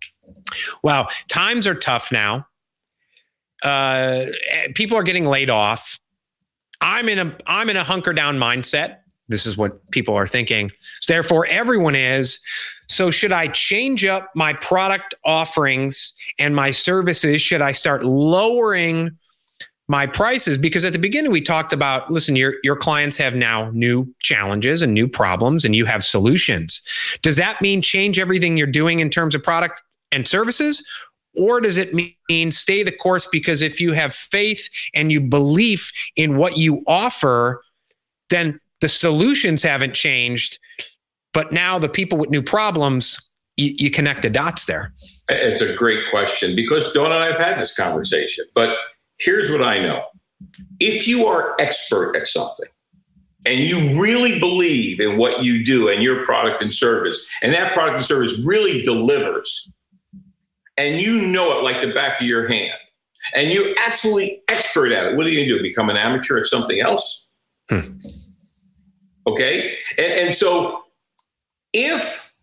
wow, 0.83 1.07
times 1.27 1.67
are 1.67 1.75
tough 1.75 2.11
now. 2.11 2.47
Uh, 3.63 4.25
people 4.75 4.97
are 4.97 5.03
getting 5.03 5.25
laid 5.25 5.49
off. 5.49 5.99
I'm 6.81 7.07
in 7.09 7.19
a 7.19 7.37
I'm 7.45 7.69
in 7.69 7.77
a 7.77 7.83
hunker 7.83 8.13
down 8.13 8.37
mindset. 8.37 8.97
This 9.27 9.45
is 9.45 9.55
what 9.55 9.89
people 9.91 10.15
are 10.15 10.27
thinking. 10.27 10.69
So 10.99 11.13
therefore, 11.13 11.45
everyone 11.47 11.95
is. 11.95 12.39
So 12.87 13.09
should 13.11 13.31
I 13.31 13.47
change 13.47 14.03
up 14.03 14.29
my 14.35 14.53
product 14.53 15.15
offerings 15.23 16.13
and 16.37 16.55
my 16.55 16.71
services? 16.71 17.41
Should 17.41 17.61
I 17.61 17.71
start 17.71 18.03
lowering 18.03 19.11
my 19.87 20.05
prices? 20.05 20.57
Because 20.57 20.83
at 20.83 20.91
the 20.91 20.99
beginning 20.99 21.31
we 21.31 21.39
talked 21.39 21.71
about, 21.71 22.11
listen, 22.11 22.35
your 22.35 22.55
your 22.63 22.75
clients 22.75 23.17
have 23.17 23.35
now 23.35 23.69
new 23.71 24.13
challenges 24.19 24.81
and 24.81 24.93
new 24.93 25.07
problems, 25.07 25.63
and 25.63 25.75
you 25.75 25.85
have 25.85 26.03
solutions. 26.03 26.81
Does 27.21 27.37
that 27.37 27.61
mean 27.61 27.81
change 27.81 28.19
everything 28.19 28.57
you're 28.57 28.67
doing 28.67 28.99
in 28.99 29.09
terms 29.09 29.35
of 29.35 29.43
product 29.43 29.83
and 30.11 30.27
services? 30.27 30.85
Or 31.33 31.61
does 31.61 31.77
it 31.77 31.93
mean 31.93 32.51
stay 32.51 32.83
the 32.83 32.91
course? 32.91 33.27
Because 33.27 33.61
if 33.61 33.79
you 33.79 33.93
have 33.93 34.13
faith 34.13 34.69
and 34.93 35.11
you 35.11 35.21
believe 35.21 35.91
in 36.15 36.37
what 36.37 36.57
you 36.57 36.83
offer, 36.87 37.61
then 38.29 38.59
the 38.81 38.89
solutions 38.89 39.63
haven't 39.63 39.93
changed. 39.93 40.59
But 41.33 41.53
now 41.53 41.79
the 41.79 41.87
people 41.87 42.17
with 42.17 42.29
new 42.29 42.41
problems, 42.41 43.17
you, 43.55 43.73
you 43.77 43.91
connect 43.91 44.23
the 44.23 44.29
dots 44.29 44.65
there. 44.65 44.93
It's 45.29 45.61
a 45.61 45.73
great 45.73 46.03
question 46.09 46.55
because 46.55 46.83
Don 46.93 47.11
and 47.11 47.23
I 47.23 47.27
have 47.27 47.39
had 47.39 47.59
this 47.59 47.75
conversation. 47.77 48.45
But 48.53 48.75
here's 49.19 49.49
what 49.49 49.63
I 49.63 49.79
know. 49.79 50.03
If 50.79 51.07
you 51.07 51.27
are 51.27 51.55
expert 51.59 52.15
at 52.15 52.27
something 52.27 52.67
and 53.45 53.59
you 53.59 54.01
really 54.01 54.39
believe 54.39 54.99
in 54.99 55.17
what 55.17 55.43
you 55.43 55.63
do 55.63 55.87
and 55.87 56.03
your 56.03 56.25
product 56.25 56.61
and 56.61 56.73
service, 56.73 57.25
and 57.41 57.53
that 57.53 57.73
product 57.73 57.97
and 57.97 58.05
service 58.05 58.45
really 58.45 58.81
delivers, 58.81 59.71
and 60.77 60.99
you 60.99 61.25
know 61.27 61.57
it 61.57 61.63
like 61.63 61.81
the 61.81 61.93
back 61.93 62.21
of 62.21 62.27
your 62.27 62.47
hand, 62.47 62.77
and 63.35 63.51
you're 63.51 63.73
absolutely 63.85 64.41
expert 64.47 64.91
at 64.91 65.05
it, 65.05 65.15
what 65.15 65.25
are 65.25 65.29
you 65.29 65.39
going 65.39 65.49
to 65.49 65.57
do? 65.57 65.61
Become 65.61 65.89
an 65.89 65.97
amateur 65.97 66.39
at 66.39 66.45
something 66.45 66.79
else? 66.79 67.33
Hmm. 67.69 67.97
Okay. 69.27 69.75
And, 69.97 70.13
and 70.13 70.35
so 70.35 70.83
if 71.73 72.33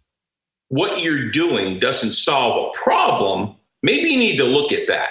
what 0.68 1.02
you're 1.02 1.30
doing 1.30 1.78
doesn't 1.78 2.12
solve 2.12 2.68
a 2.68 2.78
problem, 2.78 3.56
maybe 3.82 4.08
you 4.08 4.18
need 4.18 4.36
to 4.36 4.44
look 4.44 4.72
at 4.72 4.86
that. 4.86 5.08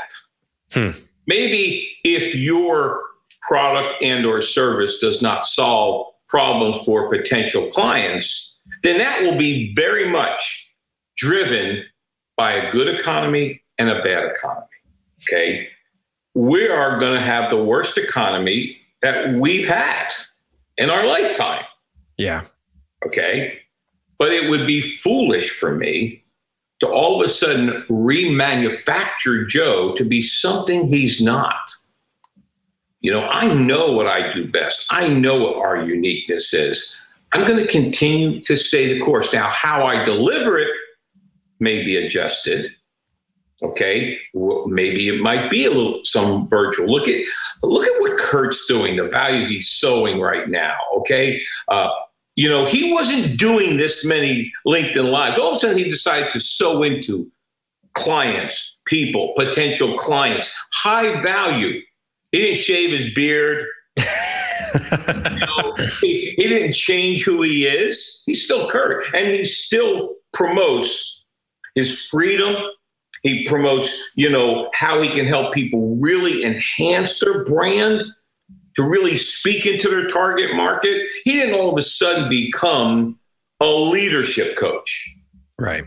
Hmm. 0.71 0.99
Maybe 1.25 1.89
if 2.03 2.35
your 2.35 3.01
product 3.41 4.01
and 4.01 4.25
or 4.25 4.41
service 4.41 4.99
does 4.99 5.21
not 5.21 5.45
solve 5.45 6.07
problems 6.27 6.77
for 6.85 7.09
potential 7.09 7.69
clients, 7.71 8.59
then 8.83 8.97
that 8.97 9.23
will 9.23 9.37
be 9.37 9.73
very 9.75 10.09
much 10.09 10.75
driven 11.17 11.83
by 12.37 12.53
a 12.53 12.71
good 12.71 12.87
economy 12.87 13.61
and 13.77 13.89
a 13.89 14.01
bad 14.03 14.31
economy. 14.31 14.67
Okay. 15.23 15.67
We 16.35 16.69
are 16.69 16.99
going 16.99 17.13
to 17.13 17.19
have 17.19 17.49
the 17.49 17.61
worst 17.61 17.97
economy 17.97 18.77
that 19.01 19.33
we've 19.33 19.67
had 19.67 20.07
in 20.77 20.89
our 20.89 21.05
lifetime. 21.05 21.65
Yeah. 22.17 22.43
Okay. 23.05 23.59
But 24.19 24.31
it 24.31 24.49
would 24.49 24.65
be 24.65 24.81
foolish 24.81 25.49
for 25.49 25.75
me 25.75 26.23
to 26.79 26.87
all 26.87 27.19
of 27.19 27.25
a 27.25 27.29
sudden 27.29 27.83
remanufacture 27.89 29.47
Joe 29.47 29.95
to 29.95 30.05
be 30.05 30.21
something 30.21 30.87
he's 30.87 31.21
not. 31.21 31.71
You 33.01 33.11
know, 33.11 33.27
I 33.27 33.53
know 33.53 33.91
what 33.91 34.07
I 34.07 34.33
do 34.33 34.49
best. 34.49 34.91
I 34.91 35.07
know 35.09 35.39
what 35.41 35.55
our 35.57 35.83
uniqueness 35.83 36.53
is. 36.53 36.99
I'm 37.31 37.45
going 37.45 37.59
to 37.59 37.71
continue 37.71 38.41
to 38.43 38.55
stay 38.55 38.93
the 38.93 39.03
course. 39.03 39.33
Now, 39.33 39.49
how 39.49 39.85
I 39.85 40.03
deliver 40.03 40.57
it 40.57 40.69
may 41.59 41.83
be 41.83 41.97
adjusted. 41.97 42.71
Okay, 43.63 44.19
well, 44.33 44.67
maybe 44.67 45.07
it 45.07 45.19
might 45.19 45.49
be 45.49 45.65
a 45.65 45.71
little 45.71 46.01
some 46.03 46.47
virtual. 46.47 46.91
Look 46.91 47.07
at 47.07 47.19
look 47.63 47.87
at 47.87 48.01
what 48.01 48.19
Curt's 48.19 48.67
doing, 48.67 48.97
the 48.97 49.07
value 49.07 49.47
he's 49.47 49.69
sowing 49.69 50.19
right 50.19 50.47
now. 50.47 50.75
Okay, 50.99 51.41
uh, 51.67 51.89
you 52.35 52.47
know, 52.47 52.65
he 52.65 52.93
wasn't 52.93 53.37
doing 53.39 53.77
this 53.77 54.05
many 54.05 54.53
LinkedIn 54.65 55.09
lives. 55.11 55.39
All 55.39 55.49
of 55.49 55.55
a 55.55 55.59
sudden, 55.59 55.77
he 55.79 55.85
decided 55.85 56.31
to 56.31 56.39
sow 56.39 56.83
into 56.83 57.29
clients, 57.95 58.79
people, 58.85 59.33
potential 59.35 59.97
clients, 59.97 60.55
high 60.71 61.19
value. 61.23 61.81
He 62.31 62.37
didn't 62.39 62.57
shave 62.57 62.91
his 62.91 63.11
beard. 63.15 63.65
you 63.97 64.03
know, 65.39 65.75
he, 65.99 66.35
he 66.37 66.47
didn't 66.47 66.73
change 66.73 67.23
who 67.23 67.41
he 67.41 67.65
is. 67.65 68.21
He's 68.27 68.43
still 68.43 68.69
Curt, 68.69 69.05
and 69.15 69.29
he 69.29 69.43
still 69.43 70.13
promotes 70.31 71.16
his 71.77 72.07
freedom. 72.07 72.55
He 73.21 73.47
promotes, 73.47 74.11
you 74.15 74.29
know, 74.29 74.69
how 74.73 74.99
he 74.99 75.09
can 75.09 75.27
help 75.27 75.53
people 75.53 75.95
really 76.01 76.43
enhance 76.43 77.19
their 77.19 77.45
brand 77.45 78.01
to 78.75 78.83
really 78.83 79.15
speak 79.15 79.65
into 79.67 79.87
their 79.87 80.07
target 80.07 80.55
market. 80.55 81.01
He 81.23 81.33
didn't 81.33 81.53
all 81.53 81.71
of 81.71 81.77
a 81.77 81.83
sudden 81.83 82.29
become 82.29 83.19
a 83.59 83.67
leadership 83.67 84.57
coach. 84.57 85.19
Right. 85.59 85.83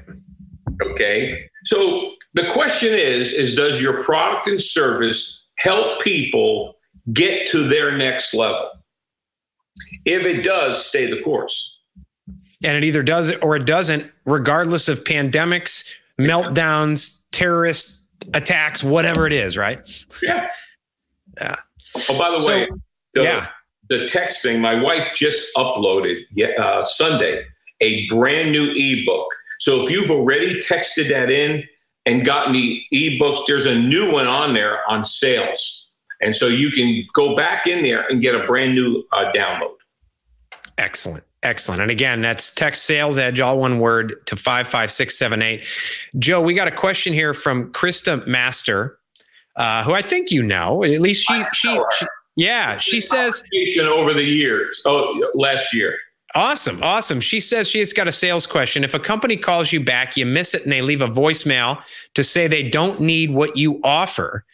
Okay. 0.80 1.48
So 1.64 2.12
the 2.34 2.50
question 2.52 2.90
is 2.92 3.32
is 3.32 3.56
does 3.56 3.82
your 3.82 4.02
product 4.04 4.46
and 4.46 4.60
service 4.60 5.48
help 5.58 6.00
people 6.00 6.76
get 7.12 7.48
to 7.50 7.66
their 7.66 7.96
next 7.96 8.32
level? 8.32 8.70
If 10.04 10.24
it 10.24 10.42
does, 10.42 10.84
stay 10.86 11.06
the 11.06 11.20
course. 11.22 11.79
And 12.62 12.76
it 12.76 12.84
either 12.84 13.02
does 13.02 13.30
it 13.30 13.42
or 13.42 13.56
it 13.56 13.64
doesn't, 13.64 14.10
regardless 14.26 14.88
of 14.88 15.04
pandemics, 15.04 15.84
meltdowns, 16.18 17.20
terrorist 17.32 18.04
attacks, 18.34 18.84
whatever 18.84 19.26
it 19.26 19.32
is, 19.32 19.56
right? 19.56 19.80
Yeah. 20.22 20.48
Yeah. 21.40 21.56
Oh, 22.08 22.18
by 22.18 22.30
the 22.30 22.40
so, 22.40 22.48
way, 22.48 22.68
the, 23.14 23.22
yeah. 23.22 23.48
the 23.88 24.00
texting, 24.00 24.60
my 24.60 24.80
wife 24.80 25.12
just 25.14 25.54
uploaded 25.56 26.22
uh, 26.58 26.84
Sunday 26.84 27.44
a 27.80 28.06
brand 28.08 28.52
new 28.52 28.70
ebook. 28.74 29.26
So 29.58 29.84
if 29.84 29.90
you've 29.90 30.10
already 30.10 30.60
texted 30.60 31.08
that 31.10 31.30
in 31.30 31.64
and 32.06 32.24
gotten 32.24 32.52
the 32.52 32.82
ebooks, 32.92 33.40
there's 33.46 33.66
a 33.66 33.78
new 33.78 34.12
one 34.12 34.26
on 34.26 34.54
there 34.54 34.80
on 34.88 35.04
sales. 35.04 35.92
And 36.20 36.34
so 36.36 36.46
you 36.46 36.70
can 36.70 37.04
go 37.14 37.34
back 37.34 37.66
in 37.66 37.82
there 37.82 38.06
and 38.08 38.20
get 38.20 38.34
a 38.34 38.46
brand 38.46 38.74
new 38.74 39.04
uh, 39.12 39.32
download. 39.34 39.76
Excellent. 40.76 41.24
Excellent. 41.42 41.80
And 41.80 41.90
again, 41.90 42.20
that's 42.20 42.54
text 42.54 42.84
sales 42.84 43.16
edge, 43.16 43.40
all 43.40 43.58
one 43.58 43.78
word 43.78 44.14
to 44.26 44.36
55678. 44.36 45.64
Joe, 46.18 46.40
we 46.40 46.52
got 46.52 46.68
a 46.68 46.72
question 46.72 47.14
here 47.14 47.32
from 47.32 47.72
Krista 47.72 48.26
Master, 48.26 48.98
uh, 49.56 49.82
who 49.84 49.94
I 49.94 50.02
think 50.02 50.30
you 50.30 50.42
know. 50.42 50.84
At 50.84 51.00
least 51.00 51.26
she, 51.26 51.42
she, 51.54 51.80
she, 51.98 52.06
yeah, 52.36 52.76
she 52.76 53.00
says 53.00 53.42
over 53.82 54.12
the 54.12 54.22
years. 54.22 54.82
Oh, 54.84 55.30
last 55.34 55.72
year. 55.72 55.96
Awesome. 56.34 56.82
Awesome. 56.82 57.20
She 57.20 57.40
says 57.40 57.68
she 57.68 57.80
has 57.80 57.92
got 57.92 58.06
a 58.06 58.12
sales 58.12 58.46
question. 58.46 58.84
If 58.84 58.94
a 58.94 59.00
company 59.00 59.36
calls 59.36 59.72
you 59.72 59.82
back, 59.82 60.16
you 60.16 60.26
miss 60.26 60.54
it 60.54 60.62
and 60.62 60.70
they 60.70 60.82
leave 60.82 61.02
a 61.02 61.08
voicemail 61.08 61.82
to 62.14 62.22
say 62.22 62.46
they 62.46 62.68
don't 62.68 63.00
need 63.00 63.32
what 63.32 63.56
you 63.56 63.80
offer. 63.82 64.44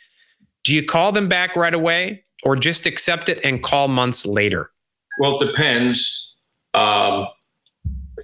Do 0.65 0.75
you 0.75 0.85
call 0.85 1.13
them 1.13 1.29
back 1.29 1.55
right 1.55 1.75
away 1.75 2.25
or 2.45 2.57
just 2.57 2.87
accept 2.87 3.29
it 3.29 3.45
and 3.45 3.63
call 3.63 3.89
months 3.89 4.25
later? 4.25 4.71
Well, 5.19 5.39
it 5.39 5.47
depends. 5.47 6.36
Um, 6.77 7.27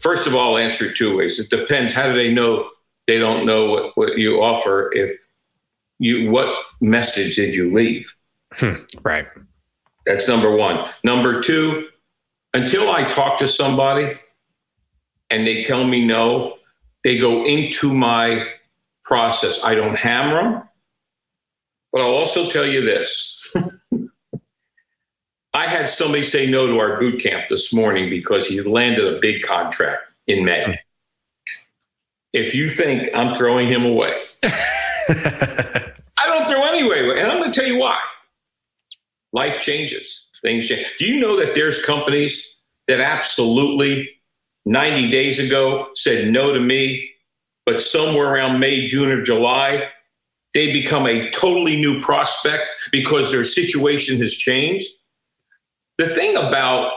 first 0.01 0.27
of 0.27 0.35
all, 0.35 0.59
answer 0.59 0.93
two 0.93 1.17
ways. 1.17 1.41
It 1.41 1.51
depends. 1.51 1.93
How 1.93 2.07
do 2.07 2.15
they 2.15 2.33
know 2.33 2.69
they 3.07 3.19
don't 3.19 3.47
know 3.47 3.71
what, 3.71 3.97
what 3.97 4.19
you 4.19 4.43
offer 4.43 4.93
if 4.93 5.19
you 5.99 6.31
what 6.31 6.55
message 6.81 7.37
did 7.37 7.55
you 7.55 7.75
leave? 7.75 8.13
Hmm, 8.53 8.75
right. 9.03 9.27
That's 10.07 10.29
number 10.29 10.55
one. 10.55 10.91
Number 11.05 11.41
two, 11.41 11.89
until 12.55 12.91
I 12.91 13.05
talk 13.05 13.39
to 13.39 13.49
somebody 13.49 14.19
and 15.31 15.47
they 15.47 15.63
tell 15.63 15.85
me 15.85 16.05
no, 16.07 16.59
they 17.05 17.19
go 17.19 17.45
into 17.45 17.95
my 17.95 18.47
process. 19.05 19.65
I 19.65 19.75
don't 19.75 19.97
hammer 19.97 20.43
them, 20.43 20.63
but 21.93 22.03
I'll 22.03 22.15
also 22.15 22.51
tell 22.51 22.67
you 22.67 22.85
this. 22.85 23.55
I 25.55 25.67
had 25.67 25.89
somebody 25.89 26.23
say 26.23 26.49
no 26.49 26.67
to 26.67 26.79
our 26.79 26.99
boot 26.99 27.21
camp 27.21 27.45
this 27.51 27.75
morning 27.75 28.09
because 28.09 28.47
he 28.47 28.61
landed 28.63 29.05
a 29.07 29.21
big 29.21 29.43
contract 29.43 30.03
in 30.27 30.45
May. 30.45 30.79
If 32.33 32.55
you 32.55 32.71
think 32.71 33.11
I'm 33.15 33.35
throwing 33.35 33.69
him 33.69 33.85
away, 33.85 34.17
I 34.43 35.93
don't 36.25 36.47
throw 36.47 36.63
anyway. 36.65 37.05
Away. 37.05 37.21
And 37.21 37.31
I'm 37.31 37.39
going 37.39 37.53
to 37.53 37.61
tell 37.61 37.69
you 37.69 37.79
why 37.79 37.99
life 39.35 39.61
changes, 39.61 40.29
things 40.41 40.67
change. 40.67 40.87
Do 40.99 41.07
you 41.07 41.21
know 41.21 41.37
that 41.39 41.55
there's 41.55 41.85
companies 41.85 42.57
that 42.89 43.01
absolutely 43.01 44.09
90 44.65 45.11
days 45.11 45.39
ago 45.39 45.89
said 45.95 46.33
no 46.33 46.55
to 46.55 46.61
me, 46.61 47.11
but 47.67 47.79
somewhere 47.81 48.33
around 48.33 48.59
May, 48.59 48.87
June, 48.87 49.11
or 49.11 49.23
July, 49.23 49.89
they 50.55 50.73
become 50.73 51.07
a 51.07 51.31
totally 51.31 51.77
new 51.77 52.01
prospect 52.01 52.71
because 52.91 53.31
their 53.31 53.45
situation 53.45 54.19
has 54.19 54.33
changed? 54.33 54.89
The 55.99 56.14
thing 56.14 56.36
about 56.36 56.93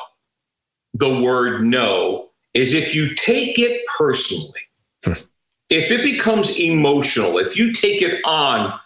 the 0.93 1.21
word 1.21 1.63
no 1.63 2.29
is 2.53 2.73
if 2.73 2.95
you 2.95 3.13
take 3.15 3.59
it 3.59 3.85
personally, 3.97 4.61
hmm. 5.03 5.13
if 5.69 5.91
it 5.91 6.03
becomes 6.03 6.59
emotional, 6.59 7.37
if 7.37 7.57
you 7.57 7.73
take 7.73 8.01
it 8.01 8.23
on, 8.25 8.79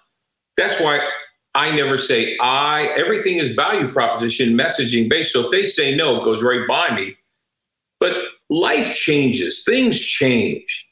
that's 0.58 0.82
why 0.82 1.08
I 1.56 1.72
never 1.72 1.98
say 1.98 2.38
I. 2.42 2.88
Everything 2.98 3.38
is 3.38 3.56
value 3.56 3.92
proposition 3.92 4.58
messaging 4.58 5.10
based. 5.10 5.34
So 5.34 5.42
if 5.42 5.52
they 5.52 5.64
say 5.64 5.96
no, 5.96 6.22
it 6.22 6.26
goes 6.26 6.44
right 6.44 6.68
by 6.68 6.96
me. 6.96 7.16
But 8.00 8.16
life 8.50 8.96
changes, 8.96 9.64
things 9.64 10.00
change. 10.00 10.88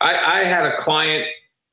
I, 0.00 0.14
I 0.14 0.44
had 0.44 0.64
a 0.64 0.76
client 0.78 1.26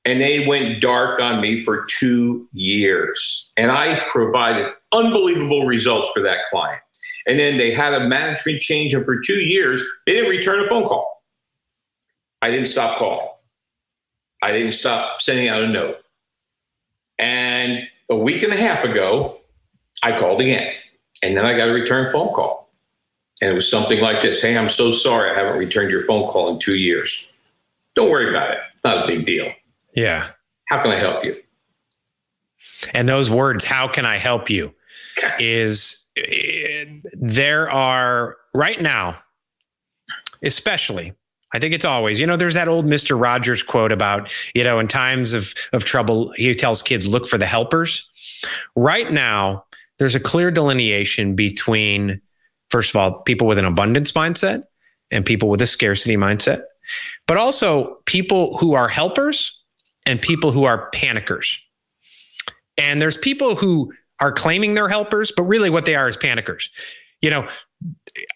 and 0.06 0.22
they 0.22 0.48
went 0.48 0.82
dark 0.82 1.20
on 1.20 1.42
me 1.42 1.62
for 1.62 1.86
two 1.86 2.48
years. 2.54 3.52
And 3.58 3.72
I 3.72 4.06
provided 4.08 4.72
unbelievable 4.94 5.66
results 5.66 6.10
for 6.14 6.22
that 6.22 6.40
client. 6.50 6.82
And 7.28 7.38
then 7.38 7.58
they 7.58 7.72
had 7.72 7.94
a 7.94 8.00
management 8.00 8.62
change, 8.62 8.94
and 8.94 9.06
for 9.06 9.20
two 9.20 9.40
years, 9.40 9.86
they 10.06 10.14
didn't 10.14 10.30
return 10.30 10.64
a 10.64 10.68
phone 10.68 10.86
call. 10.86 11.24
I 12.42 12.50
didn't 12.50 12.68
stop 12.68 12.98
calling. 12.98 13.28
I 14.42 14.52
didn't 14.52 14.72
stop 14.72 15.20
sending 15.20 15.50
out 15.50 15.62
a 15.62 15.68
note. 15.68 15.98
And 17.20 17.80
a 18.10 18.16
week 18.16 18.44
and 18.44 18.54
a 18.54 18.58
half 18.58 18.84
ago, 18.84 19.40
I 20.04 20.18
called 20.18 20.40
again. 20.40 20.74
And 21.24 21.36
then 21.36 21.46
I 21.46 21.58
got 21.58 21.70
a 21.70 21.74
return 21.74 22.12
phone 22.12 22.34
call. 22.34 22.70
And 23.42 23.52
it 23.52 23.54
was 23.54 23.70
something 23.70 24.00
like 24.00 24.22
this 24.22 24.42
Hey, 24.42 24.56
I'm 24.56 24.70
so 24.70 24.92
sorry 24.92 25.32
I 25.32 25.34
haven't 25.34 25.58
returned 25.58 25.92
your 25.92 26.04
phone 26.04 26.30
call 26.30 26.54
in 26.54 26.60
two 26.60 26.76
years. 26.76 27.32
Don't 27.96 28.10
worry 28.10 28.30
about 28.30 28.52
it. 28.52 28.60
Not 28.84 29.04
a 29.04 29.08
big 29.08 29.26
deal. 29.26 29.52
Yeah. 29.96 30.30
How 30.66 30.82
can 30.82 30.92
I 30.92 30.98
help 30.98 31.26
you? 31.26 31.36
And 32.94 33.10
those 33.10 33.30
words, 33.30 33.66
how 33.66 33.88
can 33.88 34.06
I 34.06 34.18
help 34.18 34.50
you? 34.50 34.74
is 35.40 36.06
there 37.14 37.70
are 37.70 38.38
right 38.54 38.82
now, 38.82 39.18
especially 40.42 41.14
I 41.54 41.60
think 41.60 41.74
it's 41.74 41.86
always, 41.86 42.20
you 42.20 42.28
know, 42.28 42.36
there's 42.36 42.56
that 42.56 42.68
old 42.68 42.86
Mr. 42.86 43.20
Rogers 43.20 43.64
quote 43.64 43.92
about, 43.92 44.32
you 44.54 44.64
know, 44.64 44.80
in 44.80 44.88
times 44.88 45.34
of, 45.34 45.54
of 45.72 45.86
trouble, 45.86 46.34
he 46.36 46.54
tells 46.54 46.84
kids, 46.84 47.08
look 47.08 47.26
for 47.26 47.38
the 47.38 47.46
helpers. 47.46 48.12
Right 48.76 49.10
now, 49.12 49.66
there's 49.98 50.16
a 50.16 50.20
clear 50.20 50.52
delineation 50.52 51.36
between, 51.36 52.22
first 52.70 52.90
of 52.90 52.98
all, 52.98 53.22
people 53.22 53.48
with 53.48 53.58
an 53.58 53.66
abundance 53.66 54.12
mindset 54.12 54.64
and 55.10 55.26
people 55.26 55.50
with 55.50 55.62
a 55.62 55.68
scarcity 55.68 56.18
mindset, 56.18 56.64
but 57.28 57.38
also 57.38 57.98
people 58.06 58.58
who 58.58 58.74
are 58.74 58.90
helpers 58.90 59.58
and 60.06 60.22
people 60.22 60.52
who 60.52 60.66
are 60.66 60.90
panickers. 60.92 61.60
And 62.78 63.02
there's 63.02 63.18
people 63.18 63.56
who 63.56 63.94
are 64.20 64.32
claiming 64.32 64.74
they're 64.74 64.90
helpers, 64.90 65.32
but 65.36 65.44
really 65.44 65.70
what 65.70 65.86
they 65.86 65.96
are 65.96 66.08
is 66.08 66.18
panickers. 66.18 66.70
You 67.22 67.30
know, 67.30 67.48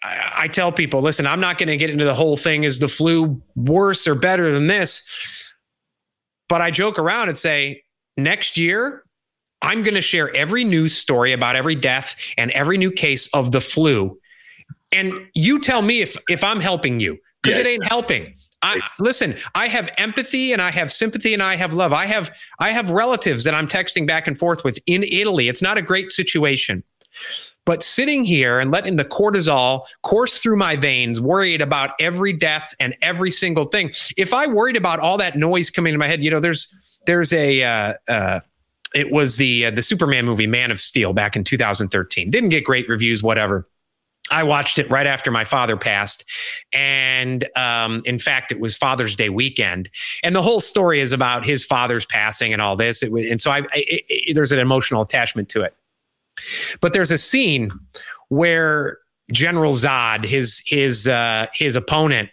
I, 0.02 0.32
I 0.40 0.48
tell 0.48 0.72
people, 0.72 1.00
listen, 1.00 1.26
I'm 1.26 1.40
not 1.40 1.58
going 1.58 1.68
to 1.68 1.76
get 1.76 1.90
into 1.90 2.04
the 2.04 2.14
whole 2.14 2.36
thing 2.36 2.64
is 2.64 2.78
the 2.78 2.88
flu 2.88 3.40
worse 3.56 4.06
or 4.06 4.14
better 4.14 4.50
than 4.50 4.66
this. 4.66 5.02
But 6.48 6.60
I 6.60 6.70
joke 6.70 6.98
around 6.98 7.28
and 7.28 7.38
say, 7.38 7.84
next 8.16 8.56
year, 8.56 9.04
I'm 9.62 9.82
going 9.82 9.94
to 9.94 10.02
share 10.02 10.34
every 10.34 10.64
news 10.64 10.96
story 10.96 11.32
about 11.32 11.56
every 11.56 11.74
death 11.74 12.16
and 12.36 12.50
every 12.50 12.78
new 12.78 12.90
case 12.90 13.28
of 13.28 13.52
the 13.52 13.60
flu. 13.60 14.18
And 14.92 15.12
you 15.34 15.60
tell 15.60 15.82
me 15.82 16.02
if 16.02 16.16
if 16.28 16.44
I'm 16.44 16.60
helping 16.60 17.00
you 17.00 17.18
because 17.42 17.56
yeah. 17.56 17.62
it 17.62 17.66
ain't 17.68 17.86
helping. 17.86 18.34
I, 18.62 18.80
listen, 19.00 19.36
I 19.54 19.66
have 19.68 19.90
empathy 19.98 20.52
and 20.52 20.62
I 20.62 20.70
have 20.70 20.92
sympathy 20.92 21.34
and 21.34 21.42
I 21.42 21.56
have 21.56 21.72
love. 21.72 21.92
I 21.92 22.06
have 22.06 22.30
I 22.60 22.70
have 22.70 22.90
relatives 22.90 23.44
that 23.44 23.54
I'm 23.54 23.66
texting 23.66 24.06
back 24.06 24.26
and 24.26 24.38
forth 24.38 24.64
with 24.64 24.78
in 24.86 25.02
Italy. 25.02 25.48
It's 25.48 25.62
not 25.62 25.78
a 25.78 25.82
great 25.82 26.12
situation. 26.12 26.84
But 27.64 27.82
sitting 27.82 28.24
here 28.24 28.58
and 28.58 28.72
letting 28.72 28.96
the 28.96 29.04
cortisol 29.04 29.84
course 30.02 30.38
through 30.38 30.56
my 30.56 30.74
veins, 30.74 31.20
worried 31.20 31.60
about 31.60 31.90
every 32.00 32.32
death 32.32 32.74
and 32.80 32.96
every 33.02 33.30
single 33.30 33.66
thing. 33.66 33.92
If 34.16 34.34
I 34.34 34.48
worried 34.48 34.76
about 34.76 34.98
all 34.98 35.16
that 35.18 35.36
noise 35.36 35.70
coming 35.70 35.92
in 35.92 35.98
my 35.98 36.08
head, 36.08 36.24
you 36.24 36.30
know, 36.30 36.40
there's 36.40 36.68
there's 37.06 37.32
a 37.32 37.62
uh, 37.62 37.94
uh, 38.08 38.40
it 38.94 39.12
was 39.12 39.36
the 39.36 39.66
uh, 39.66 39.70
the 39.70 39.82
Superman 39.82 40.24
movie 40.24 40.46
Man 40.46 40.70
of 40.70 40.80
Steel 40.80 41.12
back 41.12 41.36
in 41.36 41.44
2013. 41.44 42.30
Didn't 42.30 42.50
get 42.50 42.64
great 42.64 42.88
reviews, 42.88 43.22
whatever. 43.22 43.68
I 44.32 44.42
watched 44.42 44.78
it 44.78 44.90
right 44.90 45.06
after 45.06 45.30
my 45.30 45.44
father 45.44 45.76
passed. 45.76 46.24
And 46.72 47.48
um, 47.56 48.02
in 48.04 48.18
fact, 48.18 48.50
it 48.50 48.58
was 48.58 48.76
Father's 48.76 49.14
Day 49.14 49.28
weekend. 49.28 49.90
And 50.24 50.34
the 50.34 50.42
whole 50.42 50.60
story 50.60 51.00
is 51.00 51.12
about 51.12 51.46
his 51.46 51.64
father's 51.64 52.06
passing 52.06 52.52
and 52.52 52.60
all 52.60 52.74
this. 52.74 53.02
It, 53.02 53.12
and 53.12 53.40
so 53.40 53.50
I, 53.50 53.58
it, 53.74 54.04
it, 54.08 54.34
there's 54.34 54.52
an 54.52 54.58
emotional 54.58 55.02
attachment 55.02 55.48
to 55.50 55.62
it. 55.62 55.76
But 56.80 56.94
there's 56.94 57.10
a 57.10 57.18
scene 57.18 57.70
where 58.28 58.98
General 59.30 59.74
Zod, 59.74 60.24
his 60.24 60.62
his 60.66 61.06
uh, 61.06 61.46
his 61.52 61.76
opponent, 61.76 62.30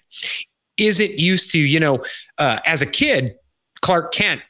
isn't 0.77 1.19
used 1.19 1.51
to, 1.51 1.59
you 1.59 1.79
know, 1.79 2.03
uh, 2.37 2.59
as 2.65 2.81
a 2.81 2.85
kid, 2.85 3.35
Clark 3.81 4.13
Kent 4.13 4.41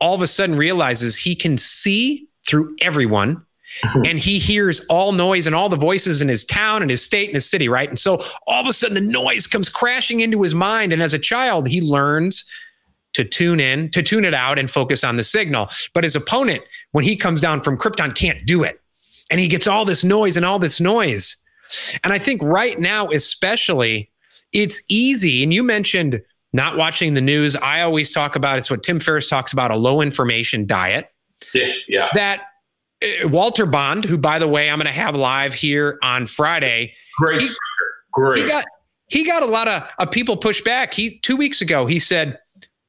all 0.00 0.14
of 0.14 0.22
a 0.22 0.26
sudden 0.26 0.56
realizes 0.56 1.16
he 1.16 1.34
can 1.34 1.56
see 1.56 2.28
through 2.46 2.76
everyone 2.80 3.44
Mm-hmm. 3.84 4.06
and 4.06 4.18
he 4.18 4.40
hears 4.40 4.80
all 4.86 5.12
noise 5.12 5.46
and 5.46 5.54
all 5.54 5.68
the 5.68 5.76
voices 5.76 6.20
in 6.20 6.28
his 6.28 6.44
town 6.44 6.82
and 6.82 6.90
his 6.90 7.04
state 7.04 7.28
and 7.28 7.34
his 7.34 7.48
city, 7.48 7.68
right? 7.68 7.88
And 7.88 7.98
so 7.98 8.24
all 8.48 8.60
of 8.60 8.66
a 8.66 8.72
sudden 8.72 8.94
the 8.94 9.00
noise 9.00 9.46
comes 9.46 9.68
crashing 9.68 10.18
into 10.18 10.42
his 10.42 10.54
mind. 10.54 10.92
And 10.92 11.00
as 11.00 11.14
a 11.14 11.18
child, 11.18 11.68
he 11.68 11.80
learns 11.80 12.44
to 13.14 13.24
tune 13.24 13.60
in, 13.60 13.90
to 13.92 14.02
tune 14.02 14.24
it 14.24 14.34
out 14.34 14.58
and 14.58 14.70
focus 14.70 15.04
on 15.04 15.16
the 15.16 15.22
signal. 15.22 15.68
But 15.94 16.04
his 16.04 16.16
opponent, 16.16 16.62
when 16.90 17.04
he 17.04 17.14
comes 17.14 17.40
down 17.40 17.62
from 17.62 17.78
Krypton, 17.78 18.16
can't 18.16 18.44
do 18.46 18.64
it. 18.64 18.80
And 19.30 19.38
he 19.38 19.46
gets 19.46 19.66
all 19.66 19.84
this 19.84 20.02
noise 20.02 20.36
and 20.36 20.44
all 20.44 20.58
this 20.58 20.80
noise. 20.80 21.36
And 22.02 22.12
I 22.12 22.18
think 22.18 22.42
right 22.42 22.78
now, 22.78 23.08
especially, 23.10 24.10
it's 24.52 24.82
easy. 24.88 25.42
And 25.42 25.52
you 25.52 25.62
mentioned 25.62 26.20
not 26.52 26.76
watching 26.76 27.14
the 27.14 27.20
news. 27.20 27.54
I 27.56 27.82
always 27.82 28.12
talk 28.12 28.36
about 28.36 28.58
it's 28.58 28.70
what 28.70 28.82
Tim 28.82 29.00
Ferriss 29.00 29.28
talks 29.28 29.52
about 29.52 29.70
a 29.70 29.76
low 29.76 30.00
information 30.00 30.66
diet. 30.66 31.10
Yeah. 31.54 31.72
yeah. 31.86 32.08
That 32.14 32.42
Eh, 33.00 33.24
Walter 33.24 33.66
Bond, 33.66 34.04
who 34.04 34.18
by 34.18 34.38
the 34.38 34.48
way 34.48 34.70
I'm 34.70 34.78
going 34.78 34.86
to 34.86 34.92
have 34.92 35.14
live 35.14 35.54
here 35.54 35.98
on 36.02 36.26
Friday. 36.26 36.94
Great, 37.16 37.42
he, 37.42 37.48
great. 38.12 38.42
He 38.42 38.48
got 38.48 38.64
he 39.08 39.24
got 39.24 39.42
a 39.42 39.46
lot 39.46 39.68
of, 39.68 39.84
of 39.98 40.10
people 40.10 40.36
push 40.36 40.60
back. 40.62 40.94
He 40.94 41.18
two 41.20 41.36
weeks 41.36 41.60
ago 41.60 41.86
he 41.86 42.00
said, 42.00 42.38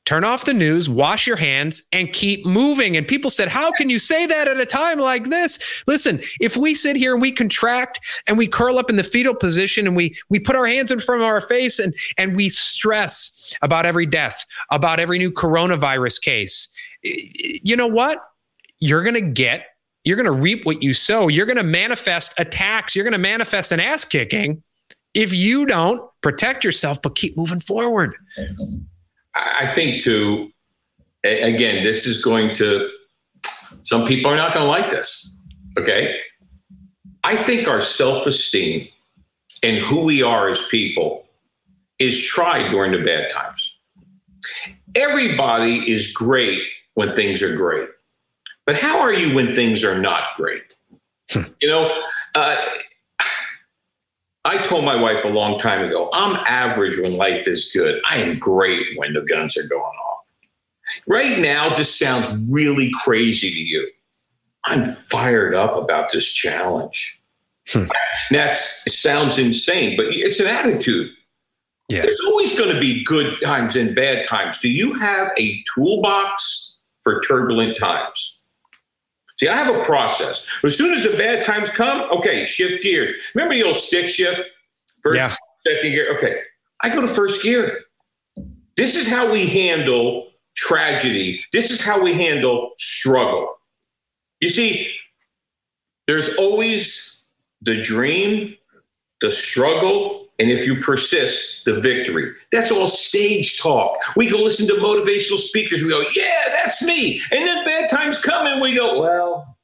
"Turn 0.06 0.24
off 0.24 0.46
the 0.46 0.54
news, 0.54 0.90
wash 0.90 1.28
your 1.28 1.36
hands, 1.36 1.84
and 1.92 2.12
keep 2.12 2.44
moving." 2.44 2.98
And 2.98 3.08
people 3.08 3.30
said, 3.30 3.50
"How 3.50 3.72
can 3.72 3.90
you 3.90 4.00
say 4.00 4.26
that 4.26 4.48
at 4.48 4.60
a 4.60 4.66
time 4.66 5.00
like 5.00 5.26
this?" 5.30 5.60
Listen, 5.86 6.20
if 6.42 6.58
we 6.58 6.74
sit 6.74 6.96
here 6.96 7.14
and 7.14 7.22
we 7.22 7.32
contract 7.32 8.00
and 8.26 8.36
we 8.36 8.48
curl 8.48 8.80
up 8.80 8.90
in 8.90 8.96
the 8.96 9.04
fetal 9.04 9.36
position 9.36 9.86
and 9.86 9.96
we 9.96 10.18
we 10.30 10.40
put 10.40 10.56
our 10.56 10.66
hands 10.66 10.92
in 10.92 11.00
front 11.00 11.22
of 11.22 11.28
our 11.28 11.42
face 11.42 11.78
and 11.78 11.94
and 12.18 12.36
we 12.36 12.50
stress 12.50 13.32
about 13.62 13.86
every 13.86 14.08
death, 14.08 14.46
about 14.72 15.00
every 15.00 15.20
new 15.20 15.32
coronavirus 15.32 16.20
case, 16.22 16.68
you 17.04 17.76
know 17.76 17.88
what? 17.88 18.20
You're 18.80 19.04
going 19.04 19.16
to 19.16 19.22
get 19.22 19.66
you're 20.04 20.16
going 20.16 20.26
to 20.26 20.32
reap 20.32 20.66
what 20.66 20.82
you 20.82 20.94
sow. 20.94 21.28
You're 21.28 21.46
going 21.46 21.58
to 21.58 21.64
manifest 21.64 22.34
attacks. 22.38 22.96
You're 22.96 23.04
going 23.04 23.14
to 23.14 23.18
manifest 23.18 23.72
an 23.72 23.80
ass 23.80 24.06
kicking 24.06 24.64
if 25.14 25.34
you 25.34 25.66
don't 25.66 26.02
protect 26.22 26.64
yourself, 26.64 27.02
but 27.02 27.16
keep 27.16 27.36
moving 27.36 27.60
forward. 27.60 28.16
I 29.36 29.72
think, 29.74 30.02
too, 30.02 30.52
again, 31.24 31.84
this 31.84 32.06
is 32.06 32.24
going 32.24 32.56
to, 32.56 32.90
some 33.84 34.06
people 34.06 34.32
are 34.32 34.38
not 34.38 34.54
going 34.54 34.66
to 34.66 34.70
like 34.70 34.90
this. 34.90 35.38
Okay. 35.78 36.16
I 37.24 37.36
think 37.36 37.68
our 37.68 37.82
self 37.82 38.26
esteem 38.26 38.88
and 39.62 39.78
who 39.78 40.06
we 40.06 40.24
are 40.24 40.50
as 40.50 40.68
people 40.70 41.28
is 42.00 42.22
tried 42.26 42.70
during 42.70 42.94
the 42.94 43.06
bad 43.06 43.30
times. 43.30 43.76
Everybody 44.96 45.92
is 45.92 46.14
great 46.14 46.62
when 46.94 47.14
things 47.14 47.44
are 47.44 47.56
great. 47.56 47.90
But 48.70 48.80
how 48.80 49.00
are 49.00 49.12
you 49.12 49.34
when 49.34 49.56
things 49.56 49.84
are 49.84 50.00
not 50.00 50.26
great? 50.38 50.76
Hmm. 51.32 51.42
you 51.60 51.68
know, 51.68 51.92
uh, 52.36 52.56
I 54.46 54.62
told 54.62 54.86
my 54.86 54.96
wife 54.96 55.26
a 55.26 55.28
long 55.28 55.58
time 55.58 55.84
ago, 55.84 56.08
I'm 56.14 56.36
average 56.48 57.00
when 57.00 57.16
life 57.16 57.48
is 57.48 57.72
good. 57.74 58.00
I 58.08 58.18
am 58.18 58.38
great 58.38 58.86
when 58.96 59.14
the 59.14 59.22
guns 59.22 59.58
are 59.58 59.68
going 59.68 59.82
off. 59.82 60.20
Right 61.08 61.40
now, 61.40 61.76
this 61.76 61.98
sounds 61.98 62.32
really 62.48 62.92
crazy 63.04 63.50
to 63.50 63.60
you. 63.60 63.90
I'm 64.66 64.94
fired 64.94 65.56
up 65.56 65.76
about 65.76 66.12
this 66.12 66.32
challenge. 66.32 67.20
Hmm. 67.70 67.86
That 68.30 68.54
sounds 68.54 69.40
insane, 69.40 69.98
but 69.98 70.06
it's 70.10 70.40
an 70.40 70.46
attitude. 70.46 71.10
Yeah. 71.88 72.04
There's 72.04 72.22
always 72.28 72.56
going 72.56 72.72
to 72.72 72.80
be 72.80 73.04
good 73.04 73.42
times 73.42 73.76
and 73.76 73.96
bad 73.96 74.28
times. 74.28 74.60
Do 74.60 74.70
you 74.70 74.94
have 74.94 75.30
a 75.40 75.64
toolbox 75.74 76.78
for 77.02 77.20
turbulent 77.22 77.76
times? 77.76 78.39
See, 79.40 79.48
I 79.48 79.56
have 79.56 79.74
a 79.74 79.84
process. 79.86 80.46
As 80.66 80.78
soon 80.78 80.94
as 80.94 81.04
the 81.04 81.18
bad 81.18 81.46
times 81.46 81.70
come, 81.70 82.12
okay, 82.12 82.44
shift 82.44 82.84
gears. 82.84 83.10
Remember 83.34 83.56
the 83.56 83.64
old 83.64 83.78
stick 83.78 84.10
shift? 84.10 84.42
First, 85.02 85.16
yeah. 85.16 85.34
second 85.66 85.92
gear. 85.92 86.14
Okay, 86.18 86.42
I 86.82 86.90
go 86.90 87.00
to 87.00 87.08
first 87.08 87.42
gear. 87.42 87.86
This 88.76 88.98
is 88.98 89.08
how 89.08 89.32
we 89.32 89.48
handle 89.48 90.28
tragedy. 90.58 91.42
This 91.54 91.72
is 91.72 91.82
how 91.82 92.04
we 92.04 92.14
handle 92.14 92.72
struggle. 92.78 93.60
You 94.42 94.50
see, 94.50 94.94
there's 96.06 96.36
always 96.36 97.24
the 97.62 97.82
dream, 97.82 98.58
the 99.22 99.32
struggle, 99.32 100.28
and 100.40 100.50
if 100.50 100.66
you 100.66 100.82
persist, 100.82 101.66
the 101.66 101.82
victory. 101.82 102.34
That's 102.52 102.72
all 102.72 102.88
stage 102.88 103.60
talk. 103.60 103.98
We 104.16 104.30
go 104.30 104.38
listen 104.38 104.68
to 104.68 104.82
motivational 104.82 105.38
speakers. 105.38 105.84
We 105.84 105.90
go, 105.90 106.02
yeah, 106.16 106.44
that's 106.52 106.82
me. 106.82 107.22
And 107.32 107.46
then 107.46 107.66
bad 107.66 107.90
times 107.90 108.22
come 108.22 108.48
and 108.48 108.62
we 108.62 108.74
go, 108.74 109.02
well, 109.02 109.58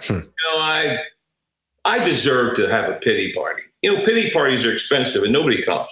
hmm. 0.00 0.14
you 0.14 0.20
know, 0.20 0.58
I 0.58 0.98
I 1.84 2.02
deserve 2.02 2.56
to 2.56 2.68
have 2.68 2.90
a 2.90 2.94
pity 2.94 3.32
party. 3.32 3.62
You 3.82 3.94
know, 3.94 4.04
pity 4.04 4.30
parties 4.32 4.66
are 4.66 4.72
expensive 4.72 5.22
and 5.22 5.32
nobody 5.32 5.62
comes. 5.62 5.88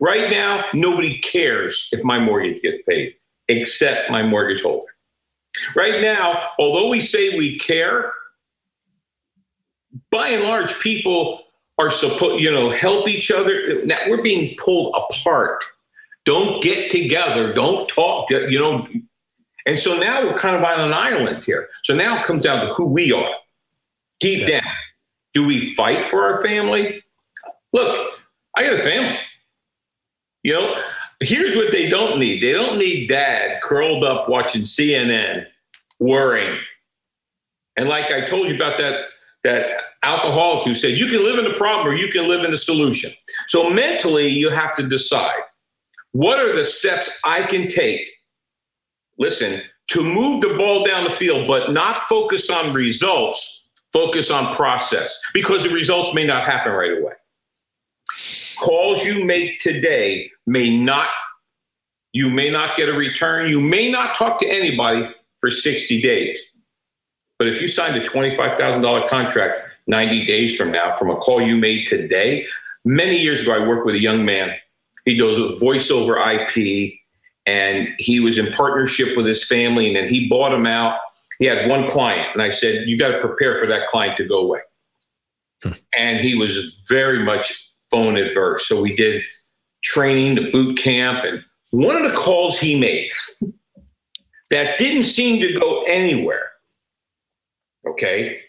Right 0.00 0.30
now, 0.30 0.64
nobody 0.72 1.18
cares 1.20 1.90
if 1.92 2.02
my 2.02 2.18
mortgage 2.18 2.62
gets 2.62 2.82
paid, 2.88 3.14
except 3.48 4.10
my 4.10 4.22
mortgage 4.22 4.62
holder. 4.62 4.92
Right 5.74 6.00
now, 6.00 6.48
although 6.58 6.88
we 6.88 7.00
say 7.00 7.36
we 7.36 7.58
care, 7.58 8.12
by 10.10 10.28
and 10.28 10.44
large, 10.44 10.78
people 10.80 11.45
are 11.78 11.90
supposed, 11.90 12.42
you 12.42 12.50
know, 12.50 12.70
help 12.70 13.08
each 13.08 13.30
other. 13.30 13.84
Now 13.84 13.98
we're 14.08 14.22
being 14.22 14.56
pulled 14.56 14.94
apart. 14.94 15.62
Don't 16.24 16.62
get 16.62 16.90
together. 16.90 17.52
Don't 17.52 17.88
talk. 17.88 18.30
You 18.30 18.58
know, 18.58 18.88
and 19.66 19.78
so 19.78 19.98
now 19.98 20.22
we're 20.22 20.38
kind 20.38 20.56
of 20.56 20.62
on 20.62 20.80
an 20.80 20.92
island 20.92 21.44
here. 21.44 21.68
So 21.82 21.94
now 21.94 22.18
it 22.18 22.24
comes 22.24 22.42
down 22.42 22.66
to 22.66 22.74
who 22.74 22.86
we 22.86 23.12
are. 23.12 23.30
Deep 24.20 24.48
yeah. 24.48 24.60
down, 24.60 24.72
do 25.34 25.46
we 25.46 25.74
fight 25.74 26.04
for 26.04 26.22
our 26.22 26.42
family? 26.42 27.02
Look, 27.72 28.20
I 28.56 28.64
got 28.64 28.80
a 28.80 28.82
family. 28.82 29.18
You 30.42 30.54
know, 30.54 30.82
here's 31.20 31.56
what 31.56 31.72
they 31.72 31.90
don't 31.90 32.18
need. 32.18 32.42
They 32.42 32.52
don't 32.52 32.78
need 32.78 33.08
dad 33.08 33.60
curled 33.62 34.04
up 34.04 34.28
watching 34.28 34.62
CNN 34.62 35.46
worrying. 35.98 36.58
And 37.76 37.88
like 37.88 38.10
I 38.10 38.24
told 38.24 38.48
you 38.48 38.54
about 38.54 38.78
that, 38.78 39.06
that 39.44 39.80
alcoholic 40.02 40.64
who 40.64 40.74
said, 40.74 40.96
you 40.96 41.06
can 41.06 41.24
live 41.24 41.38
in 41.38 41.44
the 41.44 41.56
problem 41.56 41.86
or 41.86 41.94
you 41.94 42.10
can 42.12 42.28
live 42.28 42.44
in 42.44 42.50
the 42.50 42.56
solution. 42.56 43.10
So 43.48 43.70
mentally, 43.70 44.28
you 44.28 44.50
have 44.50 44.74
to 44.76 44.82
decide 44.82 45.40
what 46.12 46.38
are 46.38 46.54
the 46.54 46.64
steps 46.64 47.20
I 47.24 47.42
can 47.42 47.68
take, 47.68 48.00
listen, 49.18 49.60
to 49.88 50.02
move 50.02 50.40
the 50.40 50.54
ball 50.56 50.84
down 50.84 51.04
the 51.04 51.16
field, 51.16 51.46
but 51.46 51.72
not 51.72 52.02
focus 52.04 52.50
on 52.50 52.72
results, 52.72 53.68
focus 53.92 54.30
on 54.30 54.52
process 54.54 55.20
because 55.34 55.62
the 55.62 55.70
results 55.70 56.14
may 56.14 56.26
not 56.26 56.46
happen 56.46 56.72
right 56.72 56.98
away. 56.98 57.12
Calls 58.60 59.04
you 59.04 59.24
make 59.24 59.58
today 59.60 60.30
may 60.46 60.76
not, 60.76 61.08
you 62.12 62.30
may 62.30 62.48
not 62.48 62.76
get 62.76 62.88
a 62.88 62.92
return. 62.92 63.50
You 63.50 63.60
may 63.60 63.90
not 63.90 64.16
talk 64.16 64.40
to 64.40 64.46
anybody 64.46 65.08
for 65.40 65.50
60 65.50 66.00
days. 66.00 66.40
But 67.38 67.48
if 67.48 67.60
you 67.60 67.68
signed 67.68 67.96
a 67.96 68.06
$25,000 68.06 69.08
contract 69.08 69.65
90 69.86 70.26
days 70.26 70.56
from 70.56 70.72
now 70.72 70.96
from 70.96 71.10
a 71.10 71.16
call 71.16 71.40
you 71.40 71.56
made 71.56 71.86
today, 71.86 72.46
many 72.84 73.16
years 73.16 73.42
ago, 73.42 73.54
I 73.54 73.66
worked 73.66 73.86
with 73.86 73.94
a 73.94 74.00
young 74.00 74.24
man. 74.24 74.54
He 75.04 75.16
does 75.16 75.60
voice 75.60 75.90
over 75.90 76.18
IP 76.18 76.94
and 77.46 77.88
he 77.98 78.20
was 78.20 78.38
in 78.38 78.52
partnership 78.52 79.16
with 79.16 79.26
his 79.26 79.46
family 79.46 79.86
and 79.86 79.96
then 79.96 80.08
he 80.08 80.28
bought 80.28 80.52
him 80.52 80.66
out. 80.66 80.98
He 81.38 81.46
had 81.46 81.68
one 81.68 81.88
client 81.88 82.28
and 82.32 82.42
I 82.42 82.48
said, 82.48 82.88
you 82.88 82.98
got 82.98 83.12
to 83.12 83.20
prepare 83.20 83.58
for 83.58 83.66
that 83.66 83.88
client 83.88 84.16
to 84.16 84.24
go 84.24 84.38
away. 84.38 84.60
Hmm. 85.62 85.72
And 85.96 86.20
he 86.20 86.34
was 86.34 86.84
very 86.88 87.22
much 87.22 87.70
phone 87.90 88.16
adverse. 88.16 88.66
So 88.66 88.82
we 88.82 88.96
did 88.96 89.22
training, 89.82 90.34
the 90.34 90.50
boot 90.50 90.78
camp, 90.78 91.24
and 91.24 91.44
one 91.70 91.96
of 91.96 92.10
the 92.10 92.16
calls 92.16 92.58
he 92.58 92.78
made 92.78 93.10
that 94.50 94.78
didn't 94.78 95.04
seem 95.04 95.40
to 95.40 95.58
go 95.58 95.82
anywhere. 95.82 96.50
Okay. 97.86 98.40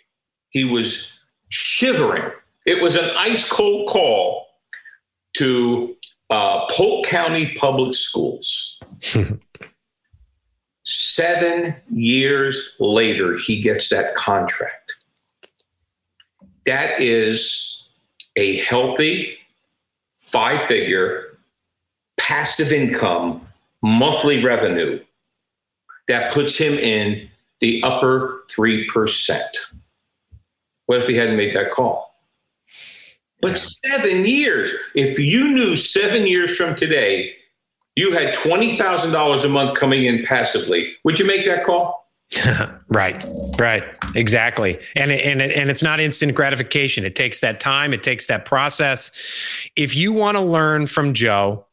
He 0.49 0.63
was 0.63 1.16
shivering. 1.49 2.31
It 2.65 2.81
was 2.81 2.95
an 2.95 3.09
ice 3.17 3.49
cold 3.49 3.89
call 3.89 4.47
to 5.37 5.95
uh, 6.29 6.65
Polk 6.71 7.05
County 7.05 7.55
Public 7.55 7.93
Schools. 7.93 8.81
Seven 10.83 11.75
years 11.91 12.75
later, 12.79 13.37
he 13.37 13.61
gets 13.61 13.89
that 13.89 14.15
contract. 14.15 14.93
That 16.65 16.99
is 17.01 17.89
a 18.35 18.57
healthy 18.57 19.37
five 20.15 20.67
figure 20.67 21.37
passive 22.17 22.71
income 22.71 23.47
monthly 23.81 24.43
revenue 24.43 24.99
that 26.07 26.33
puts 26.33 26.57
him 26.57 26.73
in 26.73 27.29
the 27.61 27.81
upper 27.83 28.43
3%. 28.49 29.39
What 30.87 31.01
if 31.01 31.07
he 31.07 31.15
hadn't 31.15 31.37
made 31.37 31.55
that 31.55 31.71
call? 31.71 32.15
But 33.41 33.57
seven 33.57 34.25
years, 34.25 34.73
if 34.95 35.19
you 35.19 35.47
knew 35.47 35.75
seven 35.75 36.25
years 36.25 36.57
from 36.57 36.75
today, 36.75 37.35
you 37.95 38.11
had 38.11 38.33
$20,000 38.35 39.45
a 39.45 39.49
month 39.49 39.77
coming 39.77 40.05
in 40.05 40.25
passively, 40.25 40.95
would 41.03 41.19
you 41.19 41.25
make 41.25 41.45
that 41.45 41.65
call? 41.65 42.07
right, 42.89 43.23
right, 43.57 43.85
exactly, 44.13 44.77
and 44.97 45.11
and 45.11 45.41
and 45.41 45.69
it's 45.69 45.81
not 45.81 46.01
instant 46.01 46.35
gratification. 46.35 47.05
It 47.05 47.15
takes 47.15 47.39
that 47.39 47.61
time. 47.61 47.93
It 47.93 48.03
takes 48.03 48.27
that 48.27 48.43
process. 48.43 49.11
If 49.77 49.95
you 49.95 50.11
want 50.11 50.35
to 50.35 50.41
learn 50.41 50.87
from 50.87 51.13
Joe, 51.13 51.65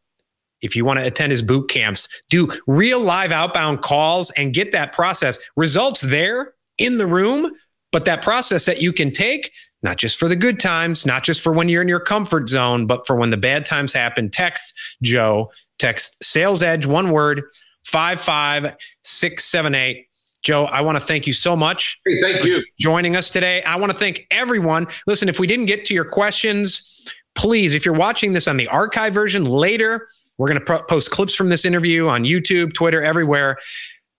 if 0.63 0.77
you 0.77 0.85
want 0.85 1.01
to 1.01 1.07
attend 1.07 1.33
his 1.33 1.43
boot 1.43 1.69
camps, 1.69 2.09
do 2.31 2.53
real 2.69 3.01
live 3.01 3.33
outbound 3.33 3.83
calls 3.83 4.31
and 4.33 4.55
get 4.55 4.71
that 4.71 4.93
process 4.93 5.41
results 5.57 6.03
there 6.03 6.55
in 6.79 6.99
the 6.99 7.07
room, 7.07 7.53
but 7.95 8.05
that 8.07 8.23
process 8.23 8.65
that 8.65 8.83
you 8.83 8.93
can 8.93 9.13
take 9.13 9.53
not 9.85 9.99
just 9.99 10.19
for 10.19 10.29
the 10.29 10.35
good 10.35 10.59
times, 10.59 11.07
not 11.07 11.23
just 11.23 11.41
for 11.41 11.53
when 11.53 11.69
you're 11.69 11.81
in 11.81 11.87
your 11.87 12.01
comfort 12.01 12.49
zone, 12.49 12.87
but 12.87 13.07
for 13.07 13.15
when 13.15 13.31
the 13.31 13.37
bad 13.37 13.65
times 13.65 13.93
happen. 13.93 14.31
Text 14.31 14.75
Joe, 15.01 15.53
text 15.79 16.17
Sales 16.21 16.61
Edge, 16.61 16.87
one 16.87 17.13
word, 17.13 17.45
55678. 17.87 20.09
Joe, 20.43 20.65
I 20.65 20.81
want 20.81 20.99
to 20.99 21.05
thank 21.05 21.29
you 21.29 21.33
so 21.33 21.55
much. 21.55 22.01
Hey, 22.05 22.21
thank 22.21 22.45
you. 22.45 22.65
Joining 22.81 23.15
us 23.15 23.31
today. 23.31 23.63
I 23.63 23.77
want 23.77 23.93
to 23.93 23.99
thank 23.99 24.27
everyone. 24.33 24.89
Listen, 25.07 25.29
if 25.29 25.39
we 25.39 25.47
didn't 25.47 25.67
get 25.67 25.85
to 25.85 25.95
your 25.95 26.05
questions, 26.05 27.09
please, 27.37 27.75
if 27.75 27.85
you're 27.85 27.95
watching 27.95 28.33
this 28.33 28.49
on 28.49 28.57
the 28.57 28.67
archive 28.67 29.15
version 29.15 29.45
later, 29.45 30.09
we're 30.37 30.49
going 30.49 30.59
to 30.59 30.65
pro- 30.65 30.83
post 30.83 31.13
clips 31.13 31.37
from 31.37 31.49
this 31.49 31.65
interview 31.65 32.09
on 32.09 32.25
YouTube, 32.25 32.75
Twitter, 32.75 33.05
everywhere. 33.05 33.57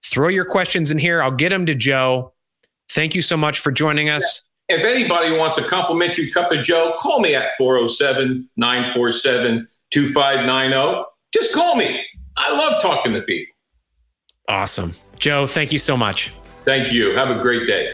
Throw 0.05 0.29
your 0.29 0.45
questions 0.45 0.91
in 0.91 0.97
here. 0.97 1.21
I'll 1.21 1.31
get 1.31 1.49
them 1.49 1.65
to 1.65 1.75
Joe. 1.75 2.31
Thank 2.95 3.13
you 3.13 3.21
so 3.21 3.35
much 3.35 3.59
for 3.59 3.73
joining 3.73 4.07
us. 4.07 4.43
If 4.69 4.85
anybody 4.85 5.35
wants 5.35 5.57
a 5.57 5.63
complimentary 5.67 6.31
cup 6.31 6.49
of 6.53 6.63
Joe, 6.63 6.95
call 6.97 7.19
me 7.19 7.35
at 7.35 7.49
407 7.57 8.49
947 8.55 9.67
2590. 9.91 11.03
Just 11.33 11.53
call 11.53 11.75
me. 11.75 12.01
I 12.37 12.51
love 12.51 12.81
talking 12.81 13.11
to 13.11 13.21
people. 13.21 13.53
Awesome. 14.47 14.95
Joe, 15.19 15.45
thank 15.45 15.73
you 15.73 15.77
so 15.77 15.97
much. 15.97 16.31
Thank 16.63 16.93
you. 16.93 17.13
Have 17.17 17.35
a 17.35 17.41
great 17.41 17.67
day. 17.67 17.91